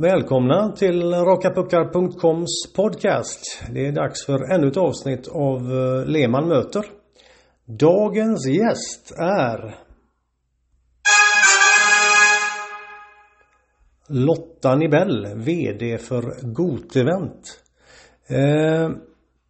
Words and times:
Välkomna 0.00 0.72
till 0.72 1.12
rakapuckar.coms 1.14 2.72
podcast. 2.76 3.40
Det 3.70 3.86
är 3.86 3.92
dags 3.92 4.26
för 4.26 4.54
ännu 4.54 4.68
ett 4.68 4.76
avsnitt 4.76 5.28
av 5.28 5.56
eh, 5.56 6.06
Lehmann 6.06 6.48
möter. 6.48 6.84
Dagens 7.64 8.46
gäst 8.48 9.12
är 9.18 9.74
Lotta 14.08 14.76
Nibell, 14.76 15.28
VD 15.34 15.98
för 15.98 16.52
Gotevent. 16.52 17.60
Eh, 18.28 18.90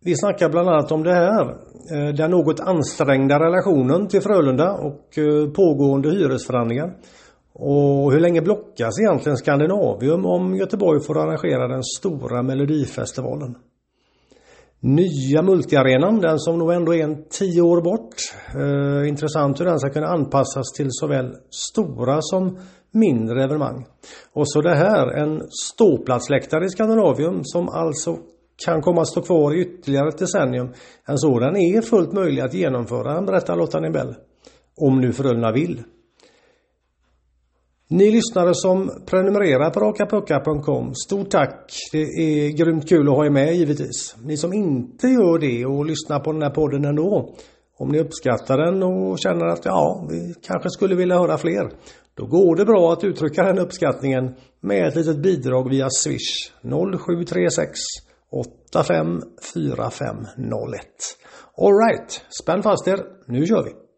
vi 0.05 0.17
snackar 0.17 0.49
bland 0.49 0.69
annat 0.69 0.93
om 0.93 1.03
det 1.03 1.15
här. 1.15 1.49
Eh, 1.93 2.15
den 2.15 2.31
något 2.31 2.61
ansträngda 2.61 3.41
relationen 3.41 4.09
till 4.09 4.21
Frölunda 4.21 4.73
och 4.73 5.19
eh, 5.19 5.51
pågående 5.53 6.11
hyresförhandlingar. 6.11 6.97
Och 7.53 8.13
hur 8.13 8.21
länge 8.21 8.43
blockas 8.43 9.01
egentligen 9.01 9.37
Skandinavium 9.37 10.27
om 10.27 10.57
Göteborg 10.57 11.01
får 11.01 11.19
arrangera 11.19 11.69
den 11.69 11.83
stora 11.85 12.43
Melodifestivalen? 12.43 13.55
Nya 14.83 15.43
multiarenan, 15.43 16.21
den 16.21 16.39
som 16.39 16.59
nog 16.59 16.73
ändå 16.73 16.95
är 16.95 17.05
en 17.05 17.25
tio 17.29 17.63
år 17.63 17.83
bort. 17.83 18.15
Eh, 18.55 19.09
intressant 19.09 19.61
hur 19.61 19.65
den 19.65 19.79
ska 19.79 19.91
kunna 19.91 20.07
anpassas 20.07 20.73
till 20.77 20.89
såväl 20.91 21.35
stora 21.51 22.19
som 22.21 22.59
mindre 22.93 23.45
evenemang. 23.45 23.87
Och 24.33 24.51
så 24.51 24.61
det 24.61 24.75
här, 24.75 25.09
en 25.09 25.43
ståplatsläktare 25.51 26.65
i 26.65 26.69
Skandinavium 26.69 27.41
som 27.43 27.69
alltså 27.69 28.17
kan 28.67 28.83
komma 28.83 29.01
att 29.01 29.09
stå 29.09 29.23
kvar 29.23 29.55
i 29.55 29.61
ytterligare 29.61 30.09
ett 30.09 30.19
decennium. 30.19 30.73
En 31.07 31.19
sådan 31.19 31.57
är 31.57 31.83
fullt 31.83 32.13
möjlig 32.13 32.43
att 32.43 32.55
genomföra, 32.55 33.23
berättar 33.23 33.57
Lotta 33.57 33.81
Nibell. 33.81 34.15
Om 34.77 35.01
nu 35.01 35.13
Frölunda 35.13 35.53
vill. 35.53 35.83
Ni 37.93 38.11
lyssnare 38.11 38.55
som 38.55 38.91
prenumererar 39.07 39.71
på 39.71 39.81
rakapuckar.com, 39.81 40.95
stort 40.95 41.31
tack! 41.31 41.73
Det 41.93 42.03
är 42.03 42.51
grymt 42.51 42.89
kul 42.89 43.09
att 43.09 43.15
ha 43.15 43.27
er 43.27 43.31
med 43.31 43.55
givetvis. 43.55 44.17
Ni 44.25 44.37
som 44.37 44.53
inte 44.53 45.07
gör 45.07 45.39
det 45.39 45.67
och 45.67 45.87
lyssnar 45.87 46.21
på 46.21 46.33
den 46.33 46.43
här 46.43 46.51
podden 46.51 46.85
ändå, 46.85 47.35
om 47.79 47.89
ni 47.89 48.01
uppskattar 48.01 48.59
den 48.59 48.83
och 48.83 49.19
känner 49.19 49.47
att 49.47 49.65
ja, 49.65 50.07
vi 50.11 50.35
kanske 50.43 50.71
skulle 50.71 50.95
vilja 50.95 51.19
höra 51.19 51.39
fler, 51.39 51.71
då 52.15 52.27
går 52.27 52.57
det 52.57 52.65
bra 52.65 52.93
att 52.93 53.05
uttrycka 53.05 53.43
den 53.43 53.59
uppskattningen 53.59 54.35
med 54.61 54.89
ett 54.89 54.97
litet 54.97 55.23
bidrag 55.23 55.71
via 55.71 55.91
Swish 55.91 56.53
0736 56.63 57.79
854501. 58.31 60.81
Alright, 61.57 62.25
spänn 62.43 62.63
fast 62.63 62.89
er, 62.89 63.01
nu 63.27 63.47
kör 63.47 63.65
vi! 63.65 63.90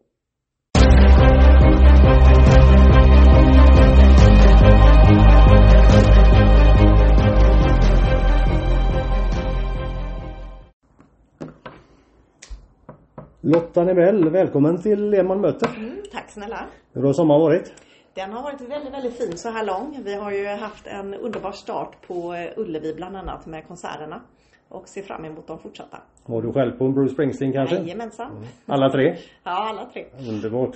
Lotta 13.45 13.83
Nebell, 13.83 14.29
välkommen 14.29 14.81
till 14.81 15.09
Lehmann 15.09 15.41
möter. 15.41 15.69
Mm, 15.77 15.95
tack 16.11 16.29
snälla. 16.29 16.65
Hur 16.93 17.03
har 17.03 17.13
sommaren 17.13 17.41
varit? 17.41 17.73
Den 18.13 18.31
har 18.31 18.43
varit 18.43 18.61
väldigt, 18.61 18.93
väldigt 18.93 19.17
fin 19.17 19.37
så 19.37 19.49
här 19.49 19.65
lång. 19.65 19.99
Vi 20.03 20.15
har 20.15 20.31
ju 20.31 20.47
haft 20.47 20.87
en 20.87 21.13
underbar 21.13 21.51
start 21.51 22.07
på 22.07 22.33
eh, 22.33 22.59
Ullevi 22.59 22.93
bland 22.93 23.17
annat 23.17 23.45
med 23.45 23.67
konserterna. 23.67 24.21
Och 24.69 24.87
ser 24.87 25.01
fram 25.01 25.25
emot 25.25 25.47
de 25.47 25.59
fortsatta. 25.59 25.97
Var 26.25 26.41
du 26.41 26.53
själv 26.53 26.71
på 26.71 26.89
Bruce 26.89 27.13
Springsteen 27.13 27.53
kanske? 27.53 27.75
Jajamensan. 27.75 28.31
Mm. 28.31 28.43
Alla 28.65 28.89
tre? 28.89 29.15
Ja, 29.43 29.51
alla 29.69 29.85
tre. 29.93 30.05
Underbart. 30.29 30.75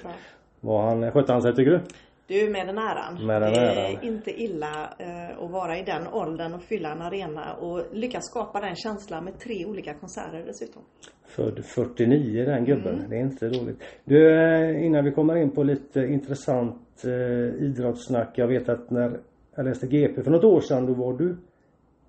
Var 0.59 0.83
han, 0.89 1.11
skötte 1.11 1.31
han 1.33 1.41
sig 1.41 1.55
tycker 1.55 1.71
du? 1.71 1.81
Du, 2.27 2.49
med 2.49 2.67
den 2.67 2.77
äran. 2.77 3.25
Med 3.25 3.41
den 3.41 3.53
det 3.53 3.59
är 3.59 3.91
äran. 3.91 4.03
inte 4.03 4.41
illa 4.41 4.93
eh, 4.99 5.43
att 5.43 5.51
vara 5.51 5.77
i 5.77 5.83
den 5.83 6.07
åldern 6.07 6.53
och 6.53 6.61
fylla 6.61 6.91
en 6.91 7.01
arena 7.01 7.53
och 7.53 7.85
lyckas 7.91 8.25
skapa 8.25 8.61
den 8.61 8.75
känslan 8.75 9.23
med 9.23 9.39
tre 9.39 9.65
olika 9.65 9.93
konserter 9.93 10.43
dessutom. 10.45 10.81
Född 11.25 11.65
49 11.65 12.45
den 12.45 12.65
gubben. 12.65 12.95
Mm. 12.95 13.09
Det 13.09 13.15
är 13.15 13.21
inte 13.21 13.49
dåligt. 13.49 13.83
Du, 14.05 14.31
eh, 14.31 14.85
innan 14.85 15.05
vi 15.05 15.11
kommer 15.11 15.35
in 15.35 15.51
på 15.51 15.63
lite 15.63 15.99
intressant 15.99 17.03
eh, 17.05 17.65
idrottssnack. 17.65 18.31
Jag 18.35 18.47
vet 18.47 18.69
att 18.69 18.91
när 18.91 19.19
jag 19.55 19.65
läste 19.65 19.87
GP 19.87 20.23
för 20.23 20.31
något 20.31 20.43
år 20.43 20.61
sedan 20.61 20.85
då 20.85 20.93
var 20.93 21.13
du 21.13 21.37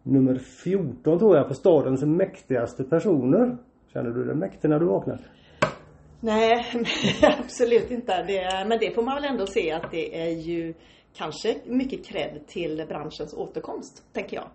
nummer 0.02 0.34
14 0.34 1.18
tror 1.18 1.36
jag 1.36 1.48
på 1.48 1.54
stadens 1.54 2.04
mäktigaste 2.04 2.84
personer. 2.84 3.56
Känner 3.92 4.10
du 4.10 4.24
dig 4.24 4.34
mäktig 4.34 4.70
när 4.70 4.78
du 4.78 4.86
vaknade? 4.86 5.20
Nej, 6.20 6.66
absolut 7.22 7.90
inte. 7.90 8.22
Det, 8.22 8.64
men 8.68 8.78
det 8.78 8.94
får 8.94 9.02
man 9.02 9.14
väl 9.14 9.24
ändå 9.24 9.46
se 9.46 9.72
att 9.72 9.90
det 9.90 10.22
är 10.22 10.30
ju 10.30 10.74
kanske 11.14 11.56
mycket 11.64 12.06
cred 12.06 12.46
till 12.46 12.84
branschens 12.88 13.34
återkomst, 13.34 14.02
tänker 14.12 14.36
jag. 14.36 14.48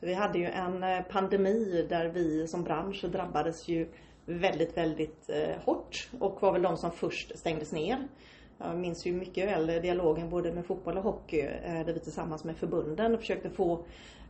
För 0.00 0.06
vi 0.06 0.14
hade 0.14 0.38
ju 0.38 0.46
en 0.46 0.82
eh, 0.82 1.02
pandemi 1.02 1.86
där 1.88 2.08
vi 2.08 2.48
som 2.48 2.64
bransch 2.64 3.04
drabbades 3.04 3.68
ju 3.68 3.88
väldigt, 4.26 4.76
väldigt 4.76 5.30
eh, 5.30 5.62
hårt 5.64 6.08
och 6.18 6.42
var 6.42 6.52
väl 6.52 6.62
de 6.62 6.76
som 6.76 6.90
först 6.90 7.38
stängdes 7.38 7.72
ner. 7.72 8.08
Jag 8.58 8.78
minns 8.78 9.06
ju 9.06 9.12
mycket 9.12 9.48
väl 9.48 9.66
dialogen 9.66 10.30
både 10.30 10.52
med 10.52 10.66
fotboll 10.66 10.98
och 10.98 11.04
hockey 11.04 11.40
eh, 11.40 11.86
där 11.86 11.92
vi 11.92 12.00
tillsammans 12.00 12.44
med 12.44 12.56
förbunden 12.56 13.18
försökte 13.18 13.50
få 13.50 13.84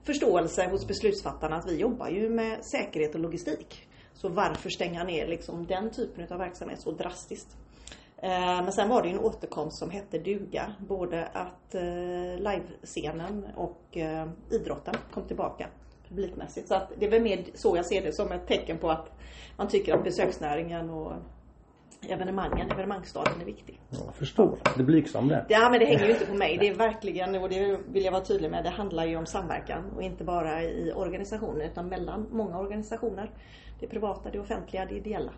förståelse 0.05 0.69
hos 0.71 0.87
beslutsfattarna 0.87 1.57
att 1.57 1.71
vi 1.71 1.77
jobbar 1.77 2.09
ju 2.09 2.29
med 2.29 2.65
säkerhet 2.65 3.15
och 3.15 3.21
logistik. 3.21 3.90
Så 4.21 4.29
varför 4.29 4.71
stänga 4.71 5.05
ner 5.05 5.27
liksom 5.27 5.67
den 5.67 5.91
typen 5.91 6.33
av 6.33 6.39
verksamhet 6.39 6.81
så 6.81 6.91
drastiskt? 6.91 7.57
Eh, 8.17 8.63
men 8.63 8.73
sen 8.73 8.89
var 8.89 9.03
det 9.03 9.09
ju 9.09 9.15
en 9.15 9.21
återkomst 9.21 9.79
som 9.79 9.91
hette 9.91 10.19
duga. 10.19 10.75
Både 10.79 11.27
att 11.27 11.75
eh, 11.75 11.83
livescenen 12.39 13.47
och 13.57 13.97
eh, 13.97 14.29
idrotten 14.51 14.95
kom 15.13 15.23
tillbaka 15.23 15.67
publikmässigt. 16.09 16.69
Så 16.69 16.75
att 16.75 16.93
det 16.99 17.07
är 17.07 17.11
väl 17.11 17.23
mer 17.23 17.45
så 17.55 17.77
jag 17.77 17.87
ser 17.87 18.03
det 18.03 18.13
som 18.13 18.33
ett 18.33 18.47
tecken 18.47 18.79
på 18.79 18.91
att 18.91 19.11
man 19.57 19.69
tycker 19.69 19.95
att 19.95 20.05
besöksnäringen 20.05 20.91
och 20.91 21.13
evenemangen, 22.09 22.71
evenemangsstaden 22.71 23.41
är 23.41 23.45
viktig. 23.45 23.81
Jag 23.91 24.15
förstår. 24.15 24.59
Det 24.77 24.83
är 24.83 24.85
blygsam 24.85 25.29
det. 25.29 25.47
Ja 25.49 25.69
men 25.71 25.81
det 25.81 25.87
hänger 25.87 26.05
ju 26.05 26.13
inte 26.13 26.27
på 26.27 26.35
mig. 26.35 26.57
Det 26.61 26.69
är 26.69 26.75
verkligen, 26.75 27.35
och 27.35 27.49
det 27.49 27.79
vill 27.93 28.05
jag 28.05 28.13
vara 28.13 28.25
tydlig 28.25 28.51
med, 28.51 28.65
det 28.65 28.71
handlar 28.71 29.05
ju 29.05 29.17
om 29.17 29.27
samverkan 29.27 29.85
och 29.97 30.03
inte 30.03 30.25
bara 30.25 30.63
i 30.63 30.93
organisationer 30.97 31.65
utan 31.65 31.89
mellan 31.89 32.27
många 32.31 32.59
organisationer. 32.59 33.31
Det 33.81 33.87
privata, 33.87 34.31
det 34.31 34.39
offentliga, 34.39 34.87
det 34.87 34.95
ideella. 34.95 35.33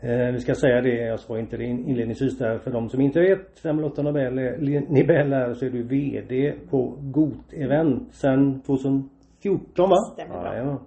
Eh, 0.00 0.32
vi 0.32 0.40
ska 0.40 0.54
säga 0.54 0.80
det, 0.80 0.94
jag 0.94 1.20
sa 1.20 1.38
inte 1.38 1.56
det 1.56 1.64
inledningsvis 1.64 2.38
där, 2.38 2.58
för 2.58 2.70
de 2.70 2.88
som 2.88 3.00
inte 3.00 3.20
vet 3.20 3.64
vem 3.64 3.80
Lotta 3.80 4.02
Nobel 4.02 4.38
är, 4.38 4.58
Nibel 4.92 5.32
är 5.32 5.54
så 5.54 5.64
är 5.64 5.70
du 5.70 5.82
VD 5.82 6.54
på 6.70 6.96
GOT 7.00 7.52
Event 7.52 8.14
sedan 8.14 8.60
2014 8.60 9.90
va? 9.90 9.96
Stämmer 10.12 10.40
bra. 10.40 10.56
Ja, 10.56 10.80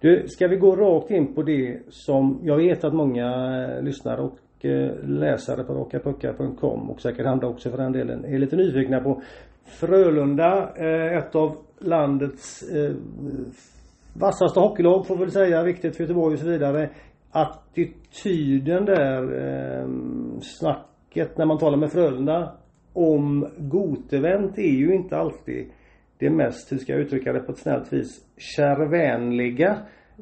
du, 0.00 0.28
ska 0.28 0.48
vi 0.48 0.56
gå 0.56 0.76
rakt 0.76 1.10
in 1.10 1.34
på 1.34 1.42
det 1.42 1.78
som 1.88 2.40
jag 2.42 2.56
vet 2.56 2.84
att 2.84 2.94
många 2.94 3.26
eh, 3.62 3.82
lyssnare 3.82 4.20
och 4.20 4.64
eh, 4.64 4.90
läsare 5.04 5.64
på 5.64 5.74
rakapuckar.com 5.74 6.90
och 6.90 7.00
säkert 7.00 7.26
andra 7.26 7.48
också 7.48 7.70
för 7.70 7.78
den 7.78 7.92
delen 7.92 8.24
är 8.24 8.38
lite 8.38 8.56
nyfikna 8.56 9.00
på. 9.00 9.22
Frölunda, 9.64 10.70
eh, 10.76 11.16
ett 11.16 11.34
av 11.34 11.56
landets 11.78 12.64
vassaste 14.12 14.60
hockeylag 14.60 15.06
får 15.06 15.14
vi 15.16 15.20
väl 15.20 15.30
säga, 15.30 15.62
viktigt 15.62 15.96
för 15.96 16.04
Göteborg 16.04 16.34
och 16.34 16.40
så 16.40 16.46
vidare. 16.46 16.90
Attityden 17.30 18.84
där, 18.84 19.26
snacket 20.40 21.38
när 21.38 21.46
man 21.46 21.58
talar 21.58 21.76
med 21.76 21.92
Frölunda 21.92 22.52
om 22.92 23.48
Gotevent 23.58 24.58
är 24.58 24.62
ju 24.62 24.94
inte 24.94 25.16
alltid 25.16 25.66
det 26.18 26.30
mest, 26.30 26.72
hur 26.72 26.78
ska 26.78 26.92
jag 26.92 27.00
uttrycka 27.00 27.32
det 27.32 27.40
på 27.40 27.52
ett 27.52 27.58
snällt 27.58 27.92
vis, 27.92 28.20
kärvänliga. 28.36 29.76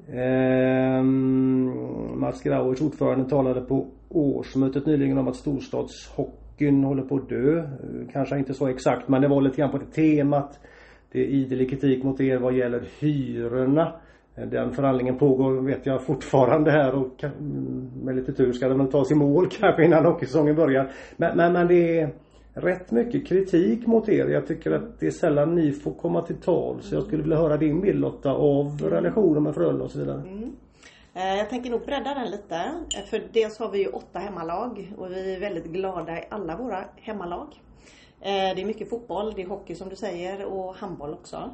Eh, 0.08 1.02
Mats 2.16 2.42
Grauers 2.42 2.80
ordförande 2.80 3.30
talade 3.30 3.60
på 3.60 3.86
årsmötet 4.08 4.86
nyligen 4.86 5.18
om 5.18 5.28
att 5.28 5.36
storstadshockeyn 5.36 6.84
håller 6.84 7.02
på 7.02 7.16
att 7.16 7.28
dö. 7.28 7.68
Kanske 8.12 8.38
inte 8.38 8.54
så 8.54 8.68
exakt 8.68 9.08
men 9.08 9.22
det 9.22 9.28
var 9.28 9.40
lite 9.40 9.56
grann 9.56 9.70
på 9.70 9.78
det 9.78 9.92
temat. 9.92 10.60
Det 11.12 11.20
är 11.20 11.26
idelig 11.26 11.70
kritik 11.70 12.04
mot 12.04 12.20
er 12.20 12.38
vad 12.38 12.54
gäller 12.54 12.82
hyrorna. 13.00 13.92
Den 14.34 14.72
förhandlingen 14.72 15.18
pågår 15.18 15.60
vet 15.60 15.86
jag 15.86 16.02
fortfarande 16.02 16.70
här 16.70 16.94
och 16.94 17.24
med 18.02 18.16
lite 18.16 18.32
tur 18.32 18.52
ska 18.52 18.68
den 18.68 18.78
väl 18.78 18.90
tas 18.90 19.10
i 19.10 19.14
mål 19.14 19.48
kanske 19.60 19.84
innan 19.84 20.04
hockeysäsongen 20.04 20.56
börjar. 20.56 20.90
Men, 21.16 21.36
men, 21.36 21.52
men 21.52 21.66
det 21.66 21.98
är 21.98 22.10
rätt 22.54 22.90
mycket 22.90 23.26
kritik 23.26 23.86
mot 23.86 24.08
er. 24.08 24.28
Jag 24.28 24.46
tycker 24.46 24.70
att 24.70 25.00
det 25.00 25.06
är 25.06 25.10
sällan 25.10 25.54
ni 25.54 25.72
får 25.72 25.94
komma 25.94 26.22
till 26.22 26.36
tal. 26.36 26.82
Så 26.82 26.94
jag 26.94 27.02
skulle 27.02 27.22
vilja 27.22 27.36
höra 27.36 27.56
din 27.56 27.80
bild 27.80 28.00
Lotta 28.00 28.30
av 28.32 28.80
relationen 28.82 29.42
med 29.42 29.54
Frölunda 29.54 29.84
och 29.84 29.90
så 29.90 29.98
vidare. 29.98 30.20
Mm. 30.20 30.56
Eh, 31.14 31.36
jag 31.36 31.50
tänker 31.50 31.70
nog 31.70 31.80
bredda 31.80 32.14
den 32.14 32.30
lite. 32.30 32.56
Eh, 32.96 33.04
för 33.04 33.22
dels 33.32 33.58
har 33.58 33.70
vi 33.70 33.78
ju 33.78 33.88
åtta 33.88 34.18
hemmalag 34.18 34.92
och 34.96 35.10
vi 35.10 35.34
är 35.34 35.40
väldigt 35.40 35.64
glada 35.64 36.18
i 36.18 36.24
alla 36.30 36.56
våra 36.56 36.84
hemmalag. 36.96 37.48
Eh, 38.20 38.54
det 38.54 38.60
är 38.60 38.64
mycket 38.64 38.90
fotboll, 38.90 39.32
det 39.36 39.42
är 39.42 39.46
hockey 39.46 39.74
som 39.74 39.88
du 39.88 39.96
säger 39.96 40.44
och 40.44 40.74
handboll 40.74 41.12
också. 41.12 41.50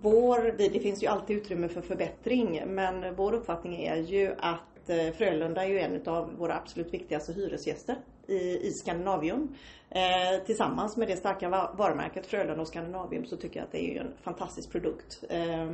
Vår, 0.00 0.58
det, 0.58 0.80
finns 0.80 1.02
ju 1.02 1.06
alltid 1.06 1.36
utrymme 1.36 1.68
för 1.68 1.80
förbättring 1.80 2.62
men 2.66 3.14
vår 3.14 3.32
uppfattning 3.32 3.84
är 3.84 3.96
ju 3.96 4.34
att 4.38 4.73
att 4.84 4.90
eh, 4.90 5.12
Frölunda 5.12 5.64
är 5.64 5.68
ju 5.68 5.78
en 5.78 6.08
av 6.08 6.36
våra 6.36 6.54
absolut 6.54 6.94
viktigaste 6.94 7.32
hyresgäster 7.32 7.96
i, 8.26 8.66
i 8.66 8.70
Skandinavium. 8.70 9.54
Eh, 9.90 10.44
tillsammans 10.46 10.96
med 10.96 11.08
det 11.08 11.16
starka 11.16 11.48
varumärket 11.48 12.26
Frölunda 12.26 12.62
och 12.62 12.68
Skandinavium 12.68 13.24
så 13.24 13.36
tycker 13.36 13.60
jag 13.60 13.64
att 13.64 13.72
det 13.72 13.96
är 13.96 14.00
en 14.00 14.12
fantastisk 14.22 14.72
produkt. 14.72 15.24
Eh, 15.28 15.70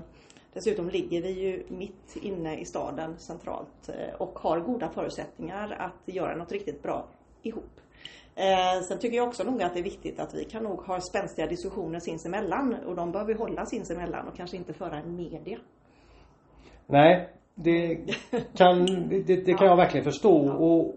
dessutom 0.53 0.91
ligger 0.91 1.23
vi 1.23 1.31
ju 1.31 1.65
mitt 1.69 2.17
inne 2.23 2.61
i 2.61 2.65
staden 2.65 3.19
centralt 3.19 3.89
eh, 3.89 4.15
och 4.15 4.39
har 4.39 4.61
goda 4.61 4.89
förutsättningar 4.89 5.77
att 5.79 6.15
göra 6.15 6.37
något 6.37 6.53
riktigt 6.53 6.83
bra 6.83 7.09
ihop. 7.43 7.81
Eh, 8.35 8.83
sen 8.83 8.99
tycker 8.99 9.17
jag 9.17 9.29
också 9.29 9.45
nog 9.45 9.63
att 9.63 9.75
det 9.75 9.81
är 9.81 9.85
viktigt 9.85 10.21
att 10.21 10.35
vi 10.35 10.45
kan 10.45 10.63
nog 10.63 10.81
ha 10.81 11.01
spänstiga 11.01 11.47
diskussioner 11.47 12.01
sinsemellan 12.01 12.77
och 12.87 12.97
de 12.97 13.13
bör 13.13 13.25
vi 13.25 13.35
hålla 13.35 13.67
sinsemellan 13.67 14.29
och 14.29 14.37
kanske 14.37 14.57
inte 14.57 14.73
föra 14.73 14.97
en 14.97 15.17
media. 15.17 15.59
Nej, 16.87 17.29
det 17.63 17.99
kan, 18.57 18.87
det, 19.09 19.47
det 19.47 19.55
kan 19.55 19.67
jag 19.67 19.77
verkligen 19.77 20.05
förstå 20.05 20.49
och 20.49 20.95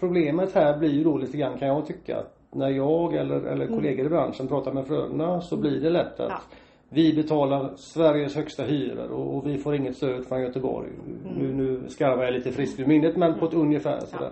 problemet 0.00 0.54
här 0.54 0.78
blir 0.78 0.90
ju 0.90 1.04
då 1.04 1.16
lite 1.16 1.36
grann 1.36 1.58
kan 1.58 1.68
jag 1.68 1.86
tycka 1.86 2.22
när 2.50 2.68
jag 2.68 3.14
eller, 3.14 3.36
eller 3.36 3.64
mm. 3.64 3.76
kollegor 3.76 4.06
i 4.06 4.08
branschen 4.08 4.48
pratar 4.48 4.72
med 4.72 4.86
Frölunda 4.86 5.40
så 5.40 5.56
blir 5.56 5.80
det 5.80 5.90
lätt 5.90 6.20
att 6.20 6.42
vi 6.88 7.12
betalar 7.12 7.70
Sveriges 7.76 8.36
högsta 8.36 8.62
hyror 8.62 9.10
och, 9.10 9.36
och, 9.36 9.46
vi 9.46 9.58
får 9.58 9.74
inget 9.74 9.96
stöd 9.96 10.26
från 10.26 10.42
Göteborg. 10.42 10.88
Mm. 10.88 11.38
Nu, 11.38 11.54
nu 11.54 11.88
skarvar 11.88 12.24
jag 12.24 12.34
lite 12.34 12.52
friskt 12.52 12.80
ur 12.80 12.86
minnet 12.86 13.16
men 13.16 13.38
på 13.38 13.44
ett 13.44 13.52
mm. 13.52 13.66
ungefär 13.66 14.00
sådär. 14.00 14.30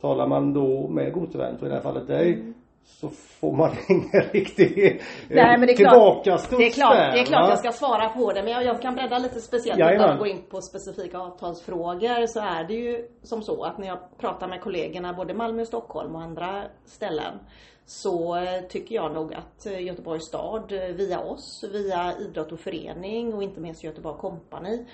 Talar 0.00 0.26
man 0.26 0.52
då 0.52 0.88
med 0.88 1.12
Gotevent 1.12 1.60
och 1.60 1.66
i 1.66 1.68
det 1.68 1.74
här 1.74 1.82
fallet 1.82 2.06
dig. 2.06 2.42
Så 2.84 3.08
får 3.10 3.52
man 3.52 3.70
ingen 3.88 4.22
riktig 4.32 4.86
eh, 4.86 4.92
Nej, 5.28 5.58
men 5.58 5.66
det 5.66 5.72
är 5.72 5.76
tillbakastuds 5.76 6.48
klart, 6.48 6.60
det 6.60 6.66
är 6.66 6.70
klart, 6.70 7.14
det 7.14 7.20
är 7.20 7.24
klart 7.24 7.48
jag 7.48 7.58
ska 7.58 7.72
svara 7.72 8.08
på 8.08 8.32
det 8.32 8.42
men 8.42 8.52
jag, 8.52 8.64
jag 8.64 8.82
kan 8.82 8.94
bredda 8.94 9.18
lite 9.18 9.40
speciellt 9.40 9.80
utan 9.80 10.10
att 10.10 10.18
gå 10.18 10.26
in 10.26 10.42
på 10.50 10.60
specifika 10.60 11.18
avtalsfrågor. 11.18 12.26
Så 12.26 12.40
är 12.40 12.64
det 12.64 12.74
ju 12.74 13.08
som 13.22 13.42
så 13.42 13.64
att 13.64 13.78
när 13.78 13.86
jag 13.86 13.98
pratar 14.18 14.48
med 14.48 14.60
kollegorna 14.60 15.12
både 15.12 15.34
Malmö 15.34 15.64
Stockholm 15.64 16.14
och 16.14 16.22
andra 16.22 16.62
ställen 16.84 17.38
så 17.86 18.36
eh, 18.36 18.60
tycker 18.68 18.94
jag 18.94 19.14
nog 19.14 19.34
att 19.34 19.66
eh, 19.66 19.82
Göteborgs 19.82 20.24
stad 20.24 20.72
via 20.72 21.20
oss, 21.20 21.64
via 21.72 22.14
idrott 22.18 22.52
och 22.52 22.60
förening 22.60 23.34
och 23.34 23.42
inte 23.42 23.60
minst 23.60 23.84
Göteborg 23.84 24.18
Company 24.18 24.84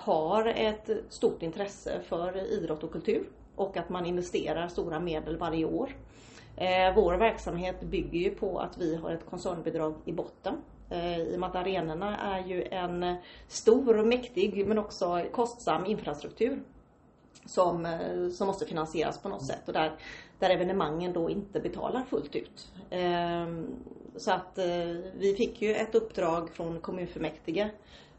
har 0.00 0.46
ett 0.46 0.90
stort 1.08 1.42
intresse 1.42 2.00
för 2.08 2.52
idrott 2.52 2.84
och 2.84 2.92
kultur 2.92 3.28
och 3.56 3.76
att 3.76 3.88
man 3.88 4.06
investerar 4.06 4.68
stora 4.68 5.00
medel 5.00 5.36
varje 5.36 5.64
år. 5.64 5.90
Eh, 6.56 6.94
vår 6.94 7.14
verksamhet 7.14 7.80
bygger 7.80 8.18
ju 8.18 8.30
på 8.30 8.58
att 8.58 8.78
vi 8.78 8.96
har 8.96 9.10
ett 9.10 9.26
koncernbidrag 9.30 9.94
i 10.04 10.12
botten. 10.12 10.54
Eh, 10.90 11.18
I 11.18 11.36
och 11.36 11.40
med 11.40 11.48
att 11.48 11.56
arenorna 11.56 12.16
är 12.16 12.46
ju 12.46 12.62
en 12.62 13.16
stor 13.48 13.98
och 13.98 14.06
mäktig 14.06 14.66
men 14.66 14.78
också 14.78 15.24
kostsam 15.32 15.86
infrastruktur 15.86 16.62
som, 17.44 17.86
eh, 17.86 18.28
som 18.28 18.46
måste 18.46 18.66
finansieras 18.66 19.18
på 19.18 19.28
något 19.28 19.46
sätt 19.46 19.68
och 19.68 19.72
där, 19.72 19.92
där 20.38 20.50
evenemangen 20.50 21.12
då 21.12 21.30
inte 21.30 21.60
betalar 21.60 22.02
fullt 22.02 22.36
ut. 22.36 22.72
Ehm, 22.90 23.66
så 24.16 24.32
att 24.32 24.58
eh, 24.58 24.66
vi 25.18 25.34
fick 25.36 25.62
ju 25.62 25.74
ett 25.74 25.94
uppdrag 25.94 26.50
från 26.50 26.80
kommunfullmäktige 26.80 27.70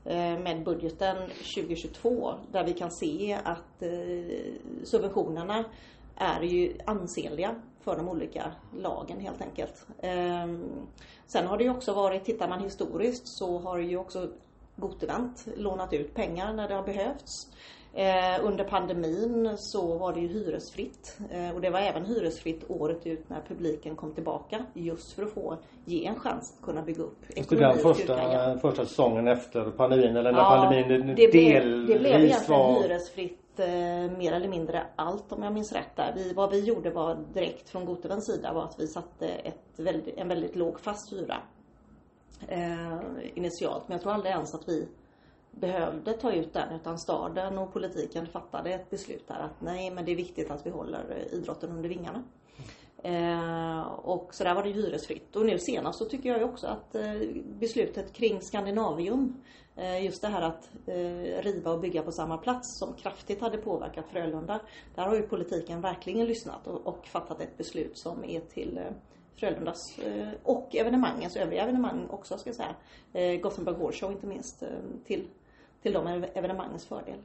eh, 0.06 0.40
med 0.40 0.64
budgeten 0.64 1.18
2022 1.56 2.34
där 2.52 2.64
vi 2.64 2.74
kan 2.74 2.92
se 2.92 3.38
att 3.44 3.82
eh, 3.82 4.54
subventionerna 4.84 5.64
är 6.16 6.42
ju 6.42 6.74
ansenliga 6.86 7.56
för 7.88 7.98
de 7.98 8.10
olika 8.10 8.52
lagen 8.78 9.20
helt 9.20 9.42
enkelt. 9.42 9.88
Ehm, 10.02 10.64
sen 11.28 11.48
har 11.48 11.58
det 11.58 11.64
ju 11.64 11.70
också 11.70 11.94
varit, 11.94 12.26
tittar 12.26 12.48
man 12.48 12.60
historiskt 12.60 13.28
så 13.28 13.60
har 13.60 13.78
ju 13.78 13.98
också 13.98 14.28
Gotevent 14.76 15.48
lånat 15.58 15.94
ut 15.94 16.14
pengar 16.14 16.54
när 16.54 16.68
det 16.68 16.76
har 16.76 16.84
behövts. 16.84 17.48
Eh, 17.94 18.46
under 18.46 18.64
pandemin 18.64 19.58
så 19.58 19.98
var 19.98 20.14
det 20.14 20.20
ju 20.20 20.28
hyresfritt 20.28 21.18
eh, 21.32 21.56
och 21.56 21.62
det 21.62 21.70
var 21.70 21.80
även 21.80 22.06
hyresfritt 22.06 22.64
året 22.68 23.08
ut 23.08 23.30
när 23.30 23.42
publiken 23.48 23.96
kom 23.96 24.14
tillbaka 24.14 24.66
just 24.74 25.12
för 25.12 25.24
att 25.24 25.34
få 25.34 25.58
ge 25.86 26.06
en 26.06 26.20
chans 26.20 26.54
att 26.58 26.66
kunna 26.66 26.82
bygga 26.82 27.04
upp 27.04 27.24
ekonomi. 27.30 27.66
Den 27.66 27.78
första, 27.78 28.60
första 28.60 28.86
säsongen 28.86 29.28
efter 29.28 29.72
pandemin 29.72 30.16
eller 30.16 30.32
när 30.32 30.40
ja, 30.40 30.50
pandemin 30.50 31.08
det 31.16 31.32
delvis 31.32 31.90
Det 31.90 32.00
blev 32.00 32.16
egentligen 32.16 32.60
var... 32.62 32.84
hyresfritt 32.84 33.47
eh, 33.60 34.18
mer 34.18 34.32
eller 34.32 34.48
mindre 34.48 34.88
allt 34.96 35.32
om 35.32 35.44
jag 35.44 35.54
minns 35.54 35.72
rätt 35.72 35.96
där. 35.96 36.14
Vi, 36.16 36.34
vad 36.34 36.52
vi 36.52 36.64
gjorde 36.64 36.90
var 36.90 37.16
direkt 37.34 37.70
från 37.70 37.86
Gotevens 37.86 38.26
sida 38.26 38.54
var 38.54 38.64
att 38.64 38.80
vi 38.80 38.88
satte 38.88 39.28
ett 39.28 39.64
väldigt, 39.76 40.18
en 40.18 40.28
väldigt 40.28 40.56
låg 40.56 40.80
fast 40.80 41.14
hyra 41.14 41.38
eh, 42.48 42.98
initialt. 43.34 43.88
Men 43.88 43.96
jag 43.96 44.02
tror 44.02 44.14
aldrig 44.14 44.32
ens 44.32 44.56
att 44.56 44.70
vi 44.70 44.88
behövde 45.52 46.14
ta 46.14 46.32
ut 46.32 46.54
den 46.54 46.76
utan 46.76 47.00
staden 47.00 47.58
och 47.58 47.74
politiken 47.74 48.28
fattade 48.28 48.70
ett 48.70 48.90
beslut 48.90 49.28
där 49.28 49.40
att 49.40 49.62
nej 49.62 49.92
men 49.92 50.06
det 50.06 50.12
är 50.12 50.16
viktigt 50.16 50.52
att 50.52 50.66
vi 50.66 50.70
håller 50.70 51.28
idrotten 51.32 51.72
under 51.72 51.90
vingarna. 51.90 52.24
Eh, 53.04 53.82
och 53.88 54.34
så 54.34 54.44
där 54.44 54.56
var 54.56 54.64
det 54.64 54.70
hyresfritt. 54.70 55.36
Och 55.36 55.46
nu 55.46 55.60
senast 55.60 56.00
så 56.00 56.06
tycker 56.06 56.30
jag 56.30 56.38
ju 56.38 56.44
också 56.44 56.68
att 56.68 56.96
eh, 56.96 57.14
beslutet 57.46 58.14
kring 58.14 58.42
Skandinavium 58.42 59.42
just 59.78 60.22
det 60.22 60.28
här 60.28 60.42
att 60.42 60.70
eh, 60.86 61.42
riva 61.44 61.72
och 61.72 61.80
bygga 61.80 62.02
på 62.04 62.12
samma 62.12 62.38
plats 62.38 62.80
som 62.80 62.94
kraftigt 62.94 63.42
hade 63.42 63.58
påverkat 63.58 64.06
Frölunda. 64.12 64.60
Där 64.96 65.04
har 65.04 65.16
ju 65.16 65.22
politiken 65.22 65.82
verkligen 65.82 66.26
lyssnat 66.26 66.68
och 66.68 67.08
fattat 67.08 67.42
ett 67.42 67.58
beslut 67.58 67.98
som 67.98 68.24
är 68.24 68.40
till 68.40 68.78
eh, 68.78 68.84
Frölundas 69.36 70.00
och 70.44 70.76
evenemangens, 70.76 71.36
övriga 71.36 71.64
evenemang 71.64 72.08
också 72.10 72.38
ska 72.38 72.50
jag 72.50 72.56
säga. 72.56 73.38
Gothenburg 73.38 73.76
Horse 73.76 74.00
Show 74.00 74.12
inte 74.12 74.28
minst 74.28 74.64
till, 75.06 75.28
till 75.82 75.94
de 75.94 76.08
evenemangens 76.34 76.86
fördel. 76.86 77.20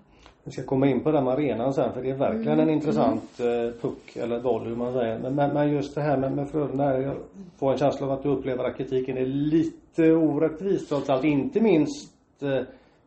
Vi 0.45 0.53
ska 0.53 0.63
komma 0.63 0.87
in 0.87 1.01
på 1.01 1.13
den 1.13 1.29
arenan 1.29 1.75
sen 1.75 1.93
för 1.93 2.03
det 2.03 2.11
är 2.11 2.15
verkligen 2.15 2.53
mm. 2.53 2.69
en 2.69 2.75
intressant 2.75 3.41
mm. 3.41 3.73
puck 3.81 4.17
eller 4.17 4.41
boll 4.41 4.63
hur 4.63 4.77
man 4.77 4.93
säger. 4.93 5.19
Men, 5.19 5.53
men, 5.55 5.73
just 5.73 5.95
det 5.95 6.01
här 6.01 6.17
med, 6.17 6.33
med 6.33 6.51
Frölunda, 6.51 7.01
jag 7.01 7.17
får 7.59 7.73
en 7.73 7.79
känsla 7.79 8.07
av 8.07 8.13
att 8.13 8.23
du 8.23 8.29
upplever 8.29 8.65
att 8.65 8.77
kritiken 8.77 9.19
är 9.19 9.27
lite 9.27 10.13
orättvis 10.13 10.89
trots 10.89 11.11
allt. 11.11 11.25
Inte 11.25 11.61
minst 11.61 12.12
eh, 12.12 12.12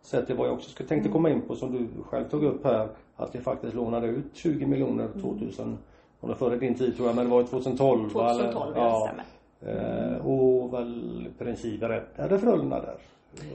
sett 0.02 0.28
till 0.28 0.36
vad 0.36 0.48
jag 0.48 0.54
också 0.54 0.84
tänkte 0.84 1.10
komma 1.10 1.30
in 1.30 1.42
på 1.42 1.56
som 1.56 1.72
du 1.72 2.04
själv 2.04 2.30
tog 2.30 2.44
upp 2.44 2.64
här. 2.64 2.88
Att 3.16 3.36
vi 3.36 3.40
faktiskt 3.40 3.74
lånade 3.74 4.08
ut 4.08 4.26
20 4.34 4.66
miljoner 4.66 5.08
2000 5.22 5.66
mm. 5.66 5.78
Om 6.20 6.30
det 6.30 6.36
före 6.36 6.58
din 6.58 6.76
tid 6.76 6.96
tror 6.96 7.08
jag 7.08 7.16
men 7.16 7.26
det 7.26 7.32
var 7.32 7.44
2012 7.44 8.10
2012 8.10 8.76
eller, 8.76 8.82
ja, 8.82 9.10
eh, 9.62 10.28
Och 10.28 10.74
väl 10.74 11.28
i 11.28 11.44
princip 11.44 11.84
räddade 11.84 12.40
Frölunda 12.40 12.82
där. 12.82 12.96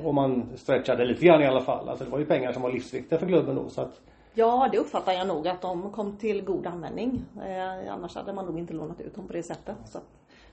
Om 0.04 0.14
man 0.14 0.44
stretchade 0.56 1.04
lite 1.04 1.26
grann 1.26 1.42
i 1.42 1.46
alla 1.46 1.60
fall. 1.60 1.88
Alltså 1.88 2.04
det 2.04 2.10
var 2.10 2.18
ju 2.18 2.24
pengar 2.24 2.52
som 2.52 2.62
var 2.62 2.72
livsviktiga 2.72 3.18
för 3.18 3.26
klubben 3.26 3.56
då 3.56 3.68
så 3.68 3.80
att 3.80 4.00
Ja, 4.34 4.68
det 4.72 4.78
uppfattar 4.78 5.12
jag 5.12 5.26
nog 5.26 5.48
att 5.48 5.62
de 5.62 5.90
kom 5.90 6.16
till 6.16 6.44
god 6.44 6.66
användning. 6.66 7.24
Eh, 7.36 7.92
annars 7.92 8.14
hade 8.14 8.32
man 8.32 8.46
nog 8.46 8.58
inte 8.58 8.74
lånat 8.74 9.00
ut 9.00 9.14
dem 9.14 9.26
på 9.26 9.32
det 9.32 9.42
sättet. 9.42 9.76
Så 9.84 9.98
att 9.98 10.04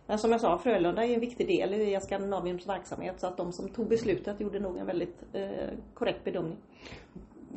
men 0.08 0.18
som 0.18 0.32
jag 0.32 0.42
sa, 0.42 0.58
Frölunda 0.58 1.06
är 1.06 1.14
en 1.14 1.20
viktig 1.20 1.48
del 1.48 1.74
i 1.74 2.00
Skandinaviums 2.02 2.68
verksamhet 2.68 3.20
så 3.20 3.28
att 3.28 3.38
de 3.38 3.52
som 3.52 3.70
tog 3.70 3.88
beslutet 3.88 4.40
gjorde 4.40 4.60
nog 4.60 4.78
en 4.78 4.86
väldigt 4.86 5.24
eh, 5.34 5.42
korrekt 5.94 6.24
bedömning. 6.24 6.58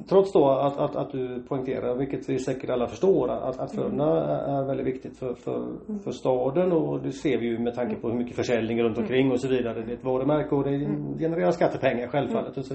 Trots 0.09 0.33
då 0.33 0.51
att, 0.51 0.79
att, 0.79 0.97
att 0.97 1.13
du 1.13 1.43
poängterar, 1.43 1.95
vilket 1.95 2.29
vi 2.29 2.39
säkert 2.39 2.71
alla 2.71 2.87
förstår, 2.87 3.29
att, 3.29 3.59
att 3.59 3.75
Frölunda 3.75 4.25
mm. 4.25 4.57
är 4.57 4.65
väldigt 4.65 4.87
viktigt 4.87 5.19
för, 5.19 5.35
för, 5.35 5.57
mm. 5.57 5.99
för 6.05 6.13
staden 6.13 6.73
och 6.73 7.03
det 7.03 7.13
ser 7.13 7.39
vi 7.39 7.47
ju 7.47 7.59
med 7.59 7.75
tanke 7.75 7.95
på 7.95 8.09
hur 8.09 8.17
mycket 8.17 8.37
försäljning 8.37 8.83
runt 8.83 8.99
omkring 8.99 9.21
mm. 9.21 9.33
och 9.33 9.41
så 9.41 9.49
vidare. 9.49 9.83
Det 9.83 9.93
är 9.93 9.97
ett 9.97 10.05
varumärke 10.05 10.55
och 10.55 10.65
det 10.65 10.75
mm. 10.75 11.19
genererar 11.19 11.51
skattepengar 11.51 12.09
självfallet. 12.09 12.59
Och 12.59 12.65
så, 12.65 12.75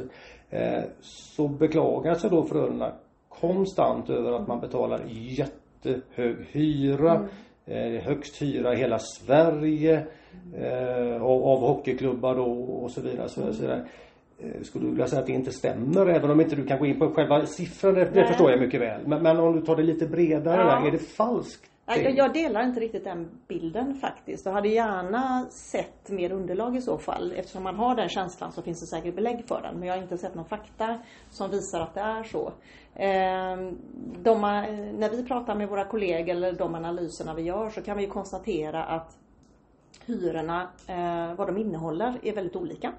eh, 0.49 0.83
så 1.01 1.47
beklagar 1.47 2.13
sig 2.13 2.29
då 2.29 2.43
Frölunda 2.43 2.91
konstant 3.29 4.09
över 4.09 4.31
att 4.31 4.47
man 4.47 4.59
betalar 4.59 5.01
jättehög 5.07 6.35
hyra. 6.51 7.15
Mm 7.15 7.27
eh, 7.65 8.03
högst 8.03 8.41
hyra 8.41 8.73
i 8.73 8.77
hela 8.77 8.99
Sverige 8.99 10.05
eh, 10.57 11.23
av, 11.23 11.43
av 11.43 11.59
hockeyklubbar 11.59 12.35
då 12.35 12.45
och 12.53 12.91
så 12.91 13.01
vidare. 13.01 13.29
Så, 13.29 13.53
så 13.53 13.61
där. 13.61 13.85
Eh, 14.39 14.61
skulle 14.61 14.85
du 14.85 14.91
vilja 14.91 15.07
säga 15.07 15.19
att 15.19 15.27
det 15.27 15.33
inte 15.33 15.51
stämmer 15.51 16.07
även 16.07 16.31
om 16.31 16.41
inte 16.41 16.55
du 16.55 16.65
kan 16.65 16.79
gå 16.79 16.85
in 16.85 16.99
på 16.99 17.11
själva 17.11 17.45
siffran, 17.45 17.93
det, 17.93 18.05
det 18.05 18.27
förstår 18.27 18.51
jag 18.51 18.59
mycket 18.59 18.81
väl. 18.81 19.07
Men, 19.07 19.23
men, 19.23 19.39
om 19.39 19.55
du 19.55 19.61
tar 19.61 19.75
det 19.75 19.83
lite 19.83 20.07
bredare 20.07 20.61
ja. 20.61 20.79
där, 20.79 20.87
är 20.87 20.91
det 20.91 20.99
falskt? 20.99 21.71
Jag, 21.87 22.17
jag 22.17 22.33
delar 22.33 22.63
inte 22.63 22.79
riktigt 22.79 23.03
den 23.03 23.29
bilden 23.47 23.93
faktiskt. 23.93 24.45
Jag 24.45 24.53
hade 24.53 24.67
gärna 24.67 25.45
sett 25.49 26.09
mer 26.09 26.31
underlag 26.31 26.75
i 26.75 26.81
så 26.81 26.97
fall. 26.97 27.33
Eftersom 27.35 27.63
man 27.63 27.75
har 27.75 27.95
den 27.95 28.09
känslan 28.09 28.51
så 28.51 28.61
finns 28.61 28.79
det 28.79 28.87
säkert 28.87 29.15
belägg 29.15 29.47
för 29.47 29.61
den. 29.61 29.79
Men 29.79 29.87
jag 29.87 29.95
har 29.95 30.01
inte 30.01 30.17
sett 30.17 30.35
någon 30.35 30.45
fakta 30.45 30.99
som 31.29 31.51
visar 31.51 31.81
att 31.81 31.93
det 31.93 32.01
är 32.01 32.23
så. 32.23 32.51
Ehm, 32.95 33.77
de, 34.23 34.41
när 34.99 35.09
vi 35.09 35.23
pratar 35.23 35.55
med 35.55 35.69
våra 35.69 35.85
kollegor 35.85 36.35
eller 36.35 36.53
de 36.53 36.75
analyserna 36.75 37.33
vi 37.33 37.41
gör 37.41 37.69
så 37.69 37.81
kan 37.81 37.97
vi 37.97 38.07
konstatera 38.07 38.83
att 38.83 39.17
hyrorna, 40.05 40.69
eh, 40.87 41.35
vad 41.37 41.47
de 41.47 41.57
innehåller, 41.57 42.19
är 42.23 42.35
väldigt 42.35 42.55
olika. 42.55 42.93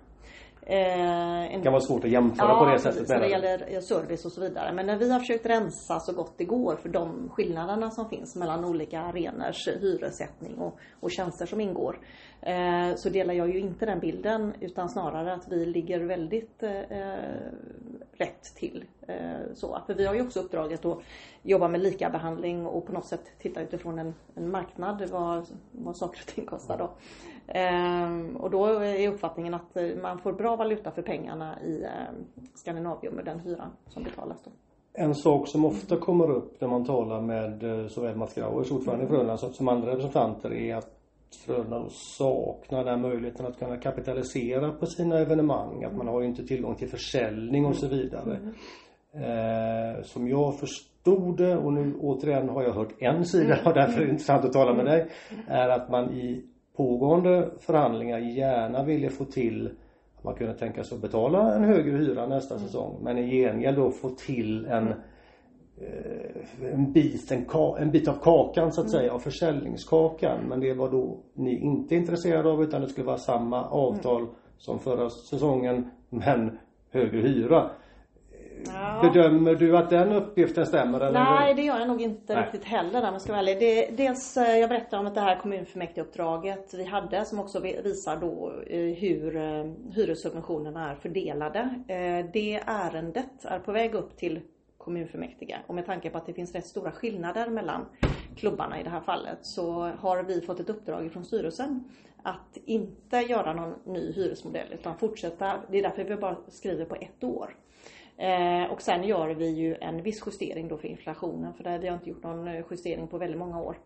Eh, 0.69 1.57
det 1.57 1.61
kan 1.63 1.73
vara 1.73 1.81
svårt 1.81 2.05
att 2.05 2.11
jämföra 2.11 2.49
ja, 2.49 2.59
på 2.59 2.71
det 2.71 2.79
sättet. 2.79 3.09
Ja, 3.09 3.19
det 3.19 3.29
gäller 3.29 3.75
eh, 3.75 3.81
service 3.81 4.25
och 4.25 4.33
så 4.33 4.41
vidare. 4.41 4.73
Men 4.73 4.87
när 4.87 4.97
vi 4.97 5.13
har 5.13 5.19
försökt 5.19 5.47
rensa 5.47 6.01
så 6.01 6.13
gott 6.13 6.35
det 6.37 6.45
går 6.45 6.77
för 6.77 6.89
de 6.89 7.29
skillnaderna 7.29 7.91
som 7.91 8.09
finns 8.09 8.37
mellan 8.37 8.65
olika 8.65 9.01
arenors 9.01 9.69
hyressättning 9.69 10.59
och, 10.59 10.79
och 11.01 11.11
tjänster 11.11 11.47
som 11.47 11.61
ingår. 11.61 11.99
Eh, 12.47 12.95
så 12.97 13.09
delar 13.09 13.35
jag 13.35 13.51
ju 13.51 13.61
inte 13.61 13.87
den 13.87 14.01
bilden 14.01 14.55
utan 14.61 14.89
snarare 14.89 15.35
att 15.35 15.49
vi 15.49 15.67
ligger 15.67 16.01
väldigt 16.01 16.63
eh, 16.63 16.71
rätt 18.13 18.43
till. 18.57 18.85
Eh, 19.09 19.55
så, 19.55 19.79
för 19.87 19.95
vi 19.95 20.07
har 20.07 20.15
ju 20.15 20.23
också 20.23 20.41
uppdraget 20.41 20.85
att 20.85 20.99
jobba 21.43 21.69
med 21.69 21.81
lika 21.81 22.11
behandling 22.11 22.67
och 22.67 22.87
på 22.87 22.93
något 22.93 23.07
sätt 23.07 23.21
titta 23.39 23.61
utifrån 23.61 23.99
en, 23.99 24.15
en 24.35 24.51
marknad 24.51 25.11
vad, 25.11 25.47
vad 25.73 25.97
saker 25.97 26.21
och 26.21 26.35
ting 26.35 26.47
kostar 26.47 26.79
då. 26.79 26.91
Eh, 27.53 28.43
och 28.43 28.51
då 28.51 28.67
är 28.67 29.09
uppfattningen 29.09 29.55
att 29.55 29.77
man 30.03 30.19
får 30.19 30.33
bra 30.33 30.57
valuta 30.57 30.91
för 30.91 31.03
pengarna 31.03 31.63
i 31.63 31.83
eh, 31.83 31.91
Skandinavium 32.55 33.15
med 33.15 33.25
den 33.25 33.41
hyran 33.41 33.71
som 33.89 34.03
betalas 34.03 34.43
då. 34.45 34.51
En 34.93 35.15
sak 35.15 35.49
som 35.49 35.65
ofta 35.65 35.97
kommer 35.97 36.31
upp 36.31 36.61
när 36.61 36.69
man 36.69 36.85
talar 36.85 37.21
med 37.21 37.91
såväl 37.91 38.17
Mats 38.17 38.35
Grauers, 38.35 38.71
ordförande 38.71 39.05
i 39.05 39.09
Frölunda, 39.09 39.37
som 39.37 39.69
andra 39.69 39.91
representanter 39.91 40.53
är 40.53 40.77
att 40.77 40.96
Frölunda 41.47 41.89
saknar 41.91 42.85
den 42.85 43.01
möjligheten 43.01 43.47
att 43.47 43.59
kunna 43.59 43.77
kapitalisera 43.77 44.73
på 44.73 44.87
sina 44.87 45.19
evenemang. 45.19 45.85
Att 45.85 45.97
man 45.97 46.09
har 46.09 46.21
ju 46.21 46.27
inte 46.27 46.47
tillgång 46.47 46.75
till 46.75 46.89
försäljning 46.89 47.67
och 47.67 47.77
så 47.77 47.89
vidare. 47.89 48.37
Mm. 48.37 48.55
Eh, 49.15 50.03
som 50.03 50.29
jag 50.29 50.59
förstod 50.59 51.37
det, 51.37 51.57
och 51.57 51.73
nu 51.73 51.95
återigen 52.01 52.49
har 52.49 52.63
jag 52.63 52.73
hört 52.73 53.03
en 53.03 53.25
sida 53.25 53.59
och 53.65 53.75
därför 53.75 54.01
är 54.01 54.05
det 54.05 54.11
intressant 54.11 54.45
att 54.45 54.53
tala 54.53 54.75
med 54.75 54.85
dig. 54.85 55.07
Är 55.49 55.69
att 55.69 55.91
man 55.91 56.15
i 56.15 56.45
pågående 56.77 57.51
förhandlingar 57.59 58.19
gärna 58.19 58.85
ville 58.85 59.11
få 59.11 59.25
till 59.25 59.71
att 60.19 60.25
man 60.25 60.35
kunde 60.35 60.55
tänka 60.55 60.85
sig 60.85 60.97
att 60.97 61.03
betala 61.03 61.55
en 61.55 61.65
högre 61.65 61.97
hyra 61.97 62.27
nästa 62.27 62.55
mm. 62.55 62.67
säsong. 62.67 62.99
Men 63.03 63.19
i 63.19 63.31
gengäld 63.31 63.77
då 63.77 63.91
få 63.91 64.09
till 64.09 64.67
en 64.67 64.95
en 66.61 66.93
bit, 66.93 67.33
en, 67.33 67.47
en, 67.79 67.91
bit 67.91 68.09
av 68.09 68.15
kakan 68.23 68.73
så 68.73 68.81
att 68.81 68.91
säga, 68.91 69.13
av 69.13 69.19
försäljningskakan. 69.19 70.39
Men 70.49 70.61
det 70.61 70.75
var 70.75 70.91
då 70.91 71.19
ni 71.35 71.61
inte 71.61 71.95
intresserade 71.95 72.51
av 72.51 72.63
utan 72.63 72.81
det 72.81 72.89
skulle 72.89 73.07
vara 73.07 73.19
samma 73.19 73.65
avtal 73.65 74.23
mm. 74.23 74.35
som 74.59 74.79
förra 74.79 75.11
säsongen 75.11 75.91
men 76.09 76.59
högre 76.91 77.21
hyra. 77.21 77.71
Ja. 78.67 79.01
Bedömer 79.03 79.55
du 79.55 79.77
att 79.77 79.91
den 79.91 80.13
uppgiften 80.13 80.67
stämmer? 80.67 81.01
Eller? 81.01 81.25
Nej, 81.25 81.55
det 81.55 81.63
gör 81.63 81.79
jag 81.79 81.89
nog 81.89 82.03
inte 82.03 82.35
Nej. 82.35 82.43
riktigt 82.43 82.65
heller 82.65 83.09
om 83.09 83.13
jag 83.13 83.23
ska 83.23 83.33
vara 83.33 83.41
ärlig. 83.41 83.59
Det, 83.59 83.97
dels, 83.97 84.37
eh, 84.37 84.59
jag 84.59 84.69
berättade 84.69 85.01
om 85.01 85.07
att 85.07 85.15
det 85.15 85.21
här 85.21 85.41
kommunfullmäktigeuppdraget 85.41 86.75
vi 86.75 86.85
hade 86.85 87.25
som 87.25 87.41
också 87.41 87.61
visar 87.61 88.17
då 88.17 88.53
eh, 88.67 88.81
hur 88.81 89.33
hyressubventionerna 89.95 90.91
är 90.91 90.95
fördelade. 90.95 91.71
Det 92.33 92.63
ärendet 92.67 93.45
är 93.45 93.59
på 93.59 93.73
väg 93.73 93.95
upp 93.95 94.17
till 94.17 94.41
kommunfullmäktige. 94.87 95.59
Och 95.67 95.75
med 95.75 95.87
tanke 95.87 96.11
på 96.11 96.19
att 96.19 96.27
det 96.27 96.33
finns 96.33 96.55
rätt 96.55 96.67
stora 96.67 96.93
skillnader 96.93 97.51
mellan 97.51 97.87
klubbarna 98.37 98.81
i 98.81 98.83
det 98.83 98.91
här 98.91 99.01
fallet 99.01 99.39
så 99.43 99.73
har 99.83 100.23
vi 100.23 100.41
fått 100.41 100.61
ett 100.61 100.71
uppdrag 100.71 101.13
från 101.13 101.25
styrelsen 101.25 101.85
att 102.23 102.59
inte 102.65 103.17
göra 103.17 103.53
någon 103.53 103.75
ny 103.85 104.13
hyresmodell 104.13 104.73
utan 104.73 104.99
fortsätta. 104.99 105.61
Det 105.71 105.79
är 105.79 105.83
därför 105.83 106.05
vi 106.05 106.17
bara 106.17 106.37
skriver 106.49 106.85
på 106.85 106.95
ett 106.95 107.25
år. 107.25 107.57
Eh, 108.17 108.73
och 108.73 108.83
sen 108.83 109.05
gör 109.05 109.29
vi 109.29 109.49
ju 109.49 109.75
en 109.75 110.03
viss 110.03 110.23
justering 110.27 110.69
då 110.69 110.79
för 110.79 110.89
inflationen 110.89 111.55
för 111.55 111.65
där 111.65 111.79
vi 111.79 111.89
har 111.89 111.95
inte 111.95 112.11
gjort 112.11 112.23
någon 112.23 112.49
eh, 112.49 112.65
justering 112.71 113.09
på 113.09 113.19
väldigt 113.19 113.39
många 113.39 113.61
år. 113.61 113.79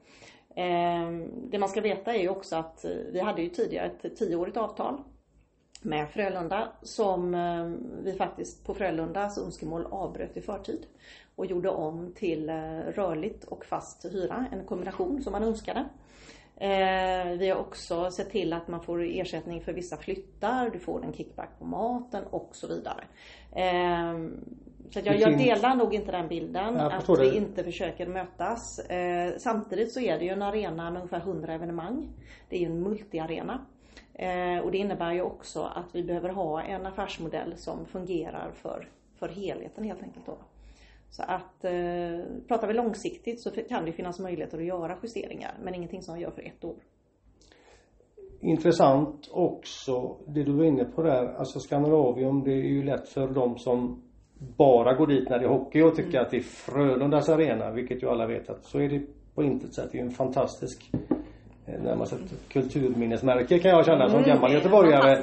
Eh, 0.57 1.11
det 1.51 1.59
man 1.59 1.69
ska 1.69 1.81
veta 1.81 2.15
är 2.15 2.21
ju 2.21 2.29
också 2.29 2.57
att 2.57 2.85
eh, 2.85 2.91
vi 3.13 3.21
hade 3.21 3.43
ju 3.43 3.49
tidigare 3.49 3.91
ett 4.03 4.17
tioårigt 4.17 4.57
avtal 4.57 5.03
med 5.83 6.09
Frölunda 6.09 6.69
som 6.83 7.35
eh, 7.35 7.65
vi 8.03 8.13
faktiskt 8.13 8.67
på 8.67 8.75
Frölundas 8.75 9.39
önskemål 9.39 9.87
avbröt 9.91 10.37
i 10.37 10.41
förtid 10.41 10.87
och 11.37 11.47
gjorde 11.47 11.69
om 11.69 12.13
till 12.15 12.49
eh, 12.49 12.55
rörligt 12.95 13.45
och 13.45 13.65
fast 13.65 14.05
hyra, 14.05 14.47
en 14.53 14.65
kombination 14.65 15.23
som 15.23 15.33
man 15.33 15.43
önskade. 15.43 15.85
Eh, 16.57 17.39
vi 17.39 17.49
har 17.49 17.61
också 17.61 18.11
sett 18.11 18.31
till 18.31 18.53
att 18.53 18.69
man 18.69 18.83
får 18.83 19.03
ersättning 19.03 19.61
för 19.61 19.73
vissa 19.73 19.97
flyttar, 19.97 20.71
du 20.71 20.79
får 20.79 21.05
en 21.05 21.13
kickback 21.13 21.59
på 21.59 21.65
maten 21.65 22.25
och 22.31 22.51
så 22.53 22.67
vidare. 22.67 23.05
Så 24.91 25.01
jag, 25.05 25.21
jag, 25.21 25.39
delar 25.39 25.75
nog 25.75 25.95
inte 25.95 26.13
den 26.13 26.29
bilden 26.29 26.77
att 26.77 27.09
vi 27.09 27.37
inte 27.37 27.65
försöker 27.65 28.07
mötas. 28.07 28.81
Samtidigt 29.39 29.93
så 29.93 30.01
är 30.01 30.19
det 30.19 30.25
ju 30.25 30.31
en 30.31 30.43
arena 30.43 30.91
med 30.91 31.03
ungefär 31.03 31.21
100 31.21 31.55
evenemang. 31.55 32.09
Det 32.49 32.57
är 32.57 32.61
ju 32.61 32.67
en 32.67 32.83
multiarena. 32.83 33.67
Eh, 34.15 34.59
och 34.59 34.71
det 34.71 34.79
innebär 34.79 35.13
ju 35.13 35.23
också 35.23 35.63
att 35.63 35.95
vi 35.95 36.03
behöver 36.03 36.29
ha 36.29 36.63
en 36.63 36.87
affärsmodell 36.87 37.57
som 37.57 37.87
fungerar 37.87 38.53
för, 38.53 38.89
för 39.19 39.29
helheten 39.29 39.85
helt 39.85 40.03
enkelt 40.03 40.27
då. 40.27 40.39
Så 41.11 41.23
att 41.23 41.65
eh, 41.65 42.21
pratar 42.49 42.69
vi 42.69 42.75
långsiktigt 42.75 43.41
så 43.41 43.51
kan 43.51 43.85
det 43.85 43.93
finnas 43.93 44.21
möjligheter 44.21 44.59
att 44.59 44.65
göra 44.65 44.97
justeringar 45.03 45.55
men 45.63 45.75
ingenting 45.75 46.03
som 46.03 46.15
vi 46.15 46.21
gör 46.21 46.31
för 46.31 46.43
ett 46.43 46.65
år. 46.65 46.77
Intressant 48.41 49.29
också 49.33 50.17
det 50.27 50.43
du 50.43 50.53
var 50.53 50.65
inne 50.65 50.85
på 50.85 51.03
där, 51.03 51.35
alltså 51.35 51.61
Skandinavium 51.61 52.45
det 52.45 52.53
är 52.53 52.69
ju 52.69 52.83
lätt 52.83 53.09
för 53.09 53.29
de 53.29 53.59
som 53.59 54.03
bara 54.39 54.95
går 54.95 55.07
dit 55.07 55.29
när 55.29 55.39
det 55.39 55.45
är 55.45 55.49
hockey 55.49 55.83
och 55.83 55.97
tycker 55.97 56.11
mm. 56.11 56.23
att 56.23 56.31
det 56.31 56.37
är 56.37 56.43
Frölundas 56.43 57.29
arena, 57.29 57.71
vilket 57.71 58.03
ju 58.03 58.09
alla 58.09 58.27
vet 58.27 58.51
att 58.51 58.65
så 58.65 58.79
är 58.79 58.89
det 58.89 59.03
på 59.35 59.43
intet 59.43 59.75
sätt. 59.75 59.89
Det 59.93 59.99
är 59.99 60.03
ju 60.03 60.07
en 60.07 60.15
fantastisk 60.15 60.91
närmast 61.79 62.13
ett 62.13 62.49
kulturminnesmärke 62.49 63.59
kan 63.59 63.71
jag 63.71 63.87
känna 63.87 64.09
som 64.09 64.19
mm, 64.19 64.31
gammal 64.31 64.53
göteborgare. 64.53 65.23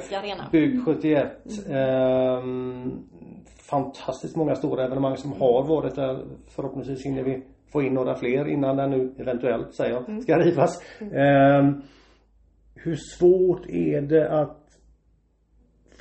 Byggd 0.52 0.84
71. 0.84 1.26
Mm. 1.68 1.78
Ehm, 1.78 2.92
fantastiskt 3.70 4.36
många 4.36 4.54
stora 4.54 4.84
evenemang 4.84 5.16
som 5.16 5.32
har 5.32 5.62
varit 5.62 5.94
där. 5.94 6.24
Förhoppningsvis 6.48 7.06
hinner 7.06 7.22
vi 7.22 7.42
få 7.72 7.82
in 7.82 7.94
några 7.94 8.14
fler 8.14 8.48
innan 8.48 8.76
den 8.76 8.90
nu 8.90 9.14
eventuellt, 9.18 9.74
säger 9.74 9.94
jag, 9.94 10.08
mm. 10.08 10.20
ska 10.20 10.38
rivas. 10.38 10.82
Ehm, 11.12 11.82
hur 12.74 12.96
svårt 12.96 13.66
är 13.66 14.00
det 14.00 14.40
att 14.40 14.78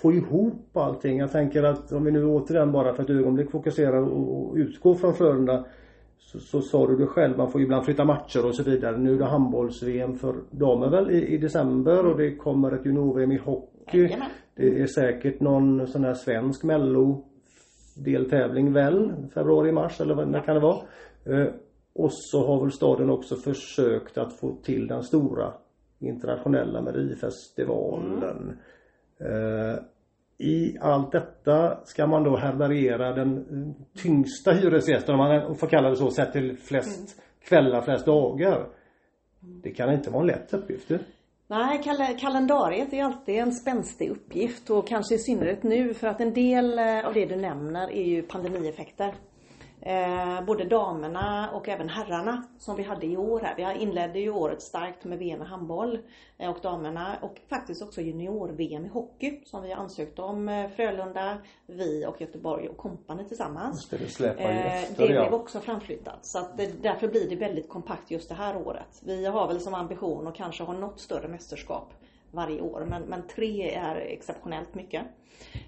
få 0.02 0.14
ihop 0.14 0.78
allting? 0.78 1.18
Jag 1.18 1.32
tänker 1.32 1.64
att 1.64 1.92
om 1.92 2.04
vi 2.04 2.12
nu 2.12 2.26
återigen 2.26 2.72
bara 2.72 2.94
för 2.94 3.04
ett 3.04 3.10
ögonblick 3.10 3.52
fokuserar 3.52 4.02
och 4.02 4.56
utgår 4.56 4.96
från 4.96 5.14
Frölunda 5.14 5.66
så, 6.20 6.40
så 6.40 6.62
sa 6.62 6.88
du 6.88 6.96
det 6.96 7.08
själv, 7.08 7.38
man 7.38 7.52
får 7.52 7.62
ibland 7.62 7.86
flytta 7.86 8.06
matcher 8.06 8.46
och 8.46 8.56
så 8.56 8.64
vidare. 8.64 8.98
Nu 8.98 9.14
är 9.14 9.18
det 9.18 9.26
handbolls-VM 9.26 10.16
för 10.16 10.36
damer 10.52 10.90
väl 10.90 11.12
i, 11.12 11.28
i 11.28 11.38
december 11.38 12.06
och 12.06 12.18
det 12.18 12.36
kommer 12.36 12.72
ett 12.72 12.86
junior-VM 12.86 13.32
i 13.32 13.38
hockey. 13.38 14.16
Det 14.56 14.82
är 14.82 14.88
säkert 14.88 15.40
någon 15.40 15.88
sån 15.88 16.04
här 16.04 16.14
svensk 16.14 16.64
mello 16.64 17.26
deltävling 18.06 18.74
väl? 18.74 19.14
Februari, 19.34 19.72
mars 19.72 20.02
eller 20.02 20.26
när 20.26 20.42
kan 20.42 20.56
det 20.56 20.62
vara? 20.62 20.78
Eh, 21.26 21.48
och 21.94 22.14
så 22.14 22.48
har 22.48 22.62
väl 22.62 22.72
staden 22.72 23.10
också 23.10 23.36
försökt 23.36 24.18
att 24.18 24.40
få 24.40 24.56
till 24.64 24.88
den 24.88 25.04
stora 25.04 25.54
internationella 26.00 26.82
melodifestivalen. 26.82 28.58
Mm. 29.20 29.74
Eh, 29.74 29.80
i 30.38 30.78
allt 30.82 31.12
detta 31.12 31.86
ska 31.86 32.08
man 32.08 32.24
då 32.24 32.38
härbärgera 32.38 33.14
den 33.14 33.46
tyngsta 34.04 34.52
hyresgästen, 34.52 35.16
om 35.16 35.20
man 35.20 35.56
får 35.56 35.68
kalla 35.68 35.90
det 35.90 35.96
så, 35.96 36.12
sett 36.12 36.34
till 36.34 36.58
flest 36.58 36.98
mm. 36.98 37.24
kvällar, 37.48 37.82
flest 37.82 38.06
dagar. 38.06 38.68
Det 39.40 39.72
kan 39.72 39.94
inte 39.94 40.10
vara 40.10 40.22
en 40.22 40.28
lätt 40.28 40.54
uppgift. 40.54 40.92
Nej, 41.48 41.84
kal 41.84 41.98
kalendariet 42.20 42.94
är 42.94 43.04
alltid 43.04 43.36
en 43.36 43.52
spänstig 43.52 44.10
uppgift 44.10 44.70
och 44.70 44.88
kanske 44.88 45.16
i 45.16 45.18
synnerhet 45.18 45.64
nu 45.64 45.94
för 45.94 46.08
att 46.08 46.22
en 46.22 46.34
del 46.34 46.80
eh, 46.80 47.08
av 47.08 47.14
det 47.14 47.26
du 47.26 47.36
nämner 47.36 47.92
är 47.92 48.04
ju 48.04 48.22
pandemieffekter. 48.22 49.16
Eh, 49.88 50.42
både 50.46 50.64
damerna 50.64 51.50
och 51.54 51.70
även 51.70 51.90
herrarna 51.90 52.44
som 52.60 52.76
vi 52.76 52.84
hade 52.84 53.06
i 53.06 53.18
år 53.18 53.40
här. 53.40 53.56
Vi 53.56 53.82
inledde 53.82 54.20
ju 54.20 54.30
året 54.30 54.62
starkt 54.62 55.04
med 55.04 55.20
VM 55.20 55.42
i 55.42 55.46
handboll 55.46 56.00
eh, 56.38 56.50
och 56.50 56.58
damerna 56.62 57.18
och 57.22 57.42
faktiskt 57.50 57.82
också 57.82 58.02
junior-VM 58.02 58.86
i 58.86 58.88
hockey 58.88 59.42
som 59.46 59.64
vi 59.64 59.72
ansökt 59.72 60.20
om 60.20 60.50
eh, 60.50 60.70
Frölunda, 60.70 61.38
vi 61.68 62.06
och 62.06 62.22
Göteborg 62.22 62.70
och 62.70 62.78
kompani 62.78 63.24
tillsammans. 63.28 63.90
det, 63.90 63.98
det 63.98 64.44
eh, 64.44 64.84
efter, 64.84 65.08
Det 65.08 65.08
blev 65.08 65.34
också 65.34 65.60
framflyttat 65.60 66.26
så 66.26 66.40
att 66.40 66.58
det, 66.58 66.84
därför 66.84 67.08
blir 67.08 67.30
det 67.30 67.36
väldigt 67.36 67.70
kompakt 67.70 68.12
just 68.12 68.30
det 68.30 68.36
här 68.36 68.58
året. 68.58 69.02
Vi 69.06 69.26
har 69.26 69.48
väl 69.48 69.60
som 69.60 69.74
ambition 69.74 70.28
att 70.28 70.36
kanske 70.36 70.64
ha 70.64 70.74
något 70.74 71.00
större 71.00 71.28
mästerskap 71.28 71.94
varje 72.38 72.62
år 72.62 72.86
men, 72.90 73.04
men 73.04 73.28
tre 73.28 73.72
är 73.72 73.96
exceptionellt 73.96 74.76
mycket. 74.76 75.02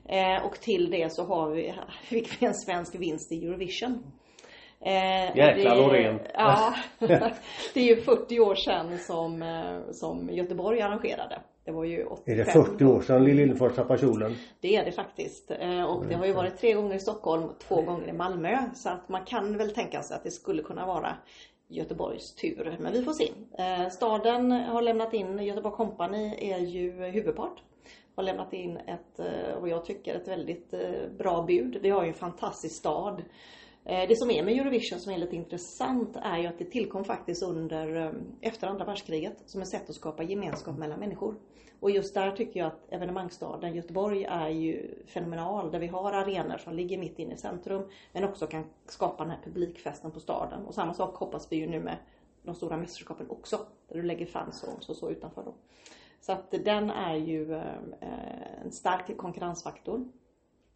Eh, 0.05 0.45
och 0.45 0.59
till 0.59 0.91
det 0.91 1.11
så 1.11 1.23
har 1.23 1.49
vi, 1.49 1.73
fick 2.03 2.41
vi 2.41 2.45
en 2.45 2.55
svensk 2.55 2.95
vinst 2.95 3.31
i 3.31 3.45
Eurovision. 3.45 4.03
Eh, 4.81 5.37
Jäklar 5.37 5.75
Loreen. 5.75 6.19
Ja. 6.33 6.75
det 7.73 7.79
är 7.79 7.95
ju 7.95 7.95
40 7.95 8.39
år 8.39 8.55
sedan 8.55 8.97
som, 8.97 9.41
eh, 9.41 9.91
som 9.91 10.29
Göteborg 10.29 10.81
arrangerade. 10.81 11.41
Det 11.65 11.71
var 11.71 11.85
ju 11.85 12.05
85. 12.05 12.33
Är 12.33 12.37
det 12.37 12.51
40 12.51 12.85
år 12.85 13.01
sedan 13.01 13.23
Lill 13.23 13.37
Lindfors 13.37 13.75
tappade 13.75 13.99
kjolen? 13.99 14.35
Det 14.61 14.75
är 14.75 14.85
det 14.85 14.91
faktiskt. 14.91 15.51
Eh, 15.51 15.83
och 15.83 16.05
det 16.05 16.15
har 16.15 16.25
ju 16.25 16.33
varit 16.33 16.57
tre 16.57 16.73
gånger 16.73 16.95
i 16.95 16.99
Stockholm, 16.99 17.49
två 17.67 17.81
gånger 17.81 18.07
i 18.07 18.13
Malmö. 18.13 18.57
Så 18.73 18.89
att 18.89 19.09
man 19.09 19.25
kan 19.25 19.57
väl 19.57 19.73
tänka 19.73 20.01
sig 20.01 20.17
att 20.17 20.23
det 20.23 20.31
skulle 20.31 20.63
kunna 20.63 20.85
vara 20.85 21.17
Göteborgs 21.69 22.35
tur. 22.35 22.77
Men 22.79 22.93
vi 22.93 23.03
får 23.03 23.13
se. 23.13 23.31
Eh, 23.63 23.89
staden 23.89 24.51
har 24.51 24.81
lämnat 24.81 25.13
in, 25.13 25.39
Göteborg 25.39 25.75
Company 25.75 26.35
är 26.37 26.59
ju 26.59 26.91
huvudpart 26.91 27.63
har 28.15 28.23
lämnat 28.23 28.53
in 28.53 28.77
ett, 28.77 29.19
eh, 29.19 29.59
vad 29.59 29.69
jag 29.69 29.85
tycker, 29.85 30.15
ett 30.15 30.27
väldigt 30.27 30.73
eh, 30.73 31.09
bra 31.17 31.43
bud. 31.43 31.79
Vi 31.81 31.89
har 31.89 32.03
ju 32.03 32.07
en 32.07 32.13
fantastisk 32.13 32.79
stad. 32.79 33.23
Det 33.83 34.17
som 34.17 34.31
är 34.31 34.43
med 34.43 34.53
Eurovision 34.53 34.99
som 34.99 35.13
är 35.13 35.17
lite 35.17 35.35
intressant 35.35 36.15
är 36.15 36.37
ju 36.37 36.47
att 36.47 36.57
det 36.59 36.65
tillkom 36.65 37.03
faktiskt 37.03 37.43
under, 37.43 38.13
efter 38.41 38.67
andra 38.67 38.85
världskriget 38.85 39.33
som 39.45 39.61
ett 39.61 39.69
sätt 39.69 39.89
att 39.89 39.95
skapa 39.95 40.23
gemenskap 40.23 40.77
mellan 40.77 40.99
människor. 40.99 41.35
Och 41.79 41.91
just 41.91 42.13
där 42.13 42.31
tycker 42.31 42.59
jag 42.59 42.67
att 42.67 42.93
evenemangsstaden 42.93 43.75
Göteborg 43.75 44.23
är 44.23 44.49
ju 44.49 44.95
fenomenal. 45.05 45.71
Där 45.71 45.79
vi 45.79 45.87
har 45.87 46.11
arenor 46.11 46.57
som 46.57 46.73
ligger 46.73 46.97
mitt 46.97 47.19
inne 47.19 47.33
i 47.33 47.37
centrum 47.37 47.89
men 48.13 48.23
också 48.23 48.47
kan 48.47 48.63
skapa 48.85 49.23
den 49.23 49.31
här 49.31 49.39
publikfesten 49.43 50.11
på 50.11 50.19
staden. 50.19 50.65
Och 50.65 50.75
samma 50.75 50.93
sak 50.93 51.15
hoppas 51.15 51.51
vi 51.51 51.55
ju 51.55 51.67
nu 51.67 51.79
med 51.79 51.97
de 52.43 52.55
stora 52.55 52.77
mästerskapen 52.77 53.29
också. 53.29 53.59
Där 53.87 53.95
du 53.95 54.03
lägger 54.03 54.25
fans 54.25 54.65
och 54.87 54.95
så, 54.95 55.09
utanför 55.09 55.43
då. 55.43 55.53
Så 56.21 56.31
att 56.31 56.51
den 56.51 56.89
är 56.89 57.15
ju 57.15 57.53
eh, 57.53 58.61
en 58.63 58.71
stark 58.71 59.17
konkurrensfaktor. 59.17 60.05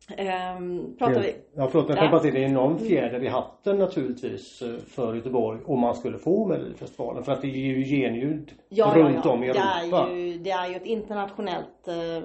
Um, 0.10 0.95
pratar 0.98 1.22
vi... 1.22 1.36
Ja 1.55 1.67
förlåt, 1.67 1.89
jag 1.89 1.98
ja. 1.98 2.19
det 2.19 2.29
är 2.29 2.36
enorm 2.36 2.79
fjäder 2.79 3.24
i 3.24 3.27
hatten 3.27 3.77
naturligtvis 3.77 4.62
eh, 4.62 4.75
för 4.88 5.15
Göteborg 5.15 5.60
om 5.65 5.79
man 5.79 5.95
skulle 5.95 6.17
få 6.17 6.45
Melodifestivalen. 6.45 7.24
För 7.24 7.31
att 7.31 7.41
det 7.41 7.48
är 7.48 7.51
ju 7.51 7.83
genljud 7.83 8.51
ja, 8.69 8.93
runt 8.95 9.15
ja, 9.15 9.22
ja. 9.25 9.31
om 9.31 9.43
i 9.43 9.50
Europa. 9.50 10.05
Det 10.05 10.12
är 10.12 10.15
ju, 10.15 10.38
det 10.38 10.51
är 10.51 10.67
ju 10.69 10.75
ett 10.75 10.86
internationellt 10.86 11.88
eh, 11.88 12.17
eh 12.17 12.24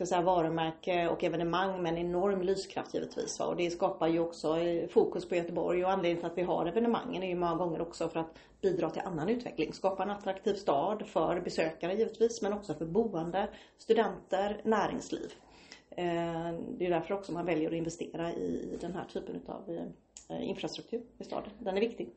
ska 0.00 0.06
säga, 0.06 0.22
varumärke 0.22 1.08
och 1.08 1.24
evenemang 1.24 1.82
med 1.82 1.92
en 1.92 1.98
enorm 1.98 2.42
lyskraft 2.42 2.94
givetvis. 2.94 3.38
Va? 3.38 3.46
Och 3.46 3.56
det 3.56 3.70
skapar 3.70 4.08
ju 4.08 4.20
också 4.20 4.58
eh, 4.58 4.88
fokus 4.88 5.28
på 5.28 5.34
Göteborg 5.34 5.84
och 5.84 5.90
anledningen 5.90 6.18
till 6.18 6.26
att 6.26 6.38
vi 6.38 6.42
har 6.42 6.66
evenemangen 6.66 7.22
är 7.22 7.28
ju 7.28 7.34
många 7.34 7.54
gånger 7.54 7.80
också 7.80 8.08
för 8.08 8.20
att 8.20 8.38
bidra 8.60 8.90
till 8.90 9.02
annan 9.04 9.28
utveckling. 9.28 9.72
Skapa 9.72 10.02
en 10.02 10.10
attraktiv 10.10 10.54
stad 10.54 11.02
för 11.06 11.40
besökare 11.40 11.94
givetvis 11.94 12.42
men 12.42 12.52
också 12.52 12.74
för 12.74 12.86
boende, 12.86 13.48
studenter, 13.78 14.60
näringsliv. 14.64 15.32
Eh, 15.96 16.52
det 16.78 16.86
är 16.86 16.90
därför 16.90 17.14
också 17.14 17.32
man 17.32 17.46
väljer 17.46 17.68
att 17.68 17.74
investera 17.74 18.32
i 18.32 18.78
den 18.80 18.94
här 18.94 19.04
typen 19.04 19.40
av 19.46 19.90
eh, 20.28 20.48
infrastruktur 20.48 21.02
i 21.18 21.24
staden. 21.24 21.50
Den 21.58 21.76
är 21.76 21.80
viktig. 21.80 22.08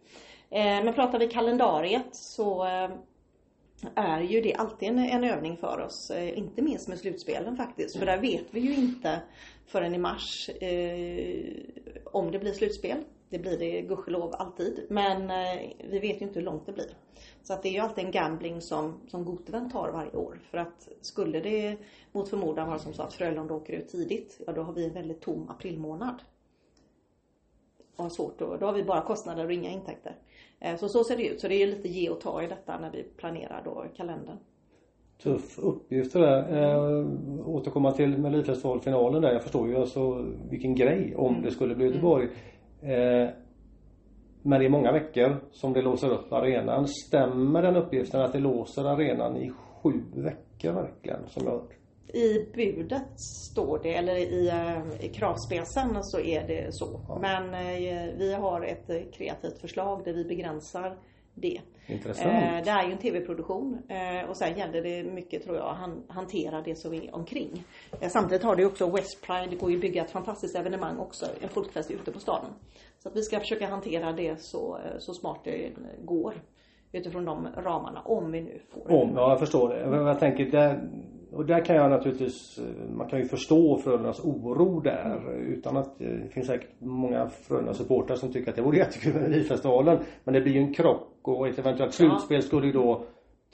Eh, 0.49 0.83
men 0.83 0.93
pratar 0.93 1.19
vi 1.19 1.27
kalendariet 1.27 2.15
så 2.15 2.63
är 3.95 4.21
ju 4.21 4.41
det 4.41 4.53
alltid 4.53 4.89
en, 4.89 4.99
en 4.99 5.23
övning 5.23 5.57
för 5.57 5.79
oss. 5.79 6.11
Inte 6.35 6.61
minst 6.61 6.87
med 6.87 6.99
slutspelen 6.99 7.57
faktiskt. 7.57 7.97
För 7.97 8.05
där 8.05 8.17
vet 8.17 8.45
vi 8.51 8.59
ju 8.59 8.75
inte 8.75 9.21
förrän 9.65 9.95
i 9.95 9.97
mars 9.97 10.49
om 12.05 12.31
det 12.31 12.39
blir 12.39 12.53
slutspel. 12.53 12.97
Det 13.33 13.39
blir 13.39 13.57
det 13.57 13.81
gudskelov 13.81 14.35
alltid. 14.37 14.85
Men 14.89 15.27
vi 15.89 15.99
vet 15.99 16.21
ju 16.21 16.25
inte 16.25 16.39
hur 16.39 16.45
långt 16.45 16.65
det 16.65 16.73
blir. 16.73 16.85
Så 17.43 17.53
att 17.53 17.63
det 17.63 17.69
är 17.69 17.73
ju 17.73 17.79
alltid 17.79 18.05
en 18.05 18.11
gambling 18.11 18.61
som, 18.61 18.99
som 19.07 19.25
Goteven 19.25 19.69
tar 19.69 19.91
varje 19.91 20.15
år. 20.15 20.39
För 20.51 20.57
att 20.57 20.89
skulle 21.01 21.39
det 21.39 21.77
mot 22.11 22.29
förmodan 22.29 22.67
vara 22.67 22.79
som 22.79 22.93
så 22.93 23.01
att 23.01 23.13
Frölunda 23.13 23.53
åker 23.53 23.73
ut 23.73 23.87
tidigt, 23.87 24.41
ja 24.47 24.53
då 24.53 24.61
har 24.61 24.73
vi 24.73 24.85
en 24.85 24.93
väldigt 24.93 25.21
tom 25.21 25.49
aprilmånad. 25.49 26.15
Och 27.95 28.03
har 28.03 28.09
svårt 28.09 28.39
då, 28.39 28.57
då 28.57 28.65
har 28.65 28.73
vi 28.73 28.83
bara 28.83 29.01
kostnader 29.01 29.45
och 29.45 29.53
inga 29.53 29.69
intäkter. 29.69 30.15
Eh, 30.59 30.77
så 30.77 30.89
så 30.89 31.03
ser 31.03 31.17
det 31.17 31.27
ut. 31.27 31.41
Så 31.41 31.47
det 31.47 31.55
är 31.55 31.67
lite 31.67 31.87
ge 31.89 32.09
och 32.09 32.21
ta 32.21 32.43
i 32.43 32.47
detta 32.47 32.79
när 32.79 32.91
vi 32.91 33.03
planerar 33.03 33.61
då 33.65 33.85
kalendern. 33.95 34.37
Tuff 35.23 35.59
uppgift 35.59 36.13
det 36.13 36.19
där. 36.19 36.63
Eh, 36.63 37.05
återkomma 37.45 37.91
till 37.91 38.17
Melodifestivalfinalen 38.17 39.21
där. 39.21 39.33
Jag 39.33 39.43
förstår 39.43 39.67
ju 39.67 39.75
alltså 39.75 40.25
vilken 40.49 40.75
grej 40.75 41.15
om 41.15 41.29
mm. 41.29 41.43
det 41.43 41.51
skulle 41.51 41.75
bli 41.75 41.85
Göteborg. 41.85 42.23
Mm. 42.23 42.35
Eh, 42.83 43.29
men 44.41 44.59
det 44.59 44.65
är 44.65 44.69
många 44.69 44.91
veckor 44.91 45.35
som 45.51 45.73
det 45.73 45.81
låser 45.81 46.09
upp 46.09 46.33
arenan. 46.33 46.87
Stämmer 46.87 47.61
den 47.61 47.75
uppgiften 47.75 48.21
att 48.21 48.33
det 48.33 48.39
låser 48.39 48.85
arenan 48.85 49.37
i 49.37 49.51
sju 49.81 50.01
veckor 50.15 50.71
verkligen? 50.71 51.27
Som 51.27 51.45
jag 51.45 51.61
i 52.13 52.45
budet 52.55 53.19
står 53.51 53.79
det, 53.83 53.95
eller 53.95 54.15
i, 54.15 54.49
eh, 54.49 55.05
i 55.05 55.09
kravspecen 55.09 56.03
så 56.03 56.19
är 56.19 56.47
det 56.47 56.67
så. 56.71 57.01
Ja. 57.07 57.19
Men 57.21 57.53
eh, 57.53 58.13
vi 58.17 58.33
har 58.33 58.61
ett 58.61 59.13
kreativt 59.13 59.59
förslag 59.61 60.01
där 60.05 60.13
vi 60.13 60.25
begränsar 60.25 60.97
det. 61.33 61.61
Intressant. 61.87 62.27
Eh, 62.27 62.63
det 62.63 62.69
är 62.69 62.85
ju 62.85 62.91
en 62.91 62.97
tv-produktion 62.97 63.77
eh, 63.87 64.29
och 64.29 64.37
sen 64.37 64.57
gäller 64.57 64.81
det 64.81 65.03
mycket 65.03 65.43
tror 65.43 65.57
jag 65.57 65.67
att 65.67 66.15
hantera 66.15 66.61
det 66.61 66.75
som 66.75 66.93
är 66.93 67.15
omkring. 67.15 67.63
Eh, 68.01 68.09
samtidigt 68.09 68.43
har 68.43 68.55
det 68.55 68.65
också 68.65 68.89
West 68.89 69.21
Pride, 69.27 69.47
det 69.49 69.55
går 69.55 69.69
ju 69.69 69.75
att 69.75 69.81
bygga 69.81 70.03
ett 70.03 70.11
fantastiskt 70.11 70.55
evenemang 70.55 70.97
också, 70.97 71.25
en 71.41 71.49
folkfest 71.49 71.91
ute 71.91 72.11
på 72.11 72.19
staden. 72.19 72.49
Så 72.99 73.09
att 73.09 73.15
vi 73.15 73.21
ska 73.21 73.39
försöka 73.39 73.67
hantera 73.67 74.11
det 74.11 74.41
så, 74.41 74.77
så 74.99 75.13
smart 75.13 75.39
det 75.43 75.71
går 76.05 76.33
utifrån 76.91 77.25
de 77.25 77.47
ramarna 77.57 78.01
om 78.05 78.31
vi 78.31 78.41
nu 78.41 78.59
får 78.69 78.91
Om, 78.91 79.13
ja 79.15 79.29
jag 79.29 79.39
förstår 79.39 79.69
det. 79.69 79.79
Jag 79.79 80.19
tänker 80.19 80.45
där, 80.45 80.89
och 81.31 81.45
där 81.45 81.65
kan 81.65 81.75
jag 81.75 81.89
naturligtvis, 81.89 82.59
man 82.97 83.09
kan 83.09 83.19
ju 83.19 83.25
förstå 83.25 83.77
Frölundas 83.77 84.19
oro 84.19 84.79
där 84.79 85.35
utan 85.39 85.77
att 85.77 85.99
det 85.99 86.33
finns 86.33 86.47
säkert 86.47 86.69
många 86.79 87.29
Frölunda 87.29 87.73
supportrar 87.73 88.15
som 88.15 88.33
tycker 88.33 88.49
att 88.49 88.55
det 88.55 88.61
vore 88.61 88.77
jättekul 88.77 89.13
med 89.13 89.21
Melodifestivalen. 89.21 89.97
Men 90.23 90.33
det 90.33 90.41
blir 90.41 90.53
ju 90.53 90.59
en 90.59 90.73
krock 90.73 91.12
och 91.27 91.47
ett 91.47 91.59
eventuellt 91.59 91.93
slutspel 91.93 92.43
skulle 92.43 92.67
ju 92.67 92.73
då 92.73 93.03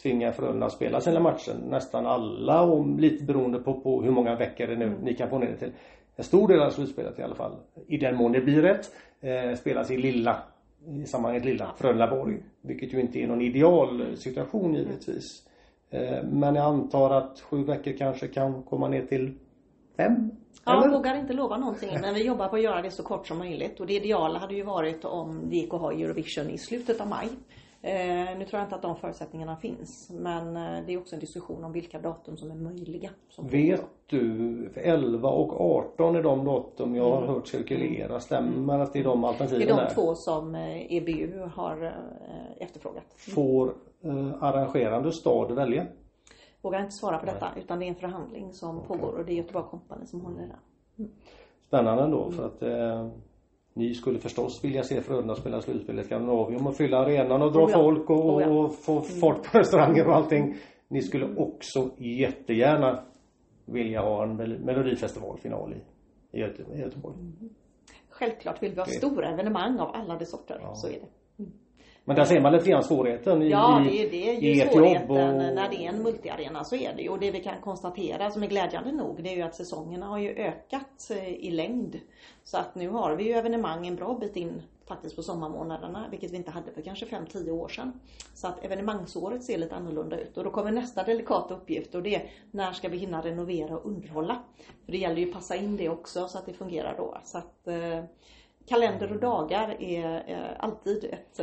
tvinga 0.01 0.31
Frölunda 0.31 0.65
att 0.65 0.71
spela 0.71 1.01
sina 1.01 1.19
matcher 1.19 1.53
nästan 1.69 2.05
alla 2.05 2.61
och 2.61 2.99
lite 2.99 3.23
beroende 3.23 3.59
på, 3.59 3.81
på 3.81 4.01
hur 4.01 4.11
många 4.11 4.35
veckor 4.35 4.67
det 4.67 4.75
nu 4.75 4.85
mm. 4.85 4.99
ni 5.01 5.13
kan 5.13 5.29
få 5.29 5.39
ner 5.39 5.47
det 5.47 5.57
till. 5.57 5.71
En 6.15 6.23
stor 6.23 6.47
del 6.47 6.59
av 6.59 6.69
slutspelet 6.69 7.19
i 7.19 7.21
alla 7.21 7.35
fall, 7.35 7.55
i 7.87 7.97
den 7.97 8.15
mån 8.15 8.31
det 8.31 8.41
blir 8.41 8.61
rätt, 8.61 8.91
eh, 9.21 9.55
spelas 9.55 9.91
i 9.91 9.97
lilla 9.97 10.43
i 10.87 11.05
sammanhanget 11.05 11.45
lilla 11.45 11.73
Frölundaborg. 11.77 12.43
Vilket 12.61 12.93
ju 12.93 13.01
inte 13.01 13.19
är 13.19 13.27
någon 13.27 13.41
ideal 13.41 14.17
situation 14.17 14.75
givetvis. 14.75 15.47
Eh, 15.89 16.23
men 16.23 16.55
jag 16.55 16.65
antar 16.65 17.09
att 17.09 17.39
sju 17.39 17.63
veckor 17.63 17.93
kanske 17.97 18.27
kan 18.27 18.63
komma 18.63 18.87
ner 18.87 19.05
till 19.05 19.37
fem? 19.97 20.31
Ja, 20.65 20.83
jag 20.83 20.91
vågar 20.91 21.15
inte 21.15 21.33
lova 21.33 21.57
någonting 21.57 21.89
men 22.01 22.13
vi 22.13 22.25
jobbar 22.25 22.47
på 22.47 22.55
att 22.55 22.61
göra 22.61 22.81
det 22.81 22.91
så 22.91 23.03
kort 23.03 23.27
som 23.27 23.37
möjligt. 23.37 23.79
Och 23.79 23.87
det 23.87 23.93
ideala 23.93 24.39
hade 24.39 24.55
ju 24.55 24.63
varit 24.63 25.05
om 25.05 25.49
det 25.49 25.55
gick 25.55 25.73
att 25.73 25.81
ha 25.81 25.91
Eurovision 25.91 26.49
i 26.49 26.57
slutet 26.57 27.01
av 27.01 27.07
maj. 27.07 27.29
Eh, 27.81 28.37
nu 28.37 28.45
tror 28.45 28.59
jag 28.59 28.63
inte 28.63 28.75
att 28.75 28.81
de 28.81 28.95
förutsättningarna 28.95 29.55
finns. 29.55 30.09
Men 30.13 30.57
eh, 30.57 30.85
det 30.85 30.93
är 30.93 30.97
också 30.97 31.15
en 31.15 31.19
diskussion 31.19 31.63
om 31.63 31.71
vilka 31.71 31.99
datum 31.99 32.37
som 32.37 32.51
är 32.51 32.55
möjliga. 32.55 33.09
Som 33.29 33.47
Vet 33.47 33.85
du, 34.05 34.71
11 34.75 35.29
och 35.29 35.61
18 35.61 36.15
är 36.15 36.23
de 36.23 36.45
datum 36.45 36.95
jag 36.95 37.03
har 37.03 37.17
mm. 37.17 37.29
hört 37.29 37.47
cirkulera. 37.47 38.19
Stämmer 38.19 38.73
mm. 38.73 38.81
att 38.81 38.93
det 38.93 38.99
är 38.99 39.03
de 39.03 39.23
alternativen 39.23 39.67
Det 39.67 39.73
är 39.73 39.77
de 39.77 39.83
där? 39.83 39.93
två 39.93 40.15
som 40.15 40.55
eh, 40.55 40.93
EBU 40.93 41.49
har 41.55 41.93
efterfrågat. 42.57 43.05
Mm. 43.27 43.35
Får 43.35 43.73
eh, 44.01 44.43
arrangerande 44.43 45.11
stad 45.11 45.51
välja? 45.51 45.85
Vågar 46.61 46.79
inte 46.79 46.91
svara 46.91 47.17
på 47.17 47.25
detta 47.25 47.49
Nej. 47.53 47.63
utan 47.63 47.79
det 47.79 47.85
är 47.85 47.89
en 47.89 47.95
förhandling 47.95 48.53
som 48.53 48.77
okay. 48.77 48.87
pågår 48.87 49.17
och 49.17 49.25
det 49.25 49.31
är 49.31 49.35
Göteborg 49.35 49.65
Company 49.71 50.05
som 50.05 50.21
håller 50.21 50.37
i 50.43 50.47
den. 50.47 50.57
Mm. 50.97 51.11
Spännande 51.67 52.03
ändå 52.03 52.31
för 52.31 52.45
att 52.45 52.61
eh, 52.61 53.09
ni 53.79 53.93
skulle 53.93 54.19
förstås 54.19 54.63
vilja 54.63 54.83
se 54.83 55.01
Frölunda 55.01 55.35
spela 55.35 55.61
slutspel 55.61 55.99
i 55.99 56.03
Skandinavium 56.03 56.67
och 56.67 56.75
fylla 56.75 56.97
arenan 56.97 57.41
och 57.41 57.51
dra 57.51 57.65
oh 57.65 57.71
ja. 57.71 57.77
folk 57.77 58.09
och, 58.09 58.35
oh 58.35 58.41
ja. 58.41 58.49
och 58.49 58.75
få 58.75 58.91
mm. 58.91 59.03
fart 59.03 59.51
på 59.51 59.57
restauranger 59.57 60.07
och 60.07 60.15
allting. 60.15 60.55
Ni 60.87 61.01
skulle 61.01 61.35
också 61.35 61.89
jättegärna 61.97 63.03
vilja 63.65 64.01
ha 64.01 64.23
en 64.23 64.35
melodifestivalfinal 64.35 65.73
i, 65.73 66.37
i 66.37 66.39
Göteborg. 66.79 67.15
Mm. 67.19 67.49
Självklart 68.09 68.63
vill 68.63 68.71
vi 68.71 68.77
ha 68.77 68.85
det. 68.85 68.91
stora 68.91 69.29
evenemang 69.29 69.79
av 69.79 69.95
alla 69.95 70.17
de 70.17 70.25
sorter. 70.25 70.59
Ja. 70.61 70.75
Så 70.75 70.87
är 70.87 70.91
det. 70.91 71.07
Men 72.09 72.15
där 72.15 72.25
ser 72.25 72.41
man 72.41 72.53
lite 72.53 72.69
grann 72.69 72.83
svårigheten 72.83 73.41
i, 73.41 73.49
Ja, 73.49 73.85
det 73.89 74.05
är, 74.05 74.09
det 74.09 74.29
är 74.29 74.55
ju 74.55 74.71
svårigheten 74.71 75.09
och... 75.11 75.55
när 75.55 75.69
det 75.69 75.75
är 75.75 75.89
en 75.89 76.03
multiarena 76.03 76.63
så 76.63 76.75
är 76.75 76.93
det 76.95 77.01
ju. 77.01 77.09
Och 77.09 77.19
det 77.19 77.31
vi 77.31 77.39
kan 77.39 77.61
konstatera 77.61 78.31
som 78.31 78.43
är 78.43 78.47
glädjande 78.47 78.91
nog 78.91 79.23
det 79.23 79.29
är 79.29 79.35
ju 79.35 79.41
att 79.41 79.55
säsongerna 79.55 80.05
har 80.05 80.17
ju 80.17 80.29
ökat 80.29 81.11
eh, 81.11 81.27
i 81.27 81.51
längd. 81.51 81.99
Så 82.43 82.57
att 82.57 82.75
nu 82.75 82.89
har 82.89 83.15
vi 83.15 83.23
ju 83.23 83.33
evenemang 83.33 83.87
en 83.87 83.95
bra 83.95 84.17
bit 84.21 84.35
in 84.35 84.61
faktiskt 84.87 85.15
på 85.15 85.23
sommarmånaderna, 85.23 86.05
vilket 86.11 86.31
vi 86.31 86.37
inte 86.37 86.51
hade 86.51 86.71
för 86.71 86.81
kanske 86.81 87.05
5-10 87.05 87.49
år 87.49 87.67
sedan. 87.67 87.99
Så 88.33 88.47
att 88.47 88.65
evenemangsåret 88.65 89.43
ser 89.43 89.57
lite 89.57 89.75
annorlunda 89.75 90.19
ut 90.19 90.37
och 90.37 90.43
då 90.43 90.51
kommer 90.51 90.71
nästa 90.71 91.03
delikata 91.03 91.53
uppgift 91.53 91.95
och 91.95 92.03
det 92.03 92.15
är 92.15 92.31
när 92.51 92.71
ska 92.71 92.89
vi 92.89 92.97
hinna 92.97 93.21
renovera 93.21 93.77
och 93.77 93.85
underhålla? 93.85 94.43
För 94.85 94.91
det 94.91 94.97
gäller 94.97 95.17
ju 95.17 95.27
att 95.27 95.33
passa 95.33 95.55
in 95.55 95.77
det 95.77 95.89
också 95.89 96.27
så 96.27 96.37
att 96.37 96.45
det 96.45 96.53
fungerar 96.53 96.95
då. 96.97 97.17
Så 97.23 97.37
att 97.37 97.67
eh, 97.67 98.03
kalender 98.69 99.11
och 99.13 99.19
dagar 99.19 99.75
är 99.79 100.23
alltid 100.59 101.03
ett 101.03 101.41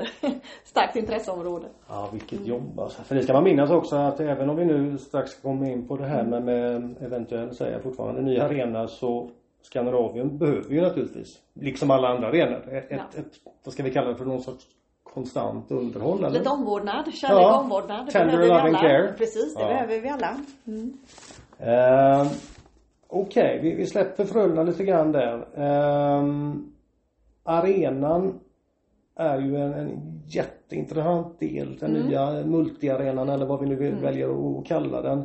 starkt 0.65 0.97
intresseområde. 0.97 1.67
Ja, 1.89 2.09
vilket 2.12 2.47
jobb 2.47 2.81
alltså. 2.81 3.03
För 3.03 3.15
det 3.15 3.23
ska 3.23 3.33
man 3.33 3.45
minnas 3.45 3.71
också 3.71 3.97
att 3.97 4.21
även 4.21 4.51
om 4.51 4.57
vi 4.57 4.65
nu 4.65 4.99
strax 4.99 5.35
kommer 5.35 5.71
in 5.71 5.89
på 5.89 5.97
det 5.97 6.07
här 6.07 6.25
med, 6.25 6.43
med 6.43 6.95
eventuellt, 7.01 7.57
säger 7.57 7.73
jag 7.73 7.83
fortfarande, 7.83 8.23
ny 8.23 8.39
arena 8.39 8.89
så 8.89 9.31
Skandinavien 9.62 10.39
behöver 10.39 10.75
ju 10.75 10.81
naturligtvis, 10.81 11.39
liksom 11.55 11.91
alla 11.91 12.09
andra 12.09 12.29
arenor, 12.29 12.75
ett, 12.75 12.87
ja. 12.91 12.97
ett, 12.97 13.19
ett, 13.19 13.33
vad 13.65 13.75
ska 13.75 13.83
vi 13.83 13.91
kalla 13.91 14.09
det 14.09 14.17
för 14.17 14.25
någon 14.25 14.43
sorts 14.43 14.65
konstant 15.03 15.71
underhåll 15.71 16.25
eller? 16.25 16.39
Lite 16.39 16.51
omvårdnad, 16.51 17.15
kärlek 17.15 17.43
ja. 17.43 17.57
och 17.57 17.65
omvårdnad. 17.65 18.07
Det 18.07 18.12
Tender 18.12 18.37
behöver 18.37 18.62
vi 18.62 18.69
alla. 18.69 18.79
Care. 18.79 19.12
Precis, 19.19 19.55
det 19.55 19.62
ja. 19.62 19.69
behöver 19.69 20.01
vi 20.01 20.09
alla. 20.09 20.37
Mm. 20.67 20.99
Uh, 21.61 22.33
Okej, 23.09 23.59
okay, 23.59 23.61
vi, 23.61 23.75
vi 23.75 23.87
släpper 23.87 24.25
Frölunda 24.25 24.62
lite 24.62 24.85
grann 24.85 25.12
där. 25.12 25.35
Uh, 25.37 26.55
arenan 27.47 28.41
är 29.17 29.39
ju 29.41 29.57
en, 29.57 29.73
en 29.73 30.21
jätteintressant 30.27 31.41
del. 31.41 31.77
Den 31.81 31.97
mm. 31.97 32.09
nya 32.09 32.47
multiarenan 32.47 33.29
eller 33.29 33.47
vad 33.47 33.61
vi 33.61 33.67
nu 33.67 33.89
mm. 33.89 34.03
väljer 34.03 34.59
att 34.59 34.67
kalla 34.67 35.03
den. 35.03 35.19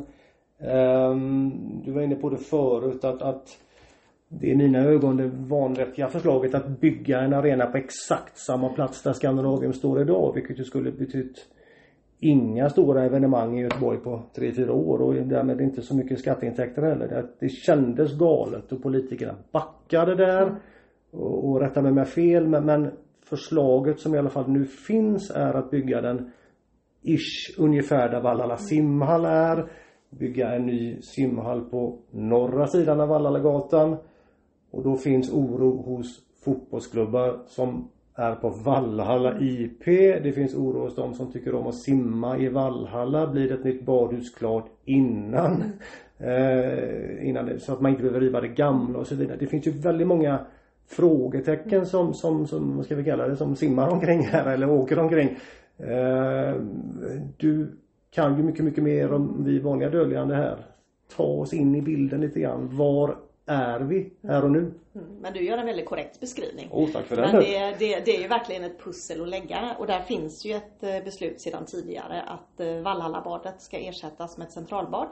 Um, 0.70 1.82
du 1.84 1.92
var 1.92 2.02
inne 2.02 2.14
på 2.14 2.30
det 2.30 2.36
förut 2.36 3.04
att, 3.04 3.22
att 3.22 3.58
det 4.28 4.46
är 4.46 4.52
i 4.52 4.56
mina 4.56 4.78
ögon 4.78 5.16
det 5.16 5.30
vanvettiga 5.34 6.08
förslaget 6.08 6.54
att 6.54 6.80
bygga 6.80 7.20
en 7.20 7.32
arena 7.32 7.66
på 7.66 7.78
exakt 7.78 8.38
samma 8.38 8.68
plats 8.68 9.02
där 9.02 9.12
Skandinavium 9.12 9.72
står 9.72 10.00
idag 10.00 10.32
vilket 10.34 10.58
ju 10.58 10.64
skulle 10.64 10.92
betytt 10.92 11.46
inga 12.20 12.70
stora 12.70 13.04
evenemang 13.04 13.58
i 13.58 13.62
Göteborg 13.62 13.98
på 13.98 14.22
3-4 14.34 14.68
år 14.68 15.02
och 15.02 15.14
därmed 15.14 15.60
inte 15.60 15.82
så 15.82 15.94
mycket 15.94 16.20
skatteintäkter 16.20 16.82
heller. 16.82 17.08
Det, 17.08 17.26
det 17.38 17.48
kändes 17.48 18.18
galet 18.18 18.72
och 18.72 18.82
politikerna 18.82 19.34
backade 19.52 20.14
där 20.14 20.54
och, 21.12 21.48
och 21.48 21.60
rätta 21.60 21.82
mig 21.82 21.90
om 21.90 21.96
jag 21.96 22.08
fel 22.08 22.48
men, 22.48 22.66
men 22.66 22.90
förslaget 23.24 24.00
som 24.00 24.14
i 24.14 24.18
alla 24.18 24.30
fall 24.30 24.50
nu 24.50 24.64
finns 24.64 25.30
är 25.30 25.54
att 25.54 25.70
bygga 25.70 26.00
den 26.00 26.30
ish 27.02 27.58
ungefär 27.58 28.08
där 28.08 28.20
Vallala 28.20 28.56
simhall 28.56 29.24
är. 29.24 29.70
Bygga 30.10 30.54
en 30.54 30.66
ny 30.66 31.02
simhall 31.02 31.60
på 31.60 31.98
norra 32.10 32.66
sidan 32.66 33.00
av 33.00 33.08
Vallalagatan. 33.08 33.96
Och 34.70 34.82
då 34.82 34.96
finns 34.96 35.32
oro 35.32 35.82
hos 35.82 36.20
fotbollsklubbar 36.44 37.38
som 37.46 37.88
är 38.14 38.34
på 38.34 38.48
Vallhalla 38.48 39.40
IP. 39.40 39.84
Det 40.22 40.32
finns 40.34 40.54
oro 40.54 40.80
hos 40.80 40.94
de 40.94 41.14
som 41.14 41.32
tycker 41.32 41.54
om 41.54 41.66
att 41.66 41.74
simma 41.74 42.38
i 42.38 42.48
Vallhalla. 42.48 43.26
Blir 43.26 43.48
det 43.48 43.54
ett 43.54 43.64
nytt 43.64 43.84
badhus 43.84 44.34
klart 44.34 44.66
innan? 44.84 45.62
Eh, 46.18 47.28
innan 47.28 47.46
det, 47.46 47.60
så 47.60 47.72
att 47.72 47.80
man 47.80 47.90
inte 47.90 48.02
behöver 48.02 48.20
riva 48.20 48.40
det 48.40 48.48
gamla 48.48 48.98
och 48.98 49.06
så 49.06 49.14
vidare. 49.14 49.36
Det 49.40 49.46
finns 49.46 49.66
ju 49.66 49.70
väldigt 49.70 50.06
många 50.06 50.46
frågetecken 50.92 51.86
som, 51.86 52.14
som, 52.14 52.46
som 52.46 52.76
vad 52.76 52.84
ska 52.84 52.94
vi 52.94 53.04
kalla 53.04 53.28
det, 53.28 53.36
som 53.36 53.56
simmar 53.56 53.88
omkring 53.88 54.26
här 54.26 54.46
eller 54.46 54.70
åker 54.70 54.98
omkring. 54.98 55.28
Eh, 55.78 56.54
du 57.36 57.78
kan 58.10 58.36
ju 58.36 58.42
mycket, 58.42 58.64
mycket 58.64 58.84
mer 58.84 59.12
om 59.12 59.44
vi 59.44 59.58
vanliga 59.58 59.90
dödligande 59.90 60.34
här. 60.34 60.66
Ta 61.16 61.22
oss 61.24 61.52
in 61.52 61.74
i 61.74 61.82
bilden 61.82 62.20
lite 62.20 62.40
grann. 62.40 62.76
Var 62.76 63.16
är 63.46 63.80
vi 63.80 64.12
här 64.22 64.44
och 64.44 64.50
nu? 64.50 64.58
Mm, 64.58 65.06
men 65.20 65.32
du 65.32 65.44
gör 65.44 65.58
en 65.58 65.66
väldigt 65.66 65.86
korrekt 65.86 66.20
beskrivning. 66.20 66.68
Oh, 66.72 66.90
tack 66.90 67.04
för 67.04 67.16
Men 67.16 67.34
det, 67.34 67.76
det, 67.78 68.04
det 68.04 68.16
är 68.16 68.22
ju 68.22 68.28
verkligen 68.28 68.64
ett 68.64 68.84
pussel 68.84 69.22
att 69.22 69.28
lägga 69.28 69.76
och 69.78 69.86
där 69.86 70.00
finns 70.00 70.44
ju 70.44 70.52
ett 70.52 70.82
eh, 70.82 71.04
beslut 71.04 71.40
sedan 71.40 71.64
tidigare 71.66 72.22
att 72.22 72.60
eh, 72.60 72.82
Vallhallabadet 72.82 73.60
ska 73.60 73.78
ersättas 73.78 74.38
med 74.38 74.46
ett 74.46 74.52
centralbad. 74.52 75.08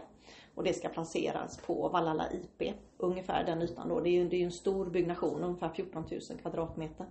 Och 0.60 0.66
det 0.66 0.72
ska 0.72 0.88
placeras 0.88 1.60
på 1.66 1.88
Vallhalla 1.88 2.24
IP, 2.32 2.74
ungefär 2.96 3.44
den 3.44 3.62
ytan 3.62 3.88
då. 3.88 4.00
Det 4.00 4.08
är 4.08 4.12
ju, 4.12 4.28
det 4.28 4.36
är 4.36 4.44
en 4.44 4.50
stor 4.50 4.86
byggnation, 4.86 5.44
ungefär 5.44 5.68
14 5.68 6.04
000 6.10 6.20
kvadratmeter. 6.42 7.06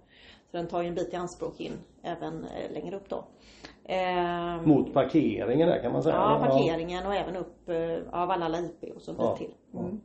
Så 0.51 0.57
den 0.57 0.67
tar 0.67 0.81
ju 0.81 0.87
en 0.87 0.95
bit 0.95 1.13
i 1.13 1.15
anspråk 1.15 1.59
in 1.59 1.71
även 2.03 2.45
eh, 2.45 2.71
längre 2.71 2.95
upp 2.95 3.09
då. 3.09 3.23
Eh, 3.83 4.61
Mot 4.61 4.93
parkeringen 4.93 5.67
där 5.67 5.81
kan 5.81 5.91
man 5.91 6.03
säga? 6.03 6.15
Ja, 6.15 6.45
parkeringen 6.45 7.05
och 7.05 7.15
även 7.15 7.35
upp 7.35 7.69
eh, 7.69 8.21
av 8.21 8.27
Vallhalla 8.27 8.59
IP 8.59 8.95
och 8.95 9.01
så 9.01 9.11
en 9.11 9.17
ja. 9.19 9.37
till. 9.37 9.53
Mm. 9.73 10.01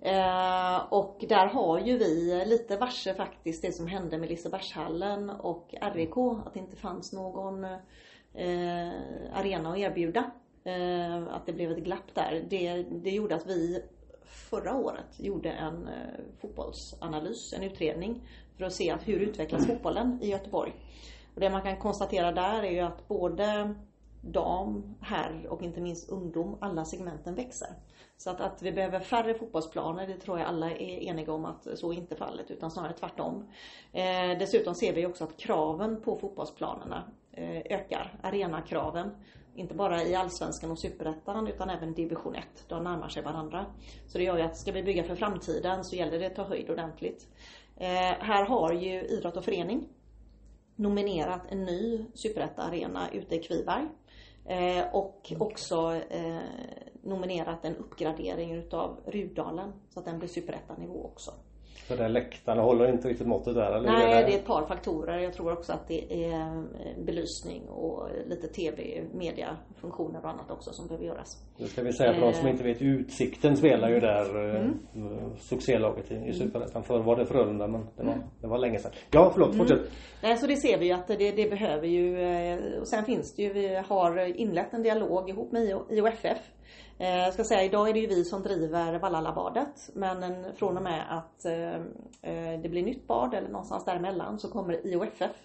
Eh, 0.00 0.92
och 0.92 1.24
där 1.28 1.46
har 1.46 1.78
ju 1.78 1.98
vi 1.98 2.44
lite 2.46 2.76
varse 2.76 3.14
faktiskt 3.14 3.62
det 3.62 3.72
som 3.72 3.86
hände 3.86 4.18
med 4.18 4.28
Lisebergshallen 4.28 5.30
och 5.30 5.74
RIK, 5.94 6.16
att 6.46 6.54
det 6.54 6.60
inte 6.60 6.76
fanns 6.76 7.12
någon 7.12 7.64
eh, 7.64 8.92
arena 9.32 9.72
att 9.72 9.78
erbjuda. 9.78 10.30
Eh, 10.68 11.34
att 11.34 11.46
det 11.46 11.52
blev 11.52 11.72
ett 11.72 11.84
glapp 11.84 12.14
där. 12.14 12.44
Det, 12.48 12.82
det 12.82 13.10
gjorde 13.10 13.34
att 13.34 13.46
vi 13.46 13.82
förra 14.24 14.76
året 14.76 15.20
gjorde 15.20 15.50
en 15.50 15.88
eh, 15.88 16.20
fotbollsanalys, 16.40 17.52
en 17.52 17.62
utredning 17.62 18.28
för 18.56 18.64
att 18.64 18.72
se 18.72 18.90
att 18.90 19.08
hur 19.08 19.20
utvecklas 19.20 19.66
fotbollen 19.66 20.18
i 20.22 20.30
Göteborg. 20.30 20.72
Och 21.34 21.40
det 21.40 21.50
man 21.50 21.62
kan 21.62 21.76
konstatera 21.76 22.32
där 22.32 22.62
är 22.62 22.70
ju 22.70 22.80
att 22.80 23.08
både 23.08 23.74
dam, 24.20 24.94
herr 25.00 25.46
och 25.48 25.62
inte 25.62 25.80
minst 25.80 26.08
ungdom, 26.08 26.56
alla 26.60 26.84
segmenten 26.84 27.34
växer. 27.34 27.68
Så 28.16 28.30
att, 28.30 28.40
att 28.40 28.62
vi 28.62 28.72
behöver 28.72 29.00
färre 29.00 29.34
fotbollsplaner, 29.34 30.06
det 30.06 30.16
tror 30.16 30.38
jag 30.38 30.48
alla 30.48 30.70
är 30.70 31.02
eniga 31.02 31.32
om 31.32 31.44
att 31.44 31.78
så 31.78 31.92
är 31.92 31.96
inte 31.96 32.16
fallet 32.16 32.50
utan 32.50 32.70
snarare 32.70 32.92
tvärtom. 32.92 33.48
Eh, 33.92 34.38
dessutom 34.38 34.74
ser 34.74 34.92
vi 34.92 35.06
också 35.06 35.24
att 35.24 35.36
kraven 35.36 36.00
på 36.00 36.16
fotbollsplanerna 36.16 37.04
eh, 37.32 37.62
ökar, 37.64 38.18
arenakraven. 38.22 39.10
Inte 39.58 39.74
bara 39.74 40.02
i 40.02 40.14
Allsvenskan 40.14 40.70
och 40.70 40.78
Superettan 40.78 41.46
utan 41.46 41.70
även 41.70 41.94
Division 41.94 42.34
1. 42.34 42.44
De 42.68 42.84
närmar 42.84 43.08
sig 43.08 43.22
varandra. 43.22 43.66
Så 44.06 44.18
det 44.18 44.24
gör 44.24 44.36
ju 44.36 44.42
att 44.42 44.56
ska 44.56 44.72
vi 44.72 44.82
bygga 44.82 45.04
för 45.04 45.14
framtiden 45.14 45.84
så 45.84 45.96
gäller 45.96 46.18
det 46.18 46.26
att 46.26 46.34
ta 46.34 46.44
höjd 46.44 46.70
ordentligt. 46.70 47.26
Eh, 47.76 48.14
här 48.20 48.44
har 48.44 48.72
ju 48.72 49.02
idrott 49.02 49.36
och 49.36 49.44
förening 49.44 49.88
nominerat 50.76 51.40
en 51.48 51.64
ny 51.64 52.04
superetta-arena 52.14 53.10
ute 53.12 53.34
i 53.34 53.42
Kviberg. 53.42 53.88
Eh, 54.44 54.94
och 54.94 55.32
också 55.38 56.00
eh, 56.10 56.38
nominerat 57.02 57.64
en 57.64 57.76
uppgradering 57.76 58.54
utav 58.54 59.00
Rudalen 59.06 59.72
så 59.88 59.98
att 60.00 60.06
den 60.06 60.18
blir 60.18 60.28
superettanivå 60.28 61.04
också. 61.04 61.30
För 61.88 61.96
den 61.96 62.12
läktarna 62.12 62.62
håller 62.62 62.92
inte 62.92 63.08
riktigt 63.08 63.26
måttet 63.26 63.54
där 63.54 63.72
eller? 63.72 63.92
Nej, 63.92 64.24
det 64.24 64.32
är 64.32 64.38
ett 64.38 64.46
par 64.46 64.66
faktorer. 64.66 65.18
Jag 65.18 65.32
tror 65.32 65.52
också 65.52 65.72
att 65.72 65.88
det 65.88 66.24
är 66.24 66.32
eh, 66.32 67.04
belysning 67.04 67.68
och 67.68 68.08
lite 68.26 68.48
TV, 68.48 69.04
mediafunktioner 69.14 70.20
och 70.22 70.30
annat 70.30 70.50
också 70.50 70.72
som 70.72 70.86
behöver 70.86 71.06
göras. 71.06 71.44
Det 71.58 71.66
ska 71.66 71.82
vi 71.82 71.92
säga 71.92 72.14
för 72.14 72.20
de 72.20 72.32
som 72.32 72.46
eh. 72.46 72.52
inte 72.52 72.64
vet, 72.64 72.82
Utsikten 72.82 73.56
spelar 73.56 73.88
ju 73.88 74.00
där 74.00 74.54
eh, 74.54 74.60
mm. 74.60 75.36
succélaget 75.38 76.12
i, 76.12 76.14
i 76.14 76.32
Superettan. 76.32 76.82
Förr 76.82 77.02
var 77.02 77.16
det 77.16 77.26
Frölunda 77.26 77.68
men 77.68 77.80
det 77.96 78.02
var, 78.04 78.12
mm. 78.12 78.24
det 78.40 78.46
var 78.46 78.58
länge 78.58 78.78
sedan. 78.78 78.92
Ja, 79.10 79.30
förlåt, 79.32 79.54
mm. 79.54 79.58
fortsätt. 79.58 79.90
Nej, 80.22 80.36
så 80.36 80.46
det 80.46 80.56
ser 80.56 80.78
vi 80.78 80.86
ju 80.86 80.92
att 80.92 81.08
det, 81.08 81.30
det 81.30 81.50
behöver 81.50 81.86
ju 81.86 82.18
och 82.80 82.88
sen 82.88 83.04
finns 83.04 83.34
det 83.34 83.42
ju, 83.42 83.52
vi 83.52 83.76
har 83.88 84.18
inlett 84.40 84.74
en 84.74 84.82
dialog 84.82 85.30
ihop 85.30 85.52
med 85.52 85.62
IOFF 85.90 86.38
Eh, 87.00 87.16
jag 87.16 87.34
ska 87.34 87.44
säga, 87.44 87.64
idag 87.64 87.88
är 87.88 87.94
det 87.94 88.00
ju 88.00 88.06
vi 88.06 88.24
som 88.24 88.42
driver 88.42 88.98
Vallalabadet 88.98 89.90
men 89.94 90.54
från 90.54 90.76
och 90.76 90.82
med 90.82 91.18
att 91.18 91.44
eh, 91.44 91.74
eh, 92.22 92.60
det 92.60 92.68
blir 92.68 92.82
nytt 92.82 93.06
bad 93.06 93.34
eller 93.34 93.48
någonstans 93.48 93.84
däremellan 93.84 94.38
så 94.38 94.50
kommer 94.50 94.86
IOFF 94.86 95.36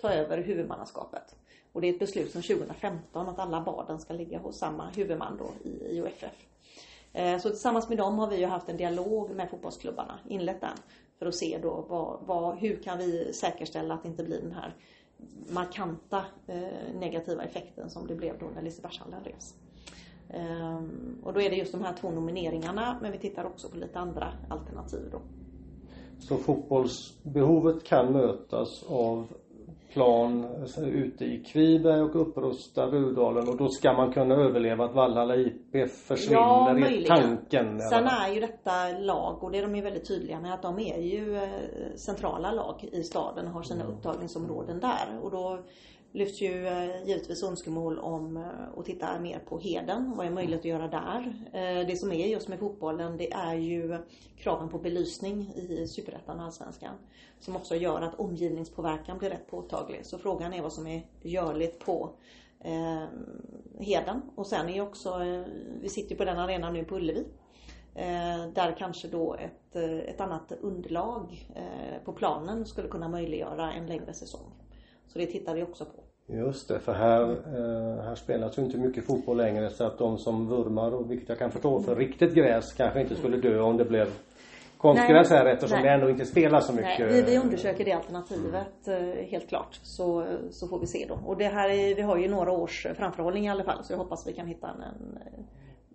ta 0.00 0.10
över 0.10 0.38
huvudmannaskapet. 0.38 1.36
Och 1.72 1.80
det 1.80 1.88
är 1.88 1.92
ett 1.92 1.98
beslut 1.98 2.32
från 2.32 2.42
2015 2.42 3.28
att 3.28 3.38
alla 3.38 3.60
baden 3.60 4.00
ska 4.00 4.14
ligga 4.14 4.38
hos 4.38 4.58
samma 4.58 4.90
huvudman 4.90 5.38
då 5.38 5.68
i 5.70 5.96
IOFF. 5.96 6.46
Så 7.42 7.48
tillsammans 7.48 7.88
med 7.88 7.98
dem 7.98 8.18
har 8.18 8.26
vi 8.26 8.36
ju 8.36 8.46
haft 8.46 8.68
en 8.68 8.76
dialog 8.76 9.30
med 9.30 9.50
fotbollsklubbarna, 9.50 10.18
inlett 10.28 10.60
den, 10.60 10.76
för 11.18 11.26
att 11.26 11.34
se 11.34 11.58
då 11.62 11.84
vad, 11.88 12.20
vad, 12.26 12.58
hur 12.58 12.82
kan 12.82 12.98
vi 12.98 13.32
säkerställa 13.32 13.94
att 13.94 14.02
det 14.02 14.08
inte 14.08 14.24
blir 14.24 14.40
den 14.40 14.52
här 14.52 14.74
markanta 15.48 16.24
eh, 16.46 16.94
negativa 16.94 17.44
effekten 17.44 17.90
som 17.90 18.06
det 18.06 18.14
blev 18.14 18.38
då 18.38 18.46
när 18.54 18.62
Lisebergshallen 18.62 19.24
revs. 19.24 19.54
Ehm, 20.32 21.18
och 21.22 21.32
då 21.32 21.40
är 21.40 21.50
det 21.50 21.56
just 21.56 21.72
de 21.72 21.84
här 21.84 21.92
två 22.00 22.10
nomineringarna 22.10 22.98
men 23.02 23.12
vi 23.12 23.18
tittar 23.18 23.44
också 23.44 23.68
på 23.68 23.76
lite 23.76 23.98
andra 23.98 24.32
alternativ 24.48 25.08
då. 25.12 25.20
Så 26.18 26.36
fotbollsbehovet 26.36 27.84
kan 27.84 28.12
mötas 28.12 28.84
av 28.88 29.26
plan 29.92 30.46
ute 30.76 31.24
i 31.24 31.44
Kviberg 31.44 32.00
och 32.00 32.20
upprusta 32.20 32.86
Rudalen 32.86 33.48
och 33.48 33.56
då 33.56 33.68
ska 33.68 33.92
man 33.92 34.12
kunna 34.12 34.34
överleva 34.34 34.84
att 34.84 34.94
Vallhalla 34.94 35.36
IP 35.36 35.90
försvinner 35.90 36.78
ja, 36.78 36.88
i 36.88 37.04
tanken? 37.04 37.80
Sen 37.80 38.06
är 38.06 38.34
ju 38.34 38.40
detta 38.40 38.88
lag 38.98 39.44
och 39.44 39.50
det 39.50 39.58
är 39.58 39.62
de 39.62 39.76
ju 39.76 39.82
väldigt 39.82 40.08
tydliga 40.08 40.40
med 40.40 40.54
att 40.54 40.62
de 40.62 40.78
är 40.78 40.98
ju 40.98 41.36
eh, 41.36 41.48
centrala 41.96 42.52
lag 42.52 42.88
i 42.92 43.02
staden 43.02 43.46
och 43.46 43.52
har 43.52 43.62
sina 43.62 43.84
mm. 43.84 43.96
upptagningsområden 43.96 44.80
där 44.80 45.18
och 45.22 45.30
då 45.30 45.58
lyfts 46.12 46.40
ju 46.40 46.66
eh, 46.66 47.06
givetvis 47.06 47.42
önskemål 47.42 47.98
om 47.98 48.36
eh, 48.36 48.78
att 48.78 48.84
titta 48.84 49.20
mer 49.20 49.38
på 49.38 49.58
Heden. 49.58 50.16
Vad 50.16 50.26
är 50.26 50.30
möjligt 50.30 50.58
att 50.58 50.64
göra 50.64 50.88
där? 50.88 51.34
Eh, 51.52 51.86
det 51.86 51.96
som 51.96 52.12
är 52.12 52.26
just 52.26 52.48
med 52.48 52.58
fotbollen 52.58 53.16
det 53.16 53.32
är 53.32 53.54
ju 53.54 53.98
kraven 54.36 54.68
på 54.68 54.78
belysning 54.78 55.52
i 55.54 55.86
Superettan 55.86 56.38
och 56.38 56.44
Allsvenskan. 56.44 56.94
Som 57.40 57.56
också 57.56 57.76
gör 57.76 58.00
att 58.00 58.20
omgivningspåverkan 58.20 59.18
blir 59.18 59.30
rätt 59.30 59.50
påtaglig. 59.50 60.06
Så 60.06 60.18
frågan 60.18 60.52
är 60.52 60.62
vad 60.62 60.72
som 60.72 60.86
är 60.86 61.06
görligt 61.22 61.78
på 61.78 62.10
Heden. 63.78 64.22
Och 64.34 64.46
sen 64.46 64.68
är 64.68 64.72
ju 64.72 64.80
också, 64.80 65.18
vi 65.80 65.88
sitter 65.88 66.16
på 66.16 66.24
den 66.24 66.38
arenan 66.38 66.72
nu 66.72 66.84
på 66.84 66.96
Ullevi. 66.96 67.24
Där 68.54 68.76
kanske 68.78 69.08
då 69.08 69.34
ett, 69.34 69.76
ett 69.76 70.20
annat 70.20 70.52
underlag 70.60 71.48
på 72.04 72.12
planen 72.12 72.66
skulle 72.66 72.88
kunna 72.88 73.08
möjliggöra 73.08 73.72
en 73.72 73.86
längre 73.86 74.12
säsong. 74.12 74.50
Så 75.12 75.18
det 75.18 75.26
tittar 75.26 75.54
vi 75.54 75.62
också 75.62 75.84
på. 75.84 76.01
Just 76.26 76.68
det, 76.68 76.78
för 76.78 76.92
här, 76.92 77.22
eh, 77.30 78.04
här 78.04 78.14
spelas 78.14 78.58
ju 78.58 78.62
inte 78.62 78.78
mycket 78.78 79.06
fotboll 79.06 79.36
längre 79.36 79.70
så 79.70 79.84
att 79.84 79.98
de 79.98 80.18
som 80.18 80.48
vurmar 80.48 80.94
och 80.94 81.10
vilket 81.10 81.28
jag 81.28 81.38
kan 81.38 81.50
förstå 81.50 81.80
för 81.80 81.96
riktigt 81.96 82.34
gräs 82.34 82.72
kanske 82.72 83.00
inte 83.00 83.14
skulle 83.14 83.36
dö 83.36 83.60
om 83.60 83.76
det 83.76 83.84
blev 83.84 84.08
konstgräs 84.78 85.30
här 85.30 85.46
eftersom 85.46 85.78
Nej. 85.78 85.88
det 85.88 85.94
ändå 85.94 86.10
inte 86.10 86.26
spelas 86.26 86.66
så 86.66 86.72
mycket. 86.72 86.98
Nej, 86.98 87.08
vi, 87.08 87.22
vi 87.22 87.38
undersöker 87.38 87.84
det 87.84 87.92
alternativet 87.92 88.86
mm. 88.86 89.26
helt 89.30 89.48
klart. 89.48 89.80
Så, 89.82 90.26
så 90.50 90.68
får 90.68 90.78
vi 90.78 90.86
se 90.86 91.06
då. 91.08 91.18
Och 91.26 91.36
det 91.36 91.48
här 91.48 91.68
är, 91.68 91.94
vi 91.94 92.02
har 92.02 92.16
ju 92.16 92.28
några 92.28 92.50
års 92.50 92.86
framförhållning 92.96 93.46
i 93.46 93.48
alla 93.48 93.64
fall 93.64 93.84
så 93.84 93.92
jag 93.92 93.98
hoppas 93.98 94.26
vi 94.26 94.32
kan 94.32 94.46
hitta 94.46 94.68
en, 94.68 94.82
en 94.82 95.18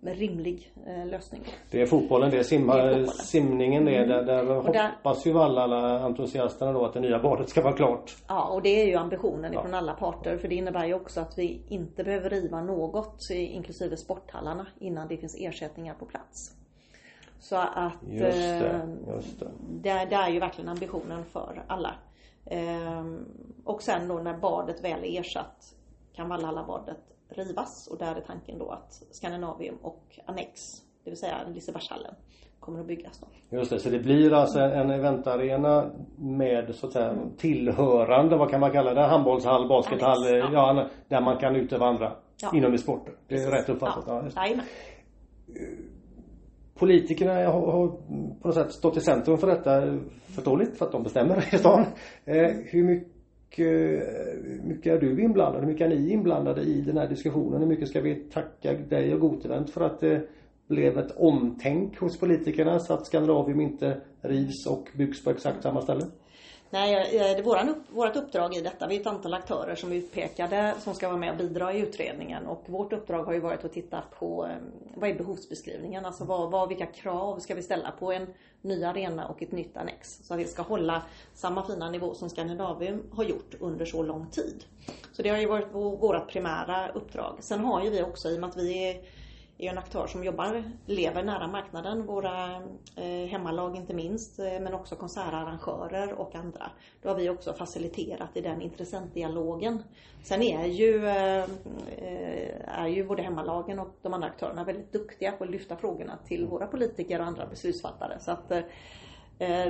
rimlig 0.02 0.72
eh, 0.86 1.06
lösning. 1.06 1.42
Det 1.70 1.82
är 1.82 1.86
fotbollen, 1.86 2.30
det 2.30 2.38
är, 2.38 2.42
simma, 2.42 2.76
det 2.76 2.82
är 2.82 2.88
fotbollen. 2.88 3.08
simningen 3.08 3.84
det. 3.84 3.96
Mm. 3.96 4.08
Där, 4.08 4.24
där 4.24 4.54
hoppas 4.54 5.22
där, 5.22 5.30
ju 5.30 5.38
alla, 5.38 5.62
alla 5.62 6.00
entusiasterna 6.00 6.72
då 6.72 6.84
att 6.84 6.94
det 6.94 7.00
nya 7.00 7.18
badet 7.18 7.48
ska 7.48 7.62
vara 7.62 7.76
klart. 7.76 8.16
Ja 8.28 8.44
och 8.44 8.62
det 8.62 8.82
är 8.82 8.86
ju 8.86 8.94
ambitionen 8.94 9.52
ja. 9.52 9.62
från 9.62 9.74
alla 9.74 9.94
parter 9.94 10.36
för 10.36 10.48
det 10.48 10.54
innebär 10.54 10.86
ju 10.86 10.94
också 10.94 11.20
att 11.20 11.38
vi 11.38 11.62
inte 11.68 12.04
behöver 12.04 12.30
riva 12.30 12.62
något 12.62 13.30
inklusive 13.30 13.96
sporthallarna 13.96 14.66
innan 14.78 15.08
det 15.08 15.16
finns 15.16 15.36
ersättningar 15.38 15.94
på 15.94 16.04
plats. 16.04 16.54
Så 17.40 17.56
att 17.56 17.92
just 18.10 18.36
det, 18.36 18.66
eh, 18.66 19.14
just 19.14 19.40
det. 19.40 19.48
Det, 19.70 20.04
det 20.04 20.16
är 20.16 20.28
ju 20.28 20.40
verkligen 20.40 20.68
ambitionen 20.68 21.24
för 21.24 21.64
alla. 21.66 21.94
Ehm, 22.46 23.24
och 23.64 23.82
sen 23.82 24.08
då 24.08 24.14
när 24.14 24.36
badet 24.36 24.84
väl 24.84 25.04
är 25.04 25.20
ersatt 25.20 25.74
kan 26.12 26.28
Valhallabadet 26.28 27.17
rivas 27.28 27.86
och 27.86 27.98
där 27.98 28.14
är 28.16 28.20
tanken 28.20 28.58
då 28.58 28.70
att 28.70 29.02
Scandinavium 29.10 29.76
och 29.82 30.18
Annex, 30.24 30.82
det 31.04 31.10
vill 31.10 31.18
säga 31.18 31.36
Lisebergshallen, 31.54 32.14
kommer 32.60 32.80
att 32.80 32.86
byggas 32.86 33.20
då. 33.20 33.56
Just 33.56 33.70
det, 33.70 33.80
så 33.80 33.88
det 33.90 33.98
blir 33.98 34.32
alltså 34.32 34.60
en 34.60 34.90
eventarena 34.90 35.90
med 36.18 36.74
så 36.74 36.86
att 36.86 36.92
säga 36.92 37.16
tillhörande, 37.36 38.36
vad 38.36 38.50
kan 38.50 38.60
man 38.60 38.70
kalla 38.72 38.94
det, 38.94 39.00
handbollshall, 39.06 39.68
baskethall, 39.68 40.26
Annex, 40.26 40.46
ja. 40.52 40.74
ja. 40.76 40.88
där 41.08 41.20
man 41.20 41.38
kan 41.38 41.56
utöva 41.56 41.86
andra 41.86 42.12
Ja. 42.42 42.50
inomhussporter. 42.54 43.14
Det 43.28 43.34
är 43.34 43.38
Precis. 43.38 43.52
rätt 43.52 43.68
uppfattat. 43.68 44.32
Ja. 44.34 44.46
Ja. 44.46 44.60
Politikerna 46.74 47.32
har, 47.32 47.72
har 47.72 47.88
på 48.42 48.48
något 48.48 48.54
sätt 48.54 48.72
stått 48.72 48.96
i 48.96 49.00
centrum 49.00 49.38
för 49.38 49.46
detta 49.46 49.98
förståeligt 50.34 50.78
för 50.78 50.86
att 50.86 50.92
de 50.92 51.02
bestämmer 51.02 51.54
i 51.54 51.58
stan. 51.58 51.84
Eh, 52.24 52.50
hur 52.64 52.84
mycket, 52.84 53.12
Eh, 53.50 54.00
mycket 54.64 54.86
är 54.86 55.00
du 55.00 55.22
inblandad? 55.22 55.60
Hur 55.60 55.68
mycket 55.68 55.86
är 55.86 55.96
ni 55.96 56.12
inblandade 56.12 56.62
i 56.62 56.80
den 56.80 56.96
här 56.96 57.08
diskussionen? 57.08 57.60
Hur 57.60 57.68
mycket 57.68 57.88
ska 57.88 58.00
vi 58.00 58.14
tacka 58.14 58.72
dig 58.72 59.14
och 59.14 59.20
Gotevent 59.20 59.70
för 59.70 59.80
att 59.80 60.00
det 60.00 60.28
blev 60.68 60.98
ett 60.98 61.16
omtänk 61.16 61.98
hos 61.98 62.20
politikerna 62.20 62.78
så 62.78 62.94
att 62.94 63.06
Skandinavium 63.06 63.60
inte 63.60 64.00
rivs 64.20 64.66
och 64.66 64.88
byggs 64.96 65.24
på 65.24 65.30
exakt 65.30 65.62
samma 65.62 65.82
ställe? 65.82 66.04
Nej, 66.70 67.42
våran 67.42 67.68
upp, 67.68 67.82
vårt 67.90 68.16
uppdrag 68.16 68.56
i 68.56 68.60
detta, 68.60 68.86
vi 68.86 68.96
är 68.96 69.00
ett 69.00 69.06
antal 69.06 69.34
aktörer 69.34 69.74
som 69.74 69.92
är 69.92 69.96
utpekade 69.96 70.74
som 70.80 70.94
ska 70.94 71.08
vara 71.08 71.18
med 71.18 71.30
och 71.30 71.36
bidra 71.36 71.72
i 71.72 71.80
utredningen 71.80 72.46
och 72.46 72.64
vårt 72.66 72.92
uppdrag 72.92 73.24
har 73.24 73.32
ju 73.32 73.40
varit 73.40 73.64
att 73.64 73.72
titta 73.72 74.02
på 74.18 74.46
eh, 74.46 74.50
vad 74.94 75.10
är 75.10 75.14
behovsbeskrivningen, 75.14 76.04
alltså 76.04 76.24
vad, 76.24 76.50
vad, 76.50 76.68
vilka 76.68 76.86
krav 76.86 77.38
ska 77.38 77.54
vi 77.54 77.62
ställa 77.62 77.90
på 77.90 78.12
en 78.12 78.26
ny 78.62 78.84
arena 78.84 79.28
och 79.28 79.42
ett 79.42 79.52
nytt 79.52 79.76
annex 79.76 80.20
så 80.22 80.34
att 80.34 80.40
det 80.40 80.46
ska 80.46 80.62
hålla 80.62 81.02
samma 81.34 81.66
fina 81.66 81.90
nivå 81.90 82.14
som 82.14 82.30
Skandinavium 82.30 83.02
har 83.12 83.24
gjort 83.24 83.54
under 83.60 83.84
så 83.84 84.02
lång 84.02 84.26
tid. 84.30 84.64
Så 85.12 85.22
det 85.22 85.28
har 85.28 85.38
ju 85.38 85.46
varit 85.46 85.72
vårt 85.72 86.28
primära 86.28 86.88
uppdrag. 86.88 87.36
Sen 87.40 87.60
har 87.60 87.84
ju 87.84 87.90
vi 87.90 88.02
också, 88.02 88.30
i 88.30 88.36
och 88.36 88.40
med 88.40 88.50
att 88.50 88.56
vi 88.56 88.90
är 88.90 89.02
är 89.58 89.70
en 89.70 89.78
aktör 89.78 90.06
som 90.06 90.24
jobbar, 90.24 90.64
lever 90.86 91.22
nära 91.22 91.46
marknaden. 91.46 92.06
Våra 92.06 92.62
eh, 92.96 93.28
hemmalag 93.28 93.76
inte 93.76 93.94
minst, 93.94 94.38
eh, 94.38 94.44
men 94.44 94.74
också 94.74 94.96
konsertarrangörer 94.96 96.12
och 96.12 96.34
andra. 96.34 96.70
Då 97.02 97.08
har 97.08 97.16
vi 97.16 97.28
också 97.30 97.52
faciliterat 97.52 98.36
i 98.36 98.40
den 98.40 98.62
intressentdialogen. 98.62 99.82
Sen 100.22 100.42
är 100.42 100.66
ju, 100.66 101.06
eh, 101.06 101.42
eh 101.98 102.78
är 102.78 102.86
ju 102.86 103.06
både 103.06 103.22
hemmalagen 103.22 103.78
och 103.78 103.98
de 104.02 104.14
andra 104.14 104.28
aktörerna 104.28 104.64
väldigt 104.64 104.92
duktiga 104.92 105.32
på 105.32 105.44
att 105.44 105.50
lyfta 105.50 105.76
frågorna 105.76 106.18
till 106.26 106.46
våra 106.46 106.66
politiker 106.66 107.20
och 107.20 107.26
andra 107.26 107.46
beslutsfattare. 107.46 108.18
Så 108.20 108.30
att 108.30 108.50
eh, 108.50 108.60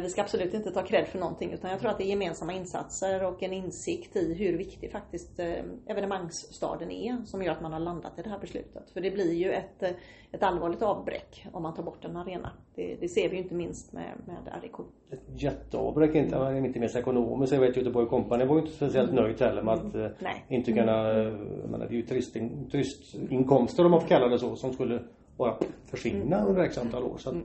vi 0.02 0.08
ska 0.08 0.22
absolut 0.22 0.54
inte 0.54 0.70
ta 0.70 0.82
cred 0.82 1.06
för 1.06 1.18
någonting 1.18 1.52
utan 1.52 1.70
jag 1.70 1.80
tror 1.80 1.90
att 1.90 1.98
det 1.98 2.04
är 2.04 2.08
gemensamma 2.08 2.52
insatser 2.52 3.24
och 3.24 3.42
en 3.42 3.52
insikt 3.52 4.16
i 4.16 4.34
hur 4.34 4.58
viktig 4.58 4.92
faktiskt 4.92 5.38
eh, 5.38 5.64
evenemangsstaden 5.86 6.90
är 6.90 7.24
som 7.24 7.42
gör 7.42 7.52
att 7.52 7.62
man 7.62 7.72
har 7.72 7.80
landat 7.80 8.18
i 8.18 8.22
det 8.22 8.30
här 8.30 8.38
beslutet. 8.38 8.90
För 8.90 9.00
det 9.00 9.10
blir 9.10 9.32
ju 9.32 9.52
ett, 9.52 9.82
eh, 9.82 9.90
ett 10.32 10.42
allvarligt 10.42 10.82
avbräck 10.82 11.46
om 11.52 11.62
man 11.62 11.74
tar 11.74 11.82
bort 11.82 12.04
en 12.04 12.16
arena. 12.16 12.50
Det, 12.74 12.96
det 13.00 13.08
ser 13.08 13.28
vi 13.28 13.36
ju 13.36 13.42
inte 13.42 13.54
minst 13.54 13.92
med, 13.92 14.12
med 14.26 14.62
RIK. 14.62 14.72
Ett 15.10 15.42
jätteavbräck, 15.42 16.14
inte, 16.14 16.36
mm. 16.36 16.64
inte 16.64 16.80
minst 16.80 16.96
ekonomiskt. 16.96 17.52
Jag 17.52 17.60
vet 17.60 17.76
Göteborg 17.76 18.08
Company 18.08 18.44
var 18.44 18.54
ju 18.54 18.60
inte 18.60 18.74
speciellt 18.74 19.10
Mm. 19.10 19.24
nöjt 19.24 19.40
heller 19.40 19.62
med 19.62 19.74
att 19.74 19.94
eh, 19.94 20.08
Nej. 20.18 20.44
inte 20.48 20.72
kunna, 20.72 21.10
eh, 21.10 21.18
jag 21.62 21.70
menar, 21.70 21.86
det 21.86 21.94
är 21.94 21.96
ju 21.96 22.02
turistin, 22.02 22.68
turistinkomster 22.70 23.84
om 23.84 23.90
man 23.90 24.00
får 24.00 24.08
kalla 24.08 24.28
det 24.28 24.38
så 24.38 24.56
som 24.56 24.72
skulle 24.72 25.02
bara 25.36 25.54
försvinna 25.86 26.44
under 26.44 26.62
x 26.62 26.78
antal 26.78 27.04
år. 27.04 27.16
Så 27.18 27.28
att 27.30 27.36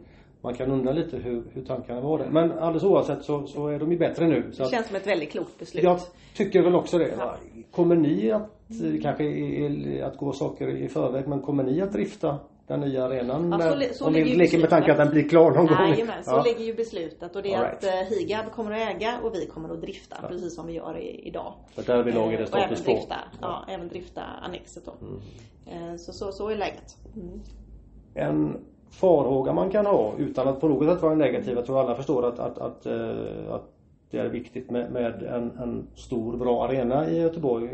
man 0.44 0.54
kan 0.54 0.72
undra 0.72 0.92
lite 0.92 1.18
hur, 1.18 1.44
hur 1.54 1.66
tankarna 1.66 2.02
var 2.02 2.18
där. 2.20 2.30
Men 2.30 2.52
alldeles 2.52 2.84
oavsett 2.84 3.24
så, 3.24 3.48
så 3.48 3.68
är 3.68 3.80
de 3.80 3.92
ju 3.92 3.98
bättre 3.98 4.28
nu. 4.28 4.52
Det 4.58 4.70
känns 4.70 4.88
som 4.88 4.96
ett 4.96 5.08
väldigt 5.08 5.32
klokt 5.32 5.60
beslut. 5.60 5.84
jag 5.84 6.00
tycker 6.36 6.62
väl 6.62 6.76
också 6.76 6.98
det. 6.98 7.14
Ja. 7.18 7.36
Kommer 7.72 7.96
ni 7.96 8.32
att, 8.32 8.42
eh, 8.70 9.02
kanske 9.02 10.04
att 10.06 10.18
gå 10.18 10.34
saker 10.34 10.68
i 10.68 10.88
förväg, 10.88 11.28
men 11.28 11.42
kommer 11.42 11.64
ni 11.64 11.82
att 11.82 11.92
drifta 11.94 12.40
den 12.68 12.80
nya 12.82 13.06
arenan? 13.06 13.52
Ja, 13.62 13.76
så 13.90 13.94
så 13.94 14.06
om 14.08 14.14
vi 14.14 14.24
leker 14.36 14.60
med 14.60 14.70
tanke 14.70 14.92
att 14.92 14.98
den 14.98 15.10
blir 15.10 15.30
klar 15.30 15.52
någon 15.52 15.66
gång. 15.68 15.78
Jajamän, 15.90 16.24
så 16.24 16.32
Ja. 16.32 16.44
ligger 16.44 16.66
ju 16.66 16.74
beslutet 16.74 17.36
och 17.36 17.44
det 17.44 17.54
är 17.54 17.58
All 17.58 17.66
att 17.66 17.84
eh, 17.84 17.90
Higab 17.92 18.52
kommer 18.52 18.72
att 18.72 18.96
äga 18.96 19.20
och 19.24 19.34
vi 19.36 19.46
kommer 19.46 19.70
att 19.70 19.82
drifta 19.82 20.16
precis 20.28 20.56
som 20.56 20.68
vi 20.68 20.74
gör 20.74 20.98
i, 20.98 21.28
idag. 21.28 21.54
Så 21.76 21.82
där 21.82 22.04
vid 22.04 22.16
lag 22.16 22.34
är 22.34 22.38
det 22.38 22.44
Eh, 22.44 22.48
status 22.48 22.82
quo. 22.82 22.94
drifta, 22.94 23.16
ja, 23.42 23.66
även 23.70 23.88
drifta 23.88 24.22
annexet 24.22 24.86
då. 24.86 24.92
Eh, 25.72 25.96
Så, 25.98 26.14
så, 26.14 26.32
så 26.32 26.50
är 26.50 26.56
läget. 26.56 26.98
Mm. 27.16 27.40
en 28.16 28.58
farhåga 29.00 29.54
man 29.54 29.70
kan 29.70 29.86
ha 29.86 30.14
utan 30.18 30.48
att 30.48 30.62
på 30.62 30.68
något 30.68 30.88
sätt 30.88 31.02
vara 31.02 31.16
negativ. 31.16 31.56
Jag 31.56 31.66
tror 31.66 31.80
alla 31.80 31.96
förstår 31.96 32.28
att, 32.28 32.40
att, 32.40 32.58
att, 32.58 32.86
eh, 32.86 33.54
att 33.54 33.70
det 34.12 34.18
är 34.20 34.30
viktigt 34.30 34.72
med, 34.72 34.92
med 34.92 35.24
en, 35.24 35.52
en 35.64 35.88
stor 35.96 36.38
bra 36.38 36.66
arena 36.66 37.10
i 37.10 37.22
Göteborg. 37.22 37.70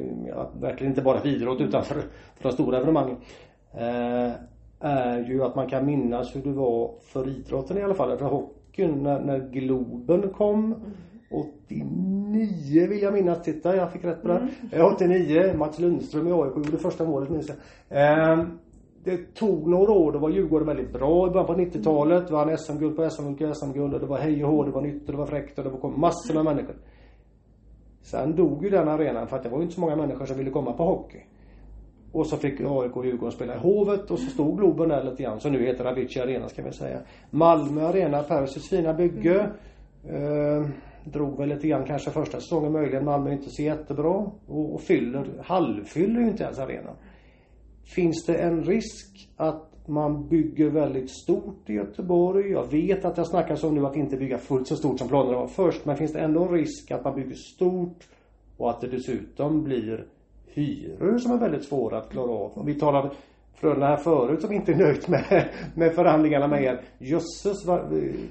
Verkligen 0.59 0.91
inte 0.91 1.01
bara 1.01 1.19
för 1.19 1.29
idrott 1.29 1.61
utan 1.61 1.83
för, 1.83 1.95
för 2.35 2.43
de 2.49 2.51
stora 2.51 2.77
evenemangen. 2.77 3.15
Eh, 3.73 4.31
är 4.79 5.25
ju 5.27 5.43
att 5.43 5.55
man 5.55 5.69
kan 5.69 5.85
minnas 5.85 6.35
hur 6.35 6.41
det 6.41 6.51
var 6.51 6.91
för 7.01 7.27
idrotten 7.29 7.77
i 7.77 7.81
alla 7.81 7.93
fall. 7.93 8.17
För 8.17 8.25
hockeyn 8.25 9.03
när, 9.03 9.19
när 9.19 9.39
Globen 9.39 10.29
kom 10.29 10.75
89 11.29 12.87
vill 12.87 13.01
jag 13.01 13.13
minnas. 13.13 13.43
Titta 13.43 13.75
jag 13.75 13.91
fick 13.91 14.03
rätt 14.03 14.21
på 14.21 14.27
det. 14.27 14.47
Eh, 14.71 14.85
89. 14.85 15.53
Mats 15.57 15.79
Lundström 15.79 16.27
i 16.27 16.31
AIK 16.31 16.55
gjorde 16.55 16.77
första 16.77 17.05
målet 17.05 17.29
minns 17.29 17.49
jag. 17.49 17.57
Eh, 18.01 18.45
det 19.03 19.35
tog 19.35 19.67
några 19.67 19.91
år, 19.91 20.11
då 20.11 20.19
var 20.19 20.29
Djurgården 20.29 20.67
väldigt 20.67 20.93
bra 20.93 21.27
i 21.27 21.29
början 21.29 21.47
på 21.47 21.53
90-talet. 21.53 22.31
Vann 22.31 22.57
SM-guld 22.57 22.95
på 22.95 23.09
SM-guld 23.09 23.37
på 23.37 23.53
SM-guld 23.53 23.93
och 23.93 23.99
det 23.99 24.05
var 24.05 24.17
hej 24.17 24.43
och 24.43 24.51
hå, 24.51 24.63
det 24.63 24.71
var 24.71 24.81
nytt 24.81 25.05
och 25.05 25.11
det 25.11 25.17
var 25.17 25.25
fräckt 25.25 25.59
och 25.59 25.63
det 25.63 25.69
kom 25.69 25.99
massor 25.99 26.33
med 26.33 26.45
människor. 26.45 26.75
Sen 28.01 28.35
dog 28.35 28.63
ju 28.63 28.69
den 28.69 28.87
arenan 28.87 29.27
för 29.27 29.37
att 29.37 29.43
det 29.43 29.49
var 29.49 29.61
inte 29.61 29.73
så 29.73 29.81
många 29.81 29.95
människor 29.95 30.25
som 30.25 30.37
ville 30.37 30.51
komma 30.51 30.73
på 30.73 30.83
hockey. 30.83 31.19
Och 32.11 32.27
så 32.27 32.37
fick 32.37 32.61
AIK 32.61 32.97
och 32.97 33.05
Djurgården 33.05 33.31
spela 33.31 33.55
i 33.55 33.59
Hovet 33.59 34.11
och 34.11 34.19
så 34.19 34.29
stod 34.29 34.57
Globen 34.57 34.89
där 34.89 35.03
lite 35.03 35.23
grann. 35.23 35.39
Så 35.39 35.49
nu 35.49 35.65
heter 35.65 35.85
Avicii 35.85 36.21
Arena 36.21 36.49
ska 36.49 36.61
vi 36.61 36.71
säga. 36.71 36.99
Malmö 37.29 37.87
Arena, 37.87 38.23
Persis 38.23 38.69
fina 38.69 38.93
bygge. 38.93 39.49
Eh, 40.03 40.67
drog 41.03 41.37
väl 41.37 41.49
lite 41.49 41.67
grann 41.67 41.85
kanske 41.85 42.11
första 42.11 42.39
säsongen 42.39 42.71
möjligen. 42.71 43.05
Malmö 43.05 43.29
är 43.29 43.33
inte 43.33 43.49
så 43.49 43.61
jättebra. 43.61 44.31
Och, 44.47 44.73
och 44.73 44.81
fyller, 44.81 45.25
halvfyller 45.43 46.21
ju 46.21 46.27
inte 46.27 46.43
ens 46.43 46.59
arenan. 46.59 46.95
Finns 47.95 48.25
det 48.25 48.35
en 48.35 48.63
risk 48.63 49.29
att 49.37 49.87
man 49.87 50.27
bygger 50.27 50.69
väldigt 50.69 51.09
stort 51.09 51.69
i 51.69 51.73
Göteborg? 51.73 52.51
Jag 52.51 52.71
vet 52.71 53.05
att 53.05 53.15
det 53.15 53.25
snackas 53.25 53.63
om 53.63 53.75
nu 53.75 53.85
att 53.85 53.95
inte 53.95 54.17
bygga 54.17 54.37
fullt 54.37 54.67
så 54.67 54.75
stort 54.75 54.99
som 54.99 55.07
planerna 55.07 55.37
var 55.37 55.47
först. 55.47 55.85
Men 55.85 55.97
finns 55.97 56.13
det 56.13 56.19
ändå 56.19 56.43
en 56.43 56.51
risk 56.51 56.91
att 56.91 57.03
man 57.03 57.15
bygger 57.15 57.35
stort 57.35 58.07
och 58.57 58.69
att 58.69 58.81
det 58.81 58.87
dessutom 58.87 59.63
blir 59.63 60.05
hyror 60.47 61.17
som 61.17 61.31
är 61.31 61.37
väldigt 61.37 61.65
svåra 61.65 61.97
att 61.97 62.09
klara 62.11 62.31
av? 62.31 62.51
Om 62.55 62.65
vi 62.65 62.75
talade 62.75 63.09
Frölunda 63.53 63.87
här 63.87 63.97
förut 63.97 64.41
som 64.41 64.53
inte 64.53 64.71
är 64.71 64.75
nöjt 64.75 65.07
med, 65.07 65.49
med 65.75 65.95
förhandlingarna 65.95 66.47
med 66.47 66.63
er. 66.63 66.81
Jösses, 66.97 67.65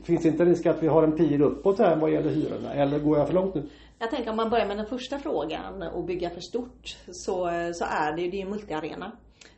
finns 0.04 0.22
det 0.22 0.28
inte 0.28 0.44
risk 0.44 0.66
att 0.66 0.82
vi 0.82 0.86
har 0.86 1.02
en 1.02 1.16
pil 1.16 1.42
uppåt 1.42 1.78
här 1.78 1.96
vad 1.96 2.12
gäller 2.12 2.30
hyrorna? 2.30 2.74
Eller 2.74 2.98
går 2.98 3.18
jag 3.18 3.26
för 3.26 3.34
långt 3.34 3.54
nu? 3.54 3.68
Jag 3.98 4.10
tänker 4.10 4.30
om 4.30 4.36
man 4.36 4.50
börjar 4.50 4.66
med 4.66 4.76
den 4.76 4.86
första 4.86 5.18
frågan 5.18 5.82
och 5.82 6.04
bygga 6.04 6.30
för 6.30 6.40
stort 6.40 6.96
så, 7.06 7.50
så 7.72 7.84
är 7.84 8.16
det 8.16 8.22
ju, 8.22 8.30
det 8.30 8.36
är 8.36 8.44
ju 8.44 8.50
multiarena. 8.50 9.12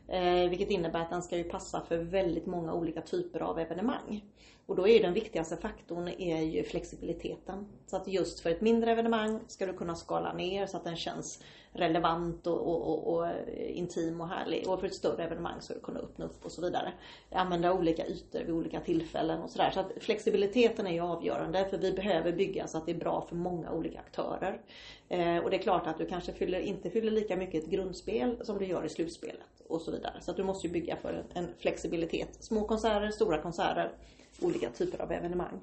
Eh, 0.08 0.48
vilket 0.48 0.70
innebär 0.70 1.00
att 1.00 1.10
den 1.10 1.22
ska 1.22 1.36
ju 1.36 1.44
passa 1.44 1.80
för 1.80 1.96
väldigt 1.96 2.46
många 2.46 2.74
olika 2.74 3.00
typer 3.00 3.40
av 3.40 3.58
evenemang. 3.58 4.24
Och 4.66 4.76
då 4.76 4.88
är 4.88 4.92
ju 4.92 4.98
den 4.98 5.12
viktigaste 5.12 5.56
faktorn 5.56 6.08
är 6.08 6.40
ju 6.40 6.64
flexibiliteten. 6.64 7.66
Så 7.86 7.96
att 7.96 8.08
just 8.08 8.40
för 8.40 8.50
ett 8.50 8.60
mindre 8.60 8.90
evenemang 8.90 9.40
ska 9.46 9.66
du 9.66 9.72
kunna 9.72 9.94
skala 9.94 10.32
ner 10.32 10.66
så 10.66 10.76
att 10.76 10.84
den 10.84 10.96
känns 10.96 11.42
relevant 11.72 12.46
och, 12.46 12.60
och, 12.60 12.88
och, 12.88 13.16
och 13.16 13.26
intim 13.56 14.20
och 14.20 14.28
härlig. 14.28 14.68
Och 14.68 14.80
för 14.80 14.86
ett 14.86 14.94
större 14.94 15.24
evenemang 15.24 15.60
ska 15.60 15.74
du 15.74 15.80
kunna 15.80 16.00
öppna 16.00 16.24
upp 16.24 16.44
och 16.44 16.52
så 16.52 16.62
vidare. 16.62 16.92
Använda 17.30 17.72
olika 17.72 18.06
ytor 18.06 18.40
vid 18.40 18.50
olika 18.50 18.80
tillfällen 18.80 19.42
och 19.42 19.50
sådär. 19.50 19.70
Så 19.70 19.80
att 19.80 19.92
flexibiliteten 20.00 20.86
är 20.86 20.92
ju 20.92 21.00
avgörande 21.00 21.66
för 21.70 21.78
vi 21.78 21.92
behöver 21.92 22.32
bygga 22.32 22.66
så 22.66 22.78
att 22.78 22.86
det 22.86 22.92
är 22.92 22.98
bra 22.98 23.26
för 23.28 23.36
många 23.36 23.72
olika 23.72 23.98
aktörer. 23.98 24.60
Eh, 25.08 25.38
och 25.38 25.50
det 25.50 25.56
är 25.56 25.62
klart 25.62 25.86
att 25.86 25.98
du 25.98 26.06
kanske 26.06 26.32
fyller, 26.32 26.60
inte 26.60 26.90
fyller 26.90 27.10
lika 27.10 27.36
mycket 27.36 27.64
ett 27.64 27.70
grundspel 27.70 28.36
som 28.42 28.58
du 28.58 28.66
gör 28.66 28.84
i 28.84 28.88
slutspelet 28.88 29.59
och 29.70 29.80
så 29.80 29.90
vidare. 29.90 30.14
Så 30.20 30.30
att 30.30 30.37
du 30.37 30.44
måste 30.44 30.66
ju 30.66 30.72
bygga 30.72 30.96
för 30.96 31.24
en, 31.35 31.48
flexibilitet. 31.59 32.28
Små 32.40 32.64
konserter, 32.64 33.11
stora 33.11 33.38
konserter, 33.38 33.92
olika 34.42 34.70
typer 34.70 35.02
av 35.02 35.12
evenemang. 35.12 35.61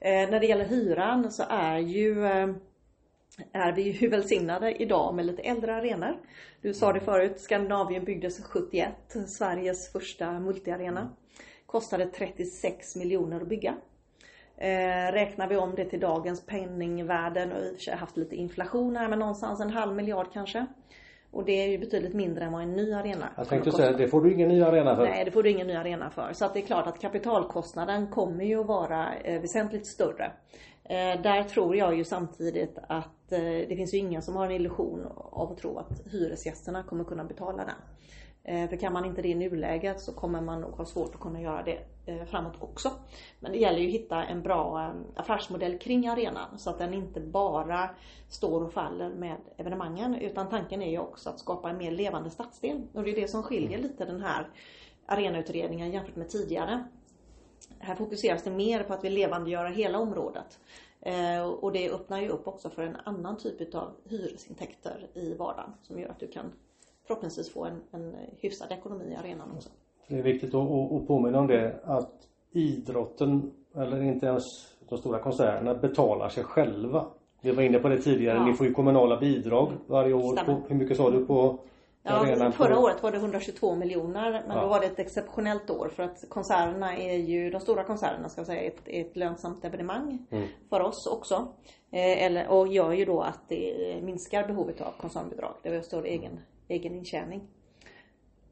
Eh, 0.00 0.30
när 0.30 0.40
det 0.40 0.46
gäller 0.46 0.64
hyran 0.64 1.32
så 1.32 1.44
är 1.48 1.78
ju 1.78 2.26
eh, 2.26 2.48
är 3.52 3.72
vi 3.72 3.82
ju 3.82 4.08
välsignade 4.10 4.82
idag 4.82 5.14
med 5.14 5.26
lite 5.26 5.42
äldre 5.42 5.74
arenor. 5.74 6.16
Du 6.60 6.74
sa 6.74 6.92
det 6.92 7.00
förut, 7.00 7.40
Skandinavien 7.40 8.04
byggdes 8.04 8.44
71, 8.44 8.92
Sveriges 9.26 9.92
första 9.92 10.40
multiarena. 10.40 11.10
Kostade 11.66 12.06
36 12.06 12.96
miljoner 12.96 13.40
att 13.40 13.48
bygga. 13.48 13.74
Eh, 14.56 15.12
räknar 15.12 15.48
vi 15.48 15.56
om 15.56 15.74
det 15.74 15.84
till 15.84 16.00
dagens 16.00 16.46
penningvärden 16.46 17.52
och 17.52 17.62
i 17.62 17.70
och 17.70 17.74
för 17.74 17.82
sig 17.82 17.96
haft 17.96 18.16
lite 18.16 18.36
inflation 18.36 18.96
här 18.96 19.08
men 19.08 19.18
någonstans 19.18 19.60
en 19.60 19.70
halv 19.70 19.94
miljard 19.94 20.26
kanske. 20.32 20.66
Och 21.32 21.44
det 21.44 21.52
är 21.52 21.68
ju 21.68 21.78
betydligt 21.78 22.14
mindre 22.14 22.44
än 22.44 22.52
vad 22.52 22.62
en 22.62 22.72
ny 22.72 22.92
arena 22.92 23.28
Jag 23.36 23.48
tänkte 23.48 23.72
säga, 23.72 23.92
det 23.92 24.08
får 24.08 24.20
du 24.20 24.32
ingen 24.32 24.48
ny 24.48 24.62
arena 24.62 24.96
för. 24.96 25.02
Nej, 25.02 25.24
det 25.24 25.30
får 25.30 25.42
du 25.42 25.50
ingen 25.50 25.66
ny 25.66 25.74
arena 25.74 26.10
för. 26.10 26.32
Så 26.32 26.44
att 26.44 26.54
det 26.54 26.60
är 26.60 26.66
klart 26.66 26.86
att 26.86 27.00
kapitalkostnaden 27.00 28.06
kommer 28.06 28.44
ju 28.44 28.60
att 28.60 28.66
vara 28.66 29.14
eh, 29.16 29.40
väsentligt 29.40 29.86
större. 29.86 30.32
Eh, 30.84 31.22
där 31.22 31.42
tror 31.42 31.76
jag 31.76 31.96
ju 31.96 32.04
samtidigt 32.04 32.78
att 32.88 33.19
det 33.38 33.76
finns 33.76 33.94
ju 33.94 33.98
ingen 33.98 34.22
som 34.22 34.36
har 34.36 34.46
en 34.46 34.52
illusion 34.52 35.06
av 35.16 35.52
att 35.52 35.58
tro 35.58 35.78
att 35.78 36.06
hyresgästerna 36.12 36.82
kommer 36.82 37.04
kunna 37.04 37.24
betala 37.24 37.64
den. 37.64 37.76
Eh, 38.44 38.68
för 38.68 38.76
kan 38.76 38.92
man 38.92 39.04
inte 39.04 39.22
det 39.22 39.28
i 39.28 39.34
nuläget 39.34 40.00
så 40.00 40.12
kommer 40.12 40.40
man 40.40 40.60
nog 40.60 40.70
ha 40.70 40.84
svårt 40.84 41.14
att 41.14 41.20
kunna 41.20 41.40
göra 41.40 41.62
det 41.62 41.78
eh, 42.06 42.24
framåt 42.24 42.56
också. 42.60 42.92
Men 43.40 43.52
det 43.52 43.58
gäller 43.58 43.78
ju 43.78 43.86
att 43.86 43.94
hitta 43.94 44.24
en 44.24 44.42
bra 44.42 44.84
eh, 44.84 45.20
affärsmodell 45.20 45.78
kring 45.78 46.08
arenan 46.08 46.58
så 46.58 46.70
att 46.70 46.78
den 46.78 46.94
inte 46.94 47.20
bara 47.20 47.90
står 48.28 48.62
och 48.62 48.72
faller 48.72 49.10
med 49.10 49.36
evenemangen 49.56 50.14
utan 50.14 50.48
tanken 50.48 50.82
är 50.82 50.90
ju 50.90 50.98
också 50.98 51.30
att 51.30 51.38
skapa 51.38 51.70
en 51.70 51.78
mer 51.78 51.90
levande 51.90 52.30
stadsdel. 52.30 52.82
Och 52.92 53.02
det 53.02 53.10
är 53.10 53.20
det 53.20 53.28
som 53.28 53.42
skiljer 53.42 53.78
mm. 53.78 53.82
lite 53.82 54.04
den 54.04 54.22
här 54.22 54.48
arenautredningen 55.06 55.90
jämfört 55.90 56.16
med 56.16 56.28
tidigare. 56.28 56.84
Här 57.78 57.94
fokuseras 57.94 58.42
det 58.42 58.50
mer 58.50 58.82
på 58.82 58.94
att 58.94 59.04
vi 59.04 59.10
levandegöra 59.10 59.68
hela 59.68 59.98
området. 59.98 60.58
Och 61.60 61.72
det 61.72 61.90
öppnar 61.90 62.20
ju 62.20 62.28
upp 62.28 62.48
också 62.48 62.70
för 62.70 62.82
en 62.82 62.96
annan 63.04 63.36
typ 63.36 63.74
av 63.74 63.92
hyresintäkter 64.08 65.06
i 65.14 65.34
vardagen 65.34 65.70
som 65.82 65.98
gör 65.98 66.08
att 66.08 66.20
du 66.20 66.28
kan 66.28 66.52
förhoppningsvis 67.06 67.52
få 67.52 67.64
en, 67.64 67.80
en 67.90 68.16
hyfsad 68.38 68.72
ekonomi 68.72 69.12
i 69.12 69.16
arenan 69.16 69.50
också. 69.56 69.68
Det 70.08 70.18
är 70.18 70.22
viktigt 70.22 70.54
att, 70.54 71.06
påminna 71.06 71.38
om 71.38 71.46
det 71.46 71.80
att 71.84 72.12
idrotten 72.52 73.52
eller 73.74 74.02
inte 74.02 74.26
ens 74.26 74.44
de 74.88 74.98
stora 74.98 75.18
koncernerna 75.18 75.74
betalar 75.74 76.28
sig 76.28 76.44
själva. 76.44 77.06
Vi 77.40 77.50
var 77.50 77.62
inne 77.62 77.78
på 77.78 77.88
det 77.88 77.98
tidigare, 77.98 78.38
ja. 78.38 78.44
ni 78.44 78.52
får 78.52 78.66
ju 78.66 78.72
kommunala 78.72 79.20
bidrag 79.20 79.72
varje 79.86 80.14
år. 80.14 80.44
På, 80.44 80.60
hur 80.68 80.76
mycket 80.76 80.96
sa 80.96 81.10
du 81.10 81.26
på 81.26 81.58
Ja, 82.02 82.50
förra 82.52 82.74
på... 82.74 82.80
året 82.80 83.02
var 83.02 83.12
det 83.12 83.18
122 83.18 83.74
miljoner 83.74 84.44
men 84.48 84.56
ja. 84.56 84.62
då 84.62 84.68
var 84.68 84.80
det 84.80 84.86
ett 84.86 84.98
exceptionellt 84.98 85.70
år 85.70 85.88
för 85.88 86.02
att 86.02 86.24
konserterna 86.28 86.96
är 86.96 87.16
ju, 87.16 87.50
de 87.50 87.60
stora 87.60 87.84
konserterna 87.84 88.28
ska 88.28 88.40
jag 88.40 88.46
säga, 88.46 88.62
ett, 88.62 88.80
ett 88.86 89.16
lönsamt 89.16 89.64
evenemang 89.64 90.26
mm. 90.30 90.48
för 90.70 90.80
oss 90.80 91.06
också. 91.06 91.34
Eh, 91.92 92.24
eller, 92.24 92.48
och 92.48 92.68
gör 92.68 92.92
ju 92.92 93.04
då 93.04 93.20
att 93.20 93.48
det 93.48 94.00
minskar 94.02 94.46
behovet 94.46 94.80
av 94.80 94.92
koncernbidrag. 95.00 95.54
Det 95.62 95.70
var 95.70 95.80
större 95.80 96.08
egen 96.08 96.40
egen 96.70 96.94
intjäning. 96.94 97.42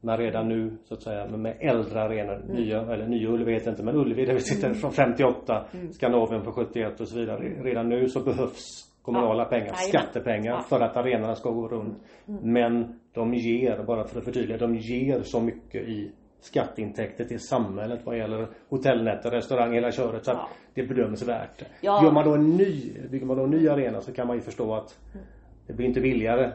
Men 0.01 0.17
redan 0.17 0.47
nu 0.47 0.77
så 0.85 0.93
att 0.93 1.03
säga 1.03 1.27
med 1.27 1.57
äldre 1.59 2.01
arenor, 2.01 2.35
mm. 2.35 2.55
nya, 2.55 2.81
eller 2.81 3.07
nya 3.07 3.29
Ullevi 3.29 3.53
vet 3.53 3.65
jag 3.65 3.73
inte 3.73 3.83
men 3.83 3.95
Ullevi 3.95 4.25
där 4.25 4.33
vi 4.33 4.39
sitter 4.39 4.67
mm. 4.67 4.79
från 4.79 4.91
58, 4.91 5.65
mm. 5.73 5.93
Skandinavien 5.93 6.43
från 6.43 6.53
71 6.53 6.99
och 6.99 7.07
så 7.07 7.19
vidare. 7.19 7.39
Redan 7.63 7.89
nu 7.89 8.09
så 8.09 8.19
behövs 8.19 8.88
kommunala 9.13 9.43
ja. 9.43 9.49
pengar, 9.49 9.73
skattepengar 9.73 10.51
ja. 10.51 10.61
för 10.61 10.79
att 10.79 10.97
arenorna 10.97 11.35
ska 11.35 11.49
gå 11.49 11.67
runt. 11.67 11.97
Mm. 12.27 12.53
Men 12.53 12.99
de 13.13 13.33
ger, 13.33 13.83
bara 13.83 14.03
för 14.03 14.19
att 14.19 14.25
förtydliga, 14.25 14.57
de 14.57 14.75
ger 14.75 15.21
så 15.23 15.41
mycket 15.41 15.87
i 15.87 16.11
skatteintäkter 16.41 17.25
till 17.25 17.39
samhället 17.39 17.99
vad 18.03 18.17
gäller 18.17 18.47
hotellnätter, 18.69 19.31
restaurang, 19.31 19.73
hela 19.73 19.91
köret. 19.91 20.25
Så 20.25 20.31
att 20.31 20.37
ja. 20.37 20.49
det 20.73 20.83
bedöms 20.83 21.21
värt 21.27 21.59
det. 21.59 21.65
Ja. 21.81 22.03
Gör 22.03 22.11
man 22.11 22.25
då 22.25 22.35
en 22.35 22.57
ny, 22.57 22.93
bygger 23.11 23.25
man 23.25 23.37
då 23.37 23.43
en 23.43 23.49
ny 23.49 23.69
arena 23.69 24.01
så 24.01 24.13
kan 24.13 24.27
man 24.27 24.35
ju 24.35 24.41
förstå 24.41 24.73
att 24.73 24.97
mm. 25.13 25.25
det 25.67 25.73
blir 25.73 25.85
inte 25.85 26.01
billigare 26.01 26.51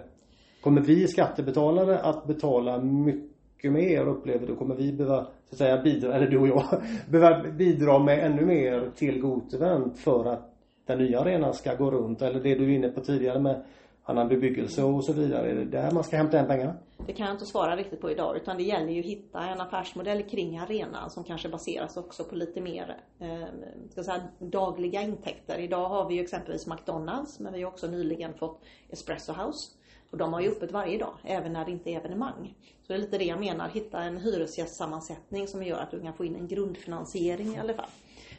Kommer 0.64 0.80
vi 0.80 1.08
skattebetalare 1.08 1.98
att 1.98 2.26
betala 2.26 2.80
mycket 2.80 3.72
mer 3.72 4.06
upplever 4.08 4.46
du? 4.46 4.56
Kommer 4.56 4.74
vi 4.74 4.92
behöva, 4.92 5.24
så 5.24 5.54
att 5.54 5.58
säga, 5.58 5.82
bidra, 5.82 6.14
eller 6.14 6.26
du 6.26 6.38
och 6.38 6.48
jag, 6.48 6.64
behöva 7.10 7.50
bidra 7.50 7.98
med 7.98 8.26
ännu 8.26 8.46
mer 8.46 8.90
till 8.96 9.20
Gotevent 9.20 9.98
för 9.98 10.24
att 10.24 10.53
den 10.86 10.98
nya 10.98 11.20
arenan 11.20 11.54
ska 11.54 11.74
gå 11.74 11.90
runt? 11.90 12.22
Eller 12.22 12.40
det 12.40 12.54
du 12.54 12.64
är 12.64 12.74
inne 12.74 12.88
på 12.88 13.00
tidigare 13.00 13.40
med 13.40 13.62
annan 14.04 14.28
bebyggelse 14.28 14.82
och 14.82 15.04
så 15.04 15.12
vidare. 15.12 15.50
Är 15.50 15.54
det 15.54 15.64
där 15.64 15.90
man 15.90 16.04
ska 16.04 16.16
hämta 16.16 16.36
hem 16.36 16.46
pengarna? 16.46 16.74
Det 17.06 17.12
kan 17.12 17.26
jag 17.26 17.34
inte 17.34 17.46
svara 17.46 17.76
riktigt 17.76 18.00
på 18.00 18.10
idag 18.10 18.36
utan 18.36 18.56
det 18.56 18.62
gäller 18.62 18.92
ju 18.92 19.00
att 19.00 19.06
hitta 19.06 19.40
en 19.40 19.60
affärsmodell 19.60 20.22
kring 20.22 20.58
arenan 20.58 21.10
som 21.10 21.24
kanske 21.24 21.48
baseras 21.48 21.96
också 21.96 22.24
på 22.24 22.34
lite 22.34 22.60
mer 22.60 22.96
eh, 23.18 23.44
ska 23.90 24.04
säga, 24.04 24.22
dagliga 24.38 25.02
intäkter. 25.02 25.58
Idag 25.58 25.88
har 25.88 26.08
vi 26.08 26.14
ju 26.14 26.22
exempelvis 26.22 26.66
McDonalds 26.66 27.40
men 27.40 27.52
vi 27.52 27.62
har 27.62 27.70
också 27.70 27.86
nyligen 27.86 28.34
fått 28.34 28.60
Espresso 28.88 29.32
House 29.32 29.70
och 30.10 30.18
de 30.18 30.32
har 30.32 30.40
ju 30.40 30.48
öppet 30.48 30.72
varje 30.72 30.98
dag, 30.98 31.14
även 31.22 31.52
när 31.52 31.64
det 31.64 31.70
inte 31.70 31.90
är 31.90 31.96
evenemang. 31.96 32.54
Så 32.82 32.92
det 32.92 32.94
är 32.94 32.98
lite 32.98 33.18
det 33.18 33.24
jag 33.24 33.40
menar, 33.40 33.68
hitta 33.68 34.02
en 34.02 34.16
hyresgästsammansättning 34.16 35.46
som 35.46 35.62
gör 35.62 35.78
att 35.78 35.90
du 35.90 36.00
kan 36.00 36.14
få 36.14 36.24
in 36.24 36.36
en 36.36 36.48
grundfinansiering 36.48 37.54
i 37.54 37.58
alla 37.58 37.74
fall. 37.74 37.90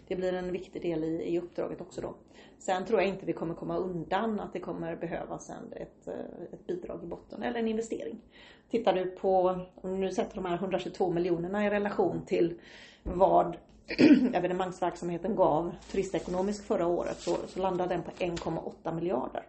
Det 0.08 0.15
blir 0.15 0.34
en 0.34 0.51
viktig 0.51 0.81
del 0.81 1.03
i, 1.03 1.23
i 1.23 1.39
uppdraget 1.39 1.81
också 1.81 2.01
då. 2.01 2.15
Sen 2.60 2.86
tror 2.86 3.02
jag 3.02 3.10
inte 3.10 3.26
vi 3.26 3.34
kommer 3.34 3.54
komma 3.54 3.78
undan 3.78 4.39
att 4.39 4.54
det 4.54 4.60
kommer 4.60 4.96
behövas 4.96 5.50
en, 5.50 5.82
ett, 5.82 6.08
eh, 6.08 6.54
ett 6.54 6.68
bidrag 6.68 7.04
i 7.04 7.08
botten 7.08 7.44
eller 7.44 7.60
en 7.60 7.68
investering. 7.68 8.22
Tittar 8.70 8.94
du 8.94 9.06
på, 9.06 9.60
om 9.76 10.00
nu 10.00 10.12
sätter 10.12 10.36
de 10.36 10.46
här 10.46 10.56
122 10.56 11.12
miljonerna 11.12 11.65
i 11.65 11.70
relation 11.70 12.26
till 12.26 12.60
vad 13.04 13.58
evenemangsverksamheten 14.34 15.36
gav 15.36 15.76
turistekonomiskt 15.91 16.65
förra 16.65 16.88
året 16.88 17.20
så, 17.20 17.36
så 17.48 17.60
landar 17.62 17.88
den 17.88 18.04
på 18.04 18.12
1,8 18.12 18.96
miljarder. 18.96 19.44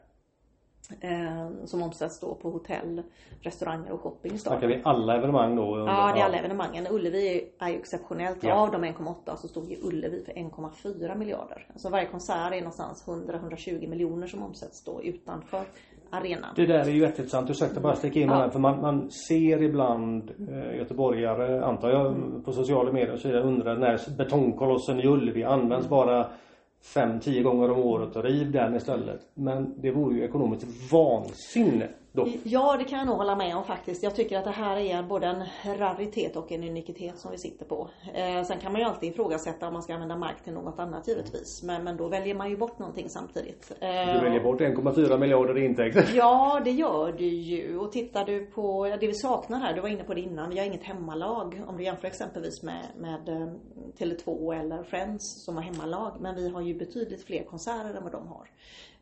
Eh, 1.01 1.65
som 1.65 1.83
omsätts 1.83 2.21
då 2.21 2.35
på 2.35 2.51
hotell, 2.51 3.03
restauranger 3.41 3.93
och 3.93 4.01
shopping 4.01 4.33
i 4.33 4.39
staden. 4.39 4.61
Snackar 4.61 4.77
vi 4.77 4.83
alla 4.85 5.17
evenemang 5.17 5.57
då? 5.57 5.77
Under, 5.77 5.93
ja, 5.93 6.13
det 6.15 6.21
är 6.21 6.25
alla 6.25 6.39
evenemangen. 6.39 6.87
Ullevi 6.91 7.51
är 7.59 7.69
ju 7.69 7.77
exceptionellt. 7.77 8.43
Ja. 8.43 8.55
Av 8.55 8.71
de 8.71 8.85
1,8 8.85 9.37
så 9.37 9.49
stod 9.49 9.71
ju 9.71 9.77
Ullevi 9.83 10.25
för 10.25 10.33
1,4 10.33 11.17
miljarder. 11.19 11.67
Alltså 11.73 11.89
varje 11.89 12.07
konsert 12.07 12.53
är 12.53 12.59
någonstans 12.59 13.07
100-120 13.07 13.89
miljoner 13.89 14.27
som 14.27 14.43
omsätts 14.43 14.85
då 14.85 15.03
utanför 15.03 15.65
arenan. 16.11 16.51
Det 16.57 16.67
där 16.67 16.79
är 16.79 16.91
ju 16.91 17.01
jätteintressant. 17.01 17.51
Ursäkta 17.51 17.81
bara 17.81 17.97
sticka 17.97 18.21
in 18.21 18.29
ja. 18.29 18.51
för 18.51 18.59
man, 18.59 18.81
man 18.81 19.11
ser 19.11 19.63
ibland 19.63 20.31
eh, 20.49 20.77
göteborgare, 20.77 21.65
antar 21.65 21.91
jag, 21.91 22.07
mm. 22.07 22.43
på 22.43 22.53
sociala 22.53 22.93
medier 22.93 23.13
och 23.13 23.21
så 23.21 23.29
vidare 23.29 23.45
undrar 23.45 23.77
när 23.77 24.17
betongkolossen 24.17 25.01
i 25.01 25.07
Ullevi 25.07 25.45
används 25.45 25.87
mm. 25.87 25.91
bara 25.91 26.31
fem, 26.83 27.21
tio 27.21 27.43
gånger 27.43 27.71
om 27.71 27.79
året 27.79 28.17
och 28.17 28.25
riv 28.25 28.53
den 28.53 28.77
istället. 28.77 29.21
Men 29.35 29.75
det 29.81 29.91
vore 29.91 30.17
ju 30.17 30.25
ekonomiskt 30.25 30.93
vansinne 30.93 31.89
då. 32.17 32.29
Ja, 32.45 32.77
det 32.79 32.85
kan 32.85 32.99
jag 32.99 33.07
nog 33.07 33.17
hålla 33.17 33.37
med 33.37 33.57
om 33.57 33.65
faktiskt. 33.65 34.03
Jag 34.03 34.15
tycker 34.15 34.39
att 34.39 34.45
det 34.45 34.51
här 34.51 34.77
är 34.77 35.03
både 35.03 35.27
en 35.27 35.45
raritet 35.79 36.37
och 36.37 36.53
en 36.53 36.65
unikitet 36.65 37.19
som 37.19 37.31
vi 37.31 37.39
sitter 37.39 37.65
på. 37.65 37.91
Eh, 38.15 38.43
sen 38.43 38.59
kan 38.59 38.73
man 38.73 38.81
ju 38.81 38.87
alltid 38.87 39.13
ifrågasätta 39.13 39.67
om 39.67 39.73
man 39.73 39.83
ska 39.83 39.95
använda 39.95 40.17
mark 40.17 40.45
till 40.45 40.53
något 40.53 40.79
annat 40.79 41.09
givetvis. 41.09 41.63
Men, 41.63 41.85
men 41.85 41.97
då 41.97 42.09
väljer 42.09 42.35
man 42.35 42.51
ju 42.51 42.57
bort 42.57 42.79
någonting 42.79 43.09
samtidigt. 43.09 43.73
Eh, 43.81 44.15
du 44.15 44.21
väljer 44.21 44.43
bort 44.43 44.61
1,4 44.61 45.19
miljarder 45.19 45.59
i 45.59 45.65
intäkter. 45.65 46.11
Ja, 46.17 46.61
det 46.65 46.71
gör 46.71 47.13
du 47.13 47.25
ju. 47.25 47.79
Och 47.79 47.93
tittar 47.93 48.25
du 48.25 48.47
på 48.47 48.97
det 49.01 49.07
vi 49.07 49.15
saknar 49.15 49.59
här, 49.59 49.75
du 49.75 49.81
var 49.81 49.89
inne 49.89 50.05
på 50.05 50.15
det 50.15 50.21
innan, 50.21 50.51
vi 50.51 50.59
har 50.59 50.67
inget 50.67 50.85
hemmalag. 50.85 51.63
Om 51.67 51.77
du 51.77 51.85
jämför 51.85 52.09
exempelvis 52.09 52.63
med, 52.63 52.85
med 52.99 53.29
eh, 53.29 53.49
Tele2 53.99 54.61
eller 54.61 54.83
Friends 54.83 55.45
som 55.45 55.57
har 55.57 55.63
hemmalag. 55.63 56.17
Men 56.21 56.35
vi 56.35 56.49
har 56.49 56.61
ju 56.61 56.75
betydligt 56.75 57.25
fler 57.25 57.45
konserter 57.45 57.95
än 57.95 58.03
vad 58.03 58.13
de 58.13 58.29
har. 58.29 58.49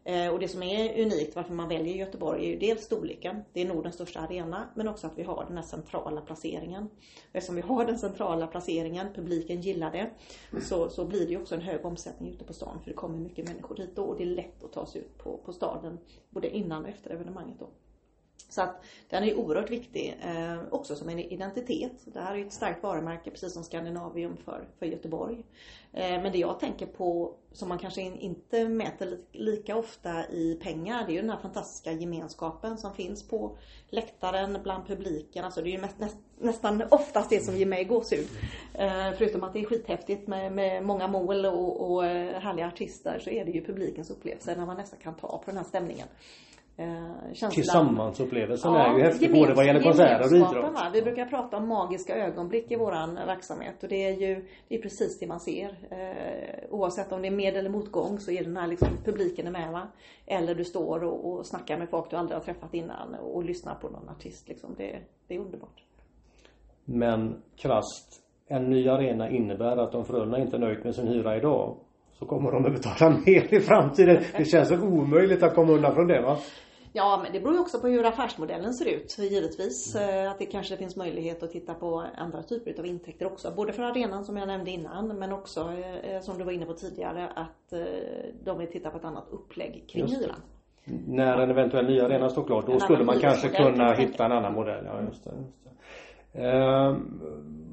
Eh, 0.05 0.33
och 0.33 0.39
det 0.39 0.49
som 0.49 0.63
är 0.63 1.03
unikt 1.03 1.37
varför 1.37 1.55
man 1.55 1.69
väljer 1.69 1.95
Göteborg 1.95 2.47
är 2.47 2.51
ju 2.51 2.59
dels 2.59 2.85
storleken. 2.85 3.43
Det 3.53 3.61
är 3.61 3.69
Nordens 3.69 3.95
största 3.95 4.21
arena. 4.21 4.69
Men 4.75 4.89
också 4.89 5.07
att 5.07 5.19
vi 5.19 5.23
har 5.23 5.45
den 5.49 5.57
här 5.57 5.65
centrala 5.65 6.21
placeringen. 6.21 6.91
Eftersom 7.33 7.57
vi 7.57 7.63
har 7.63 7.85
den 7.85 7.99
centrala 7.99 8.47
placeringen, 8.47 9.07
publiken 9.15 9.61
gillar 9.61 9.93
det. 9.93 10.11
Så, 10.61 10.89
så 10.89 11.05
blir 11.05 11.27
det 11.27 11.33
ju 11.33 11.41
också 11.41 11.55
en 11.55 11.61
hög 11.61 11.85
omsättning 11.85 12.31
ute 12.31 12.45
på 12.45 12.53
stan. 12.53 12.81
För 12.83 12.91
det 12.91 12.97
kommer 12.97 13.19
mycket 13.19 13.49
människor 13.49 13.77
dit 13.77 13.97
då 13.97 14.05
och 14.05 14.17
det 14.17 14.23
är 14.23 14.27
lätt 14.27 14.65
att 14.65 14.73
ta 14.73 14.87
sig 14.87 15.01
ut 15.01 15.19
på, 15.19 15.41
på 15.45 15.53
staden. 15.53 15.99
Både 16.31 16.57
innan 16.57 16.83
och 16.83 16.89
efter 16.89 17.11
evenemanget 17.11 17.59
då. 17.59 17.69
Så 18.55 18.63
att 18.63 18.85
den 19.09 19.25
är 19.25 19.39
oerhört 19.39 19.71
viktig 19.71 20.17
eh, 20.23 20.59
också 20.71 20.97
som 20.97 21.09
en 21.09 21.19
identitet. 21.19 21.93
Det 22.05 22.21
här 22.21 22.35
är 22.35 22.47
ett 22.47 22.53
starkt 22.53 22.83
varumärke 22.83 23.31
precis 23.31 23.53
som 23.53 23.65
Skandinavium 23.65 24.37
för, 24.37 24.69
för 24.79 24.87
Göteborg. 24.87 25.45
Eh, 25.93 26.23
men 26.23 26.33
det 26.33 26.39
jag 26.39 26.61
tänker 26.61 26.87
på 26.87 27.35
som 27.53 27.69
man 27.69 27.79
kanske 27.79 28.01
inte 28.03 28.69
mäter 28.69 29.19
lika 29.33 29.77
ofta 29.77 30.27
i 30.31 30.59
pengar 30.63 31.07
det 31.07 31.13
är 31.13 31.15
ju 31.15 31.21
den 31.21 31.31
här 31.31 31.39
fantastiska 31.39 31.93
gemenskapen 31.93 32.79
som 32.79 32.95
finns 32.95 33.29
på 33.29 33.57
läktaren 33.89 34.59
bland 34.63 34.87
publiken. 34.87 35.45
Alltså 35.45 35.63
det 35.63 35.69
är 35.69 35.73
ju 35.73 35.81
mest, 35.81 35.99
näst, 35.99 36.17
nästan 36.39 36.83
oftast 36.91 37.31
det 37.31 37.45
som 37.45 37.57
ger 37.57 37.67
mig 37.67 37.85
gåshud. 37.85 38.29
Eh, 38.75 39.13
förutom 39.19 39.45
att 39.45 39.53
det 39.53 39.61
är 39.61 39.65
skithäftigt 39.65 40.29
med, 40.29 40.53
med 40.53 40.85
många 40.85 41.09
mål 41.09 41.47
och, 41.47 41.91
och 41.91 42.07
eh, 42.07 42.41
härliga 42.41 42.67
artister 42.67 43.19
så 43.19 43.31
är 43.31 43.45
det 43.45 43.51
ju 43.51 43.65
publikens 43.65 44.11
upplevelse 44.11 44.57
när 44.57 44.67
man 44.67 44.77
nästan 44.77 44.99
kan 45.03 45.15
ta 45.15 45.39
på 45.39 45.45
den 45.47 45.57
här 45.57 45.65
stämningen. 45.65 46.09
Eh, 46.77 47.51
Tillsammansupplevelsen 47.51 48.73
ja, 48.73 48.87
är 48.87 48.99
ju 48.99 49.05
häftig 49.05 49.33
både 49.33 49.55
vad 49.55 49.67
gäller 49.67 49.83
konserter 49.83 50.21
och 50.21 50.37
idrott. 50.37 50.75
Va? 50.75 50.91
Vi 50.93 51.03
brukar 51.03 51.27
prata 51.27 51.57
om 51.57 51.69
magiska 51.69 52.17
ögonblick 52.17 52.71
i 52.71 52.77
våran 52.77 53.15
verksamhet 53.15 53.83
och 53.83 53.89
det 53.89 54.05
är 54.05 54.13
ju 54.13 54.49
det 54.69 54.75
är 54.75 54.83
precis 54.83 55.19
det 55.21 55.27
man 55.27 55.41
ser. 55.41 55.69
Eh, 55.91 56.71
oavsett 56.71 57.13
om 57.13 57.23
det 57.23 57.29
är 57.29 57.37
med 57.37 57.57
eller 57.57 57.71
motgång 57.71 58.19
så 58.19 58.31
är 58.31 58.45
den 58.45 58.57
här 58.57 58.67
liksom, 58.67 58.89
publiken 59.05 59.47
är 59.47 59.51
med 59.51 59.73
va. 59.73 59.89
Eller 60.27 60.55
du 60.55 60.65
står 60.65 61.05
och, 61.05 61.33
och 61.33 61.47
snackar 61.47 61.79
med 61.79 61.91
folk 61.91 62.11
du 62.11 62.17
aldrig 62.17 62.37
har 62.37 62.45
träffat 62.45 62.75
innan 62.75 63.15
och, 63.15 63.37
och 63.37 63.45
lyssnar 63.45 63.75
på 63.75 63.89
någon 63.89 64.09
artist 64.09 64.49
liksom. 64.49 64.75
Det, 64.77 64.99
det 65.29 65.35
är 65.35 65.39
underbart. 65.39 65.85
Men 66.85 67.43
krasst, 67.57 68.23
en 68.47 68.71
ny 68.71 68.89
arena 68.89 69.31
innebär 69.31 69.77
att 69.77 69.95
om 69.95 70.05
Frölunda 70.05 70.39
inte 70.39 70.57
är 70.57 70.61
nöjt 70.61 70.85
med 70.85 70.95
sin 70.95 71.09
hyra 71.09 71.37
idag 71.37 71.77
så 72.25 72.29
kommer 72.29 72.53
de 72.53 72.67
att 72.67 72.73
betala 72.73 73.17
mer 73.27 73.55
i 73.55 73.61
framtiden. 73.61 74.23
Det 74.37 74.45
känns 74.45 74.69
så 74.69 74.81
omöjligt 74.81 75.43
att 75.43 75.55
komma 75.55 75.73
undan 75.73 75.95
från 75.95 76.07
det 76.07 76.23
va? 76.23 76.37
Ja, 76.93 77.21
men 77.23 77.33
det 77.33 77.41
beror 77.41 77.55
ju 77.55 77.61
också 77.61 77.81
på 77.81 77.89
hur 77.89 78.07
affärsmodellen 78.07 78.75
ser 78.75 78.89
ut 78.89 79.19
givetvis. 79.19 79.97
Mm. 79.97 80.31
Att 80.31 80.39
det 80.39 80.47
kanske 80.47 80.77
finns 80.77 80.97
möjlighet 80.97 81.43
att 81.43 81.51
titta 81.51 81.75
på 81.75 82.05
andra 82.17 82.43
typer 82.43 82.79
av 82.79 82.87
intäkter 82.87 83.27
också. 83.27 83.53
Både 83.57 83.73
för 83.73 83.83
arenan 83.83 84.25
som 84.25 84.37
jag 84.37 84.49
nämnde 84.49 84.71
innan 84.71 85.19
men 85.19 85.33
också 85.33 85.61
eh, 85.61 86.21
som 86.21 86.39
du 86.39 86.45
var 86.45 86.53
inne 86.53 86.67
på 86.67 86.73
tidigare 86.73 87.29
att 87.35 87.73
de 88.45 88.59
vill 88.59 88.69
titta 88.69 88.91
på 88.91 88.99
ett 88.99 89.05
annat 89.05 89.29
upplägg 89.31 89.85
kring 89.89 90.07
hyran. 90.07 90.41
när 91.07 91.39
en 91.39 91.51
eventuell 91.51 91.87
ny 91.87 92.01
arena 92.01 92.29
står 92.29 92.45
klar, 92.45 92.63
då 92.67 92.73
En 92.73 92.81
skulle 92.81 93.05
man 93.05 93.19
kanske 93.21 93.49
kunna 93.49 93.95
hitta 93.95 94.25
en 94.25 94.33
annan 94.33 94.55
modell. 94.55 94.85
Ja, 94.85 95.01
just 95.01 95.25
det, 95.25 95.31
just 95.31 95.65
det. 95.65 95.71
Ehm, 96.35 97.21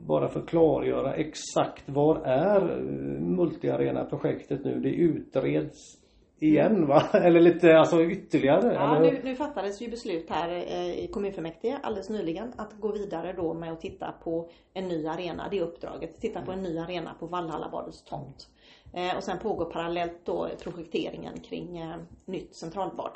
bara 0.07 0.29
för 0.29 0.39
att 0.39 0.47
klargöra 0.47 1.13
exakt 1.13 1.89
var 1.89 2.15
är 2.25 2.77
eh, 2.77 2.83
multiarena-projektet 3.21 4.65
nu? 4.65 4.79
Det 4.79 4.89
utreds 4.89 6.01
igen 6.39 6.87
va? 6.87 7.03
Eller 7.13 7.39
lite 7.39 7.77
alltså 7.77 8.01
ytterligare? 8.01 8.73
Ja, 8.73 8.95
eller? 8.95 9.11
nu, 9.11 9.21
nu 9.23 9.35
fattades 9.35 9.81
ju 9.81 9.89
beslut 9.89 10.29
här 10.29 10.49
eh, 10.49 11.03
i 11.03 11.07
kommunfullmäktige 11.07 11.79
alldeles 11.83 12.09
nyligen 12.09 12.53
att 12.57 12.79
gå 12.79 12.91
vidare 12.91 13.33
då 13.33 13.53
med 13.53 13.71
att 13.71 13.81
titta 13.81 14.11
på 14.23 14.49
en 14.73 14.87
ny 14.87 15.07
arena. 15.07 15.47
Det 15.51 15.57
är 15.57 15.63
uppdraget. 15.63 16.21
Titta 16.21 16.41
på 16.41 16.51
en 16.51 16.63
ny 16.63 16.77
arena 16.77 17.13
på 17.19 17.27
Vallhallabadets 17.27 18.03
tomt. 18.03 18.47
Eh, 18.93 19.17
och 19.17 19.23
sen 19.23 19.39
pågår 19.39 19.65
parallellt 19.65 20.25
då 20.25 20.49
projekteringen 20.63 21.39
kring 21.39 21.77
eh, 21.77 21.95
nytt 22.25 22.55
centralbad. 22.55 23.11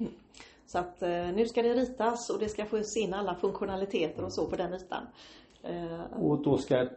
Mm. 0.00 0.12
Så 0.72 0.78
att 0.78 1.02
eh, 1.02 1.08
nu 1.10 1.46
ska 1.48 1.62
det 1.62 1.74
ritas 1.74 2.30
och 2.30 2.38
det 2.38 2.48
ska 2.48 2.64
få 2.64 2.82
in 2.96 3.14
alla 3.14 3.34
funktionaliteter 3.34 4.24
och 4.24 4.32
så 4.32 4.46
på 4.46 4.56
den 4.56 4.74
ytan. 4.74 5.06
Eh, 5.62 6.00
Och 6.22 6.42
då 6.42 6.58
ska, 6.58 6.88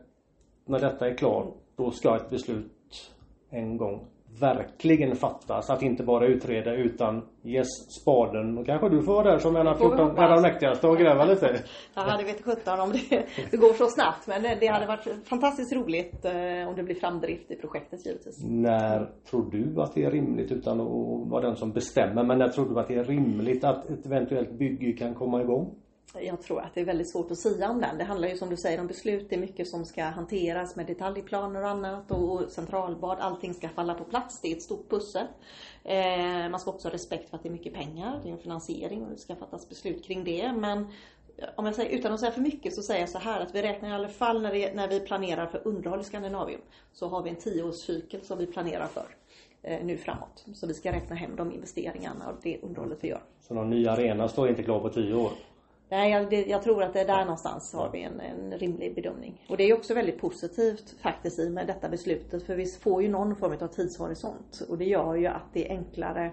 när 0.65 0.79
detta 0.79 1.07
är 1.07 1.17
klart, 1.17 1.53
då 1.75 1.91
ska 1.91 2.15
ett 2.15 2.29
beslut 2.29 3.11
en 3.49 3.77
gång 3.77 4.07
verkligen 4.39 5.15
fattas. 5.15 5.69
Att 5.69 5.81
inte 5.81 6.03
bara 6.03 6.27
utreda 6.27 6.73
utan 6.75 7.21
yes, 7.43 7.67
spaden. 8.01 8.57
Och 8.57 8.65
kanske 8.65 8.89
du 8.89 9.01
får 9.01 9.13
vara 9.13 9.31
där 9.31 9.37
som 9.37 9.55
en 9.55 9.67
av 9.67 9.75
Får 9.75 9.85
vi 9.85 9.89
14, 9.89 10.09
hoppas. 10.09 10.17
en 10.17 10.31
av 10.31 10.41
de 10.41 10.41
mäktigaste 10.41 10.87
och 10.87 10.97
gräva 10.97 11.25
lite. 11.25 11.59
Ja, 11.95 12.17
det 12.17 12.23
vet 12.23 12.43
sjutton 12.43 12.79
om 12.79 12.91
det, 12.91 13.25
det 13.51 13.57
går 13.57 13.73
så 13.73 13.87
snabbt. 13.87 14.27
Men 14.27 14.43
det 14.59 14.67
hade 14.67 14.85
varit 14.85 15.07
fantastiskt 15.27 15.73
roligt 15.73 16.25
eh, 16.25 16.67
om 16.69 16.75
det 16.75 16.83
blir 16.83 16.95
framdrift 16.95 17.51
i 17.51 17.55
projektet 17.55 18.05
givetvis. 18.05 18.43
När 18.43 19.09
tror 19.29 19.51
du 19.51 19.81
att 19.81 19.93
det 19.93 20.03
är 20.03 20.11
rimligt, 20.11 20.51
utan 20.51 20.81
att 20.81 21.29
vara 21.29 21.41
den 21.41 21.55
som 21.55 21.71
bestämmer, 21.71 22.23
men 22.23 22.37
när 22.37 22.47
tror 22.47 22.69
du 22.69 22.79
att 22.79 22.87
det 22.87 22.95
är 22.95 23.03
rimligt 23.03 23.63
att 23.63 23.89
ett 23.89 24.05
eventuellt 24.05 24.51
bygge 24.51 24.91
kan 24.91 25.13
komma 25.13 25.41
igång? 25.41 25.75
Jag 26.13 26.41
tror 26.41 26.61
att 26.61 26.73
det 26.73 26.81
är 26.81 26.85
väldigt 26.85 27.09
svårt 27.09 27.31
att 27.31 27.37
säga 27.37 27.69
om 27.69 27.81
den. 27.81 27.97
Det 27.97 28.03
handlar 28.03 28.27
ju 28.27 28.37
som 28.37 28.49
du 28.49 28.57
säger 28.57 28.79
om 28.79 28.87
beslut. 28.87 29.29
Det 29.29 29.35
är 29.35 29.39
mycket 29.39 29.67
som 29.67 29.85
ska 29.85 30.03
hanteras 30.03 30.75
med 30.75 30.85
detaljplaner 30.85 31.61
och 31.63 31.69
annat 31.69 32.11
och 32.11 32.51
centralbad. 32.51 33.17
Allting 33.19 33.53
ska 33.53 33.69
falla 33.69 33.93
på 33.93 34.03
plats. 34.03 34.41
Det 34.41 34.51
är 34.51 34.55
ett 34.55 34.61
stort 34.61 34.89
pussel. 34.89 35.25
Eh, 35.83 36.49
man 36.49 36.59
ska 36.59 36.71
också 36.71 36.87
ha 36.87 36.93
respekt 36.93 37.29
för 37.29 37.37
att 37.37 37.43
det 37.43 37.49
är 37.49 37.53
mycket 37.53 37.73
pengar. 37.73 38.19
Det 38.23 38.29
är 38.29 38.33
en 38.33 38.39
finansiering 38.39 39.03
och 39.03 39.09
det 39.11 39.17
ska 39.17 39.35
fattas 39.35 39.69
beslut 39.69 40.05
kring 40.05 40.23
det. 40.23 40.51
Men 40.51 40.87
om 41.55 41.65
jag 41.65 41.75
säger, 41.75 41.97
utan 41.97 42.13
att 42.13 42.19
säga 42.19 42.31
för 42.31 42.41
mycket 42.41 42.73
så 42.73 42.81
säger 42.81 42.99
jag 42.99 43.09
så 43.09 43.17
här 43.17 43.41
att 43.41 43.55
vi 43.55 43.61
räknar 43.61 43.89
i 43.89 43.91
alla 43.91 44.09
fall 44.09 44.41
när, 44.41 44.53
det, 44.53 44.73
när 44.73 44.87
vi 44.87 44.99
planerar 44.99 45.47
för 45.47 45.67
underhåll 45.67 46.01
i 46.01 46.03
Skandinavium 46.03 46.61
så 46.93 47.07
har 47.07 47.23
vi 47.23 47.29
en 47.29 47.35
tioårscykel 47.35 48.21
som 48.21 48.37
vi 48.37 48.45
planerar 48.45 48.87
för 48.87 49.05
eh, 49.61 49.85
nu 49.85 49.97
framåt. 49.97 50.45
Så 50.53 50.67
vi 50.67 50.73
ska 50.73 50.91
räkna 50.91 51.15
hem 51.15 51.35
de 51.35 51.51
investeringarna 51.51 52.29
och 52.29 52.37
det 52.43 52.59
underhållet 52.61 52.97
vi 53.01 53.07
gör. 53.07 53.21
Så 53.41 53.53
någon 53.53 53.69
ny 53.69 53.87
arena 53.87 54.27
står 54.27 54.49
inte 54.49 54.63
klar 54.63 54.79
på 54.79 54.89
tio 54.89 55.13
år. 55.13 55.31
Nej, 55.89 56.11
jag, 56.11 56.29
det, 56.29 56.45
jag 56.45 56.61
tror 56.63 56.83
att 56.83 56.93
det 56.93 57.01
är 57.01 57.07
där 57.07 57.21
någonstans 57.25 57.73
har 57.73 57.89
vi 57.91 58.03
en, 58.03 58.19
en 58.19 58.51
rimlig 58.59 58.95
bedömning. 58.95 59.45
Och 59.49 59.57
det 59.57 59.63
är 59.63 59.73
också 59.73 59.93
väldigt 59.93 60.21
positivt 60.21 60.95
faktiskt 61.01 61.39
i 61.39 61.49
med 61.49 61.67
detta 61.67 61.89
beslutet 61.89 62.43
för 62.43 62.55
vi 62.55 62.65
får 62.65 63.03
ju 63.03 63.09
någon 63.09 63.35
form 63.35 63.57
av 63.61 63.67
tidshorisont 63.67 64.61
och 64.69 64.77
det 64.77 64.85
gör 64.85 65.15
ju 65.15 65.27
att 65.27 65.53
det 65.53 65.67
är 65.67 65.77
enklare 65.77 66.31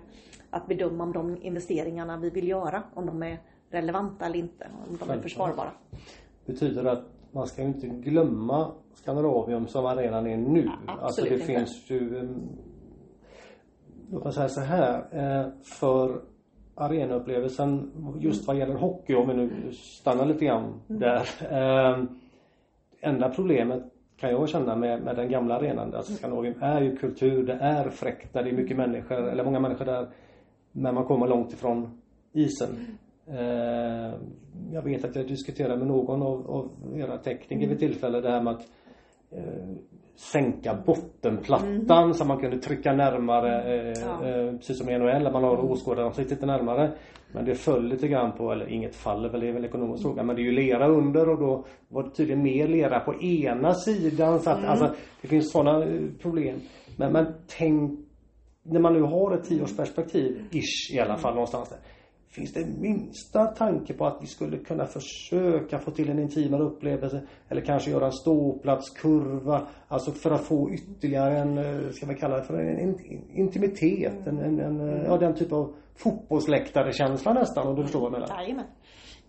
att 0.51 0.67
bedöma 0.67 1.05
om 1.05 1.13
de 1.13 1.43
investeringarna 1.43 2.17
vi 2.17 2.31
vill 2.31 2.49
göra, 2.49 2.83
om 2.95 3.07
de 3.07 3.23
är 3.23 3.41
relevanta 3.71 4.27
eller 4.27 4.39
inte, 4.39 4.67
om 4.91 4.97
de 4.97 5.11
är 5.11 5.19
försvarbara. 5.21 5.71
Betyder 6.47 6.85
att 6.85 7.05
man 7.31 7.47
ska 7.47 7.63
ju 7.63 7.69
inte 7.69 7.87
glömma 7.87 8.73
Skandinavium 8.95 9.67
som 9.69 9.87
arenan 9.87 10.27
är 10.27 10.37
nu. 10.37 10.71
Ja, 10.87 10.93
alltså 11.01 11.25
det 11.25 11.35
inte. 11.35 11.47
finns 11.47 11.91
ju 11.91 12.19
em, 12.19 12.43
Låt 14.11 14.25
mig 14.25 14.33
säga 14.33 14.49
så 14.49 14.61
här. 14.61 14.99
eh, 15.13 15.49
För 15.63 16.21
arenaupplevelsen 16.75 17.91
just 18.20 18.47
vad 18.47 18.57
gäller 18.57 18.75
hockey, 18.75 19.14
om 19.14 19.29
vi 19.29 19.35
nu 19.35 19.73
stannar 19.73 20.27
lite 20.27 20.45
grann 20.45 20.81
Mm. 20.89 21.01
där. 21.01 21.27
eh, 21.51 22.05
Enda 23.05 23.29
problemet 23.29 23.83
kan 24.16 24.31
jag 24.31 24.49
känna 24.49 24.77
med, 24.77 25.03
med 25.03 25.16
den 25.16 25.31
gamla 25.31 25.57
arenan, 25.57 25.95
alltså 25.95 26.12
Skandinavium, 26.12 26.55
är 26.62 26.81
ju 26.81 26.97
kultur, 26.97 27.47
det 27.47 27.53
är 27.61 27.91
fräckt 27.91 28.33
där 28.33 28.43
det 28.43 28.51
är 28.51 28.55
mycket 28.55 28.77
människor, 28.77 29.29
eller 29.29 29.45
många 29.45 29.61
människor 29.61 29.85
där. 29.85 30.07
Men 30.73 30.95
man 30.95 31.05
kommer 31.05 31.27
långt 31.29 31.53
ifrån 31.53 32.01
isen. 32.33 32.99
Eh, 33.27 34.12
jag 34.73 34.83
vet 34.85 35.05
att 35.05 35.16
jag 35.16 35.27
diskuterade 35.27 35.77
med 35.77 35.87
någon 35.87 36.23
av, 36.23 36.51
av 36.51 36.70
era 36.97 37.18
tekniker 37.18 37.68
vid 37.68 37.79
tillfälle 37.79 38.20
det 38.20 38.31
här 38.31 38.43
med 38.43 38.53
att 38.53 38.62
eh, 39.31 39.68
sänka 40.17 40.75
bottenplattan 40.87 42.15
så 42.15 42.25
man 42.25 42.39
kunde 42.41 42.59
trycka 42.59 42.93
närmare 42.93 43.75
eh, 43.75 43.93
Ja. 44.03 44.27
eh, 44.29 44.57
precis 44.57 44.79
som 44.79 44.89
i 44.89 44.99
NHL, 44.99 45.25
där 45.25 45.33
man 45.33 45.45
har 45.45 45.57
som 45.77 46.13
sitter 46.13 46.35
lite 46.35 46.47
närmare. 46.47 46.93
Men 47.35 47.45
det 47.45 47.55
föll 47.55 47.89
lite 47.89 48.09
grann 48.09 48.33
på, 48.33 48.53
eller 48.53 48.69
inget 48.69 48.97
faller 48.97 49.29
väl, 49.29 49.41
det 49.41 49.49
är 49.49 49.53
väl 49.53 49.65
ekonomisk 49.65 50.03
fråga, 50.03 50.23
men 50.23 50.37
det 50.37 50.43
är 50.43 50.45
ju 50.45 50.53
lera 50.53 50.89
under 50.89 51.29
och 51.29 51.39
då 51.39 51.65
var 51.89 52.03
det 52.03 52.11
tydligen 52.11 52.43
mer 52.43 52.69
lera 52.69 53.01
på 53.01 53.15
ena 53.23 53.75
sidan 53.75 54.41
så 54.41 54.51
att 54.51 54.65
alltså 54.65 54.95
det 55.23 55.29
finns 55.29 55.53
sådana 55.53 55.85
eh, 55.85 56.01
problem. 56.23 56.61
Men, 56.97 57.13
men 57.13 57.27
tänk 57.59 58.01
när 58.63 58.81
man 58.81 58.93
nu 58.93 59.03
har 59.03 59.35
ett 59.35 59.45
tioårsperspektiv, 59.45 60.45
ish 60.51 60.95
i 60.95 61.01
alla 61.01 61.17
fall 61.17 61.35
någonstans 61.35 61.69
där. 61.69 61.79
Finns 62.33 62.53
det 62.53 62.66
minsta 62.66 63.47
tanke 63.47 63.95
på 63.95 64.07
att 64.07 64.18
vi 64.20 64.26
skulle 64.26 64.59
kunna 64.59 64.87
försöka 64.87 65.78
få 65.78 65.91
till 65.91 66.11
en 66.11 66.18
intimare 66.18 66.62
upplevelse 66.62 67.22
eller 67.49 67.61
kanske 67.61 67.91
göra 67.91 68.07
en 68.07 68.12
ståplatskurva 68.12 69.66
Alltså 69.89 70.12
för 70.12 70.30
att 70.30 70.45
få 70.45 70.70
ytterligare 70.70 71.39
en, 71.39 71.59
eh, 71.59 71.91
ska 71.91 72.07
vi 72.07 72.14
kalla 72.14 72.37
det 72.37 72.45
för 72.45 72.55
en, 72.55 73.01
intimitet, 73.35 74.26
en, 74.26 74.39
en, 74.39 74.61
en, 74.61 74.80
eh, 74.80 75.05
ja 75.05 75.18
den 75.18 75.35
typ 75.35 75.53
av 75.53 75.74
fotbollsläktare-känsla 75.95 77.33
nästan 77.33 77.68
om 77.68 77.76
du 77.76 77.83
förstår 77.83 78.01
vad 78.01 78.12
jag 78.12 78.20
menar. 78.20 78.43
Jajamän. 78.43 78.66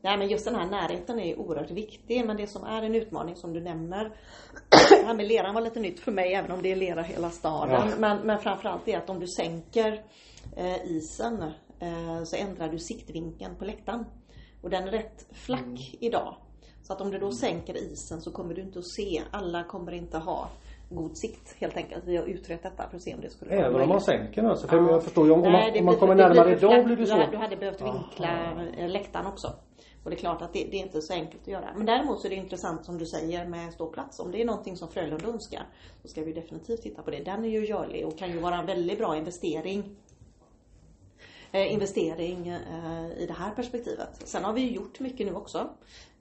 Nej 0.02 0.18
men 0.18 0.28
just 0.28 0.46
den 0.46 0.56
här 0.56 0.70
närheten 0.70 1.20
är 1.20 1.26
ju 1.26 1.36
oerhört 1.36 1.72
viktig 1.72 2.26
men 2.26 2.38
det 2.38 2.48
som 2.48 2.64
är 2.64 2.82
en 2.82 2.96
utmaning 2.96 3.36
som 3.36 3.54
du 3.54 3.62
nämner 3.62 4.06
Det 4.90 5.06
här 5.06 5.16
med 5.16 5.28
leran 5.28 5.54
var 5.54 5.62
lite 5.62 5.80
nytt 5.80 6.00
för 6.00 6.12
mig 6.12 6.34
även 6.34 6.52
om 6.52 6.62
det 6.62 6.72
är 6.72 6.76
lera 6.76 7.02
hela 7.02 7.30
staden. 7.30 7.90
Ja. 7.90 7.96
Men, 8.00 8.28
men 8.28 8.40
framförallt 8.40 8.88
är 8.88 8.98
att 8.98 9.10
om 9.10 9.20
du 9.20 9.28
sänker 9.28 10.04
eh, 10.58 10.92
isen 10.92 11.52
så 12.26 12.36
ändrar 12.36 12.70
du 12.70 12.80
siktvinkeln 12.80 13.56
på 13.56 13.66
läktaren. 13.66 14.06
Och 14.62 14.70
den 14.70 14.84
är 14.88 14.92
rätt 14.92 15.26
flack 15.32 15.62
Mm. 15.62 15.78
idag. 16.00 16.36
Så 16.84 16.94
att 16.94 17.02
om 17.02 17.12
du 17.12 17.20
då 17.20 17.32
sänker 17.32 17.78
isen 17.78 18.22
så 18.22 18.32
kommer 18.32 18.54
du 18.54 18.62
inte 18.62 18.80
att 18.80 18.88
se, 18.88 19.22
alla 19.32 19.64
kommer 19.64 19.92
inte 19.92 20.18
ha 20.18 20.50
god 20.90 21.18
sikt 21.18 21.56
helt 21.60 21.78
enkelt. 21.78 22.04
Vi 22.06 22.18
har 22.18 22.26
utrett 22.26 22.64
detta 22.64 22.90
för 22.90 22.98
att 22.98 23.04
se 23.04 23.14
om 23.14 23.22
det 23.22 23.30
skulle 23.30 23.56
vara 23.56 23.66
Även 23.66 23.82
om 23.82 23.90
man 23.90 24.02
sänker 24.02 24.44
alltså. 24.44 24.68
För 24.68 24.78
Ja. 24.78 24.92
jag 24.92 25.04
förstår 25.04 25.26
ju 25.26 25.32
om, 25.32 25.42
Nej, 25.42 25.52
man, 25.72 25.80
om 25.80 25.86
man 25.86 25.96
kommer 25.96 26.16
närmare 26.16 26.58
idag 26.58 26.86
blir 26.86 26.96
det 26.98 27.06
så. 27.06 27.28
Du 27.32 27.38
hade, 27.38 27.56
behövt 27.58 27.82
Aha. 27.82 27.94
vinkla 27.94 28.52
eh, 28.78 28.90
läktaren 28.90 29.26
också. 29.26 29.48
Och 30.04 30.10
det 30.10 30.16
är 30.16 30.20
klart 30.20 30.42
att 30.42 30.54
det, 30.54 30.68
det 30.72 30.78
är 30.78 30.82
inte 30.82 31.02
så 31.02 31.14
enkelt 31.14 31.42
att 31.42 31.48
göra. 31.48 31.70
Men 31.78 31.86
däremot 31.86 32.20
så 32.22 32.28
är 32.28 32.30
det 32.30 32.36
intressant 32.36 32.86
som 32.86 32.98
du 32.98 33.06
säger 33.06 33.46
med 33.48 33.74
ståplats. 33.74 34.20
Om 34.20 34.32
det 34.32 34.42
är 34.42 34.46
någonting 34.46 34.78
som 34.78 34.88
Frölunda 34.88 35.28
önskar 35.28 35.64
så 36.02 36.08
ska 36.08 36.22
vi 36.24 36.34
definitivt 36.34 36.82
titta 36.82 37.02
på 37.02 37.12
det. 37.12 37.24
Den 37.24 37.46
är 37.46 37.50
ju 37.50 37.66
görlig 37.66 38.08
och 38.08 38.18
kan 38.18 38.32
ju 38.32 38.40
vara 38.40 38.56
en 38.56 38.66
väldigt 38.66 38.98
bra 38.98 39.18
investering 39.18 39.80
eh, 39.80 39.86
Eh, 41.56 41.74
investering 41.74 42.48
eh, 42.48 43.18
i 43.18 43.26
det 43.28 43.34
här 43.34 43.52
perspektivet. 43.52 44.10
Sen 44.24 44.44
har 44.44 44.54
vi 44.54 44.62
ju 44.62 44.72
gjort 44.72 45.00
mycket 45.00 45.28
nu 45.28 45.34
också. 45.34 45.70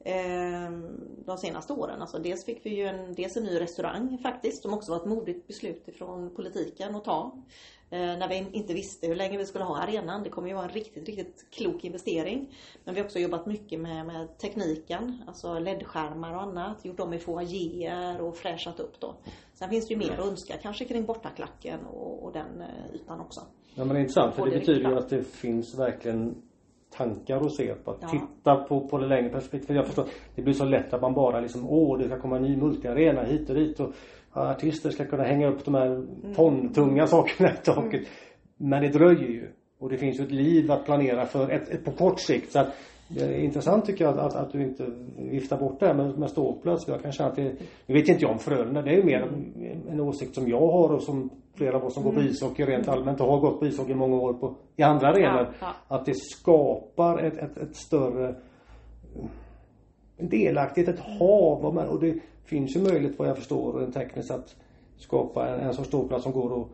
Eh, 0.01 0.71
de 1.27 1.39
senaste 1.39 1.73
åren. 1.73 2.03
Alltså 2.03 2.19
dels 2.19 2.45
fick 2.45 2.67
vi 2.67 2.71
ju 2.71 2.87
en, 2.87 3.15
dels 3.15 3.37
en 3.37 3.45
ny 3.45 3.61
restaurang 3.61 4.19
faktiskt 4.23 4.63
som 4.63 4.75
också 4.75 4.91
var 4.93 4.99
ett 4.99 5.07
modigt 5.07 5.47
beslut 5.47 5.89
ifrån 5.89 6.35
politiken 6.37 6.95
att 6.95 7.05
ta. 7.05 7.43
Eh, 7.93 8.19
när 8.19 8.29
vi 8.29 8.47
inte 8.53 8.75
visste 8.75 9.07
hur 9.07 9.15
länge 9.15 9.39
vi 9.39 9.45
skulle 9.47 9.65
ha 9.65 9.77
arenan. 9.83 10.23
Det 10.23 10.31
kommer 10.31 10.49
ju 10.49 10.55
vara 10.55 10.65
en 10.65 10.71
riktigt, 10.71 11.09
riktigt 11.09 11.47
klok 11.51 11.85
investering. 11.85 12.55
Men 12.85 12.95
vi 12.95 13.01
har 13.01 13.07
också 13.07 13.19
jobbat 13.19 13.47
mycket 13.47 13.81
med, 13.81 14.07
med 14.07 14.39
tekniken, 14.39 15.23
alltså 15.27 15.59
LED-skärmar 15.59 16.35
och 16.35 16.43
annat. 16.43 16.85
Gjort 16.85 17.01
om 17.01 17.13
i 17.13 17.19
foajéer 17.19 18.21
och 18.21 18.37
fräschat 18.37 18.81
upp 18.81 19.01
då. 19.01 19.15
Sen 19.55 19.71
finns 19.71 19.89
det 19.89 19.95
ju 19.95 19.99
mer 19.99 20.13
att 20.13 20.27
önska 20.27 20.55
kanske 20.63 20.85
kring 20.85 21.05
bortaklacken 21.07 21.81
och, 21.87 22.25
och 22.25 22.33
den 22.33 22.61
eh, 22.61 22.95
ytan 22.95 23.21
också. 23.21 23.41
Ja 23.75 23.85
men 23.85 23.89
det 23.89 23.95
är 23.95 24.01
intressant 24.01 24.35
för 24.35 24.45
det 24.45 24.51
det 24.51 24.59
betyder 24.59 24.91
ju 24.91 24.97
att 24.99 25.09
det 25.09 25.25
finns 25.25 25.79
verkligen 25.79 26.43
tankar 26.91 27.37
att 27.37 27.55
se 27.55 27.75
på. 27.75 27.91
Att 27.91 27.99
Ja. 28.03 28.09
titta 28.09 28.65
på, 28.65 28.89
på 28.89 28.99
det 28.99 29.07
längre 29.07 29.29
perspektivet. 29.29 29.77
Jag 29.77 29.87
förstår, 29.87 30.07
det 30.35 30.43
blir 30.43 30.55
så 30.55 30.65
lätt 30.65 30.93
att 30.93 31.01
man 31.01 31.15
bara 31.15 31.41
liksom, 31.41 31.69
åh 31.69 31.99
det 31.99 32.05
ska 32.09 32.21
komma 32.21 32.37
en 32.37 32.43
ny 32.43 32.57
multiarena 32.57 33.23
hit 33.23 33.51
och 33.51 33.57
dit 33.57 33.81
och 33.81 33.95
artister 34.33 34.91
ska 34.91 35.05
kunna 35.05 35.23
hänga 35.23 35.49
upp 35.49 35.65
de 35.65 35.75
här 35.75 35.87
Mm. 35.87 36.35
tontunga 36.35 37.07
sakerna 37.07 37.51
i 37.51 37.57
taket. 37.65 38.03
Men 38.57 38.83
det 38.83 38.89
dröjer 38.89 39.29
ju. 39.29 39.49
Och 39.79 39.89
det 39.89 39.99
finns 39.99 40.21
ju 40.21 40.25
ett 40.25 40.31
liv 40.31 40.73
att 40.73 40.85
planera 40.85 41.27
för 41.27 41.51
ett, 41.51 41.69
ett, 41.69 41.85
på 41.85 41.91
kort 41.91 42.21
sikt. 42.21 42.53
Så 42.53 42.59
att, 42.59 42.69
det 43.09 43.21
är 43.25 43.39
intressant 43.39 43.87
tycker 43.87 44.05
jag 44.05 44.19
att, 44.19 44.35
att, 44.35 44.53
du 44.53 44.63
inte 44.63 44.87
viftar 45.19 45.59
bort 45.59 45.81
det 45.81 45.87
här 45.87 45.95
med, 45.95 46.19
med 46.19 46.31
ståplats. 46.31 46.89
Jag 46.89 47.03
kan 47.03 47.13
känna 47.13 47.31
att 47.31 47.37
det, 47.37 47.55
nu 47.87 47.95
vet 47.95 48.09
inte 48.09 48.23
jag 48.23 48.31
om 48.31 48.39
Frölunda, 48.39 48.83
det 48.83 48.91
är 48.91 48.97
ju 48.97 49.05
mer 49.05 49.21
en, 49.21 49.83
en 49.91 50.01
åsikt 50.01 50.35
som 50.35 50.49
jag 50.49 50.61
har 50.61 50.93
och 50.93 51.03
som 51.03 51.31
flera 51.55 51.77
av 51.77 51.85
oss 51.85 51.95
som 51.95 52.03
går 52.03 52.13
på 52.13 52.21
ishockey 52.21 52.65
rent 52.65 52.89
allmänt 52.89 53.21
och 53.21 53.27
har 53.27 53.41
gått 53.41 53.61
på 53.61 53.67
ishockey 53.67 53.93
i 53.93 53.95
många 53.95 54.17
år 54.17 54.33
på, 54.33 54.55
i 54.77 54.83
andra 54.83 55.09
arenor. 55.09 55.55
ja. 55.61 55.75
Att 55.89 56.07
det 56.07 56.15
skapar 56.17 57.19
ett, 57.19 57.37
ett, 57.37 57.57
ett 57.57 57.77
större 57.77 58.35
delaktighet, 60.17 60.95
ett 60.95 61.01
hav. 61.19 61.65
Och 61.65 62.01
det 62.01 62.21
finns 62.45 62.77
ju 62.77 62.81
möjlighet 62.81 63.19
vad 63.19 63.29
jag 63.29 63.37
förstår 63.37 63.73
rent 63.73 63.95
tekniskt 63.95 64.31
att 64.31 64.57
skapa 64.97 65.49
en, 65.49 65.61
en 65.61 65.75
sorts 65.75 65.89
ståplats 65.89 66.23
som 66.25 66.33
går 66.33 66.63
att 66.63 66.69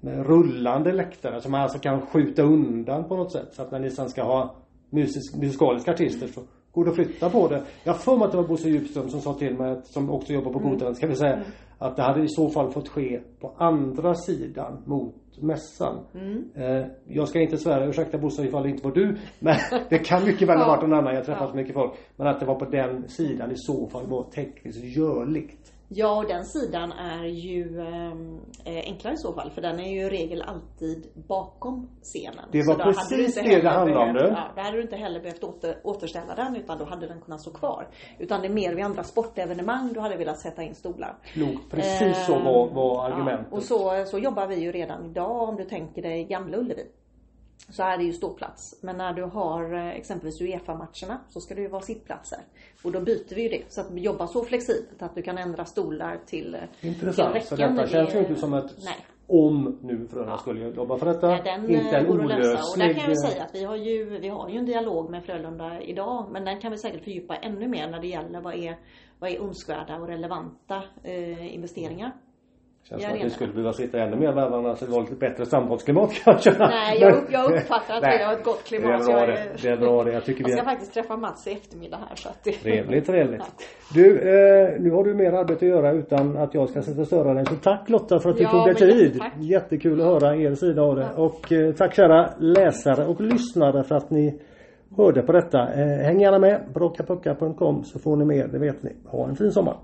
med 0.00 0.26
rullande 0.26 0.92
läktare 0.92 1.40
som 1.40 1.52
man 1.52 1.60
alltså 1.60 1.78
kan 1.78 2.06
skjuta 2.06 2.42
undan 2.42 3.08
på 3.08 3.16
något 3.16 3.32
sätt. 3.32 3.48
Så 3.52 3.62
att 3.62 3.70
när 3.70 3.78
ni 3.78 3.90
sen 3.90 4.08
ska 4.08 4.22
ha 4.22 4.54
musisk, 4.90 5.36
musikaliska 5.36 5.92
artister 5.92 6.26
så 6.26 6.40
går 6.72 6.84
det 6.84 6.90
att 6.90 6.96
flytta 6.96 7.30
på 7.30 7.48
det. 7.48 7.62
Jag 7.84 8.00
för 8.00 8.16
mig 8.16 8.24
att 8.24 8.30
det 8.30 8.36
var 8.36 8.48
Bosse 8.48 8.68
Djupström 8.68 9.08
som 9.08 9.20
sa 9.20 9.34
till 9.34 9.54
mig, 9.54 9.80
som 9.84 10.10
också 10.10 10.32
jobbar 10.32 10.52
på 10.52 10.58
Goten, 10.58 10.94
ska 10.94 11.06
vi 11.06 11.16
säga, 11.16 11.34
mm. 11.34 11.46
att 11.78 11.96
det 11.96 12.02
hade 12.02 12.22
i 12.22 12.28
så 12.28 12.48
fall 12.48 12.72
fått 12.72 12.88
ske 12.88 13.20
på 13.40 13.52
andra 13.56 14.14
sidan 14.14 14.82
mot 14.86 15.14
mässan. 15.42 16.06
Mm. 16.14 16.50
Eh, 16.54 16.86
jag 17.06 17.28
ska 17.28 17.40
inte 17.40 17.58
svära, 17.58 17.84
ursäkta 17.84 18.18
Bosse 18.18 18.44
ifall 18.44 18.62
det 18.62 18.70
inte 18.70 18.84
var 18.84 18.94
du. 18.94 19.16
Men 19.38 19.56
det 19.88 19.98
kan 19.98 20.24
mycket 20.24 20.48
väl 20.48 20.58
ha 20.58 20.66
varit 20.66 20.82
någon 20.82 20.98
annan, 20.98 21.14
jag 21.14 21.20
har 21.20 21.24
träffat 21.24 21.50
ja. 21.50 21.56
mycket 21.56 21.74
folk. 21.74 21.92
Men 22.16 22.26
att 22.26 22.40
det 22.40 22.46
var 22.46 22.54
på 22.54 22.64
den 22.64 23.08
sidan 23.08 23.50
i 23.50 23.56
så 23.56 23.88
fall 23.88 24.06
var 24.06 24.22
tekniskt 24.22 24.84
görligt. 24.84 25.72
Ja, 25.88 26.16
och 26.16 26.28
den 26.28 26.44
sidan 26.44 26.92
är 26.92 27.24
ju 27.24 27.80
ehm, 27.80 28.40
eh, 28.64 28.84
enklare 28.86 29.14
i 29.14 29.16
så 29.16 29.32
fall 29.32 29.50
för 29.50 29.62
den 29.62 29.80
är 29.80 29.92
ju 29.92 30.00
i 30.00 30.10
regel 30.10 30.42
alltid 30.42 31.06
bakom 31.28 31.88
scenen. 32.02 32.44
Det 32.52 32.62
var 32.66 32.74
precis 32.74 33.34
det 33.34 33.60
det 33.60 33.68
handlade 33.68 34.10
om. 34.10 34.16
Ja, 34.16 34.48
då 34.56 34.62
hade 34.62 34.76
du 34.76 34.82
inte 34.82 34.96
heller 34.96 35.20
behövt 35.20 35.44
åter, 35.44 35.80
återställa 35.84 36.34
den 36.34 36.56
utan 36.56 36.78
då 36.78 36.84
hade 36.84 37.06
den 37.06 37.20
kunnat 37.20 37.40
stå 37.40 37.50
kvar. 37.50 37.88
Utan 38.18 38.40
det 38.40 38.46
är 38.46 38.52
mer 38.52 38.74
vid 38.74 38.84
andra 38.84 39.02
sportevenemang 39.02 39.92
du 39.92 40.00
hade 40.00 40.16
velat 40.16 40.40
sätta 40.40 40.62
in 40.62 40.74
stolar. 40.74 41.16
Klokt, 41.24 41.70
precis 41.70 42.02
eh, 42.02 42.26
så 42.26 42.32
var, 42.32 42.70
var 42.70 43.04
argumentet. 43.04 43.46
Ja, 43.50 43.56
och 43.56 43.62
så, 43.62 44.04
så 44.06 44.18
jobbar 44.18 44.46
vi 44.46 44.60
ju 44.60 44.72
redan 44.72 45.04
idag 45.04 45.25
om 45.26 45.56
du 45.56 45.64
tänker 45.64 46.02
dig 46.02 46.24
Gamla 46.24 46.56
Ullevi 46.58 46.86
så 47.68 47.82
är 47.82 47.98
det 47.98 48.04
ju 48.04 48.12
ståplats. 48.12 48.82
Men 48.82 48.96
när 48.96 49.12
du 49.12 49.22
har 49.22 49.74
eh, 49.74 49.88
exempelvis 49.88 50.40
Uefa-matcherna 50.40 51.20
så 51.28 51.40
ska 51.40 51.54
det 51.54 51.60
ju 51.60 51.68
vara 51.68 51.82
sittplatser. 51.82 52.38
Och 52.84 52.92
då 52.92 53.00
byter 53.00 53.34
vi 53.34 53.42
ju 53.42 53.48
det. 53.48 53.62
Så 53.68 53.80
att 53.80 53.90
vi 53.90 54.00
jobbar 54.00 54.26
så 54.26 54.44
flexibelt 54.44 55.02
att 55.02 55.14
du 55.14 55.22
kan 55.22 55.38
ändra 55.38 55.64
stolar 55.64 56.18
till 56.26 56.54
eh, 56.54 56.88
Intressant. 56.88 57.34
Till 57.34 57.42
så 57.42 57.56
detta 57.56 57.86
känns 57.86 58.14
ju 58.14 58.18
inte 58.18 58.34
som 58.36 58.54
ett 58.54 58.74
Nej. 58.84 58.96
om 59.26 59.78
nu 59.82 60.06
Frölunda 60.08 60.32
ja. 60.32 60.38
skulle 60.38 60.68
jobba 60.68 60.98
för 60.98 61.06
detta. 61.06 61.30
Ja, 61.30 61.42
den 61.42 61.70
inte 61.70 61.96
en 61.96 62.06
olöslig... 62.06 62.58
Och 62.72 62.78
där 62.78 62.94
kan 62.94 63.10
jag 63.10 63.18
säga 63.18 63.44
att 63.44 63.54
vi 63.54 63.64
har 63.64 63.76
ju, 63.76 64.18
vi 64.18 64.28
har 64.28 64.48
ju 64.48 64.58
en 64.58 64.66
dialog 64.66 65.10
med 65.10 65.24
Frölunda 65.24 65.80
idag. 65.80 66.26
Men 66.30 66.44
den 66.44 66.60
kan 66.60 66.72
vi 66.72 66.78
säkert 66.78 67.04
fördjupa 67.04 67.36
ännu 67.36 67.68
mer 67.68 67.90
när 67.90 68.00
det 68.00 68.08
gäller 68.08 68.40
vad 68.40 68.54
är, 68.54 68.78
vad 69.18 69.30
är 69.30 69.40
önskvärda 69.40 69.96
och 69.96 70.08
relevanta 70.08 70.82
eh, 71.02 71.54
investeringar. 71.54 72.12
Känns 72.88 73.02
som 73.02 73.12
att 73.12 73.24
vi 73.24 73.30
skulle 73.30 73.52
behöva 73.52 73.72
sitta 73.72 73.98
ännu 73.98 74.16
mer 74.16 74.32
med 74.32 74.50
varandra 74.50 74.76
så 74.76 74.84
det 74.84 74.92
var 74.92 75.00
lite 75.00 75.14
bättre 75.14 75.46
samtalsklimat 75.46 76.10
kanske. 76.24 76.50
Nej, 76.58 76.98
jag, 77.00 77.22
jag 77.30 77.52
uppfattar 77.52 77.94
att 77.94 78.02
vi 78.02 78.24
har 78.24 78.32
ett 78.32 78.44
gott 78.44 78.64
klimat. 78.64 79.06
Det 79.06 79.12
är 79.12 79.16
bra 79.16 79.26
det. 79.26 79.62
Det 79.62 79.68
är 79.68 79.76
bra 79.76 80.04
det. 80.04 80.12
Jag, 80.12 80.24
tycker 80.24 80.40
jag 80.40 80.50
ska 80.50 80.62
vi... 80.62 80.68
faktiskt 80.68 80.94
träffa 80.94 81.16
Mats 81.16 81.46
i 81.46 81.52
eftermiddag 81.52 81.96
här 82.08 82.16
så 82.16 82.28
att 82.28 82.44
det... 82.44 82.52
Trevligt, 82.52 83.06
trevligt. 83.06 83.40
Ja. 83.40 83.64
Du, 83.94 84.18
eh, 84.18 84.80
nu 84.80 84.90
har 84.90 85.04
du 85.04 85.14
mer 85.14 85.32
arbete 85.32 85.64
att 85.64 85.70
göra 85.70 85.92
utan 85.92 86.36
att 86.36 86.54
jag 86.54 86.68
ska 86.68 86.82
sätta 86.82 87.04
störa 87.04 87.34
dig. 87.34 87.46
Så 87.46 87.54
tack 87.54 87.88
Lotta 87.88 88.18
för 88.18 88.30
att 88.30 88.36
du 88.36 88.42
ja, 88.42 88.50
tog 88.50 88.64
dig 88.64 88.74
tid. 88.74 89.18
Tack. 89.18 89.32
Jättekul 89.38 90.00
att 90.00 90.06
höra 90.06 90.36
er 90.36 90.54
sida 90.54 90.82
av 90.82 90.96
det. 90.96 91.08
Ja. 91.16 91.22
Och 91.22 91.52
eh, 91.52 91.72
tack 91.74 91.94
kära 91.94 92.30
läsare 92.38 93.06
och 93.06 93.20
lyssnare 93.20 93.84
för 93.84 93.94
att 93.94 94.10
ni 94.10 94.40
hörde 94.96 95.22
på 95.22 95.32
detta. 95.32 95.58
Eh, 95.58 96.04
häng 96.06 96.20
gärna 96.20 96.38
med 96.38 96.60
på 96.72 96.80
rockapucka.com 96.80 97.84
så 97.84 97.98
får 97.98 98.16
ni 98.16 98.24
mer, 98.24 98.48
det 98.48 98.58
vet 98.58 98.82
ni. 98.82 98.92
Ha 99.06 99.28
en 99.28 99.36
fin 99.36 99.50
sommar. 99.50 99.76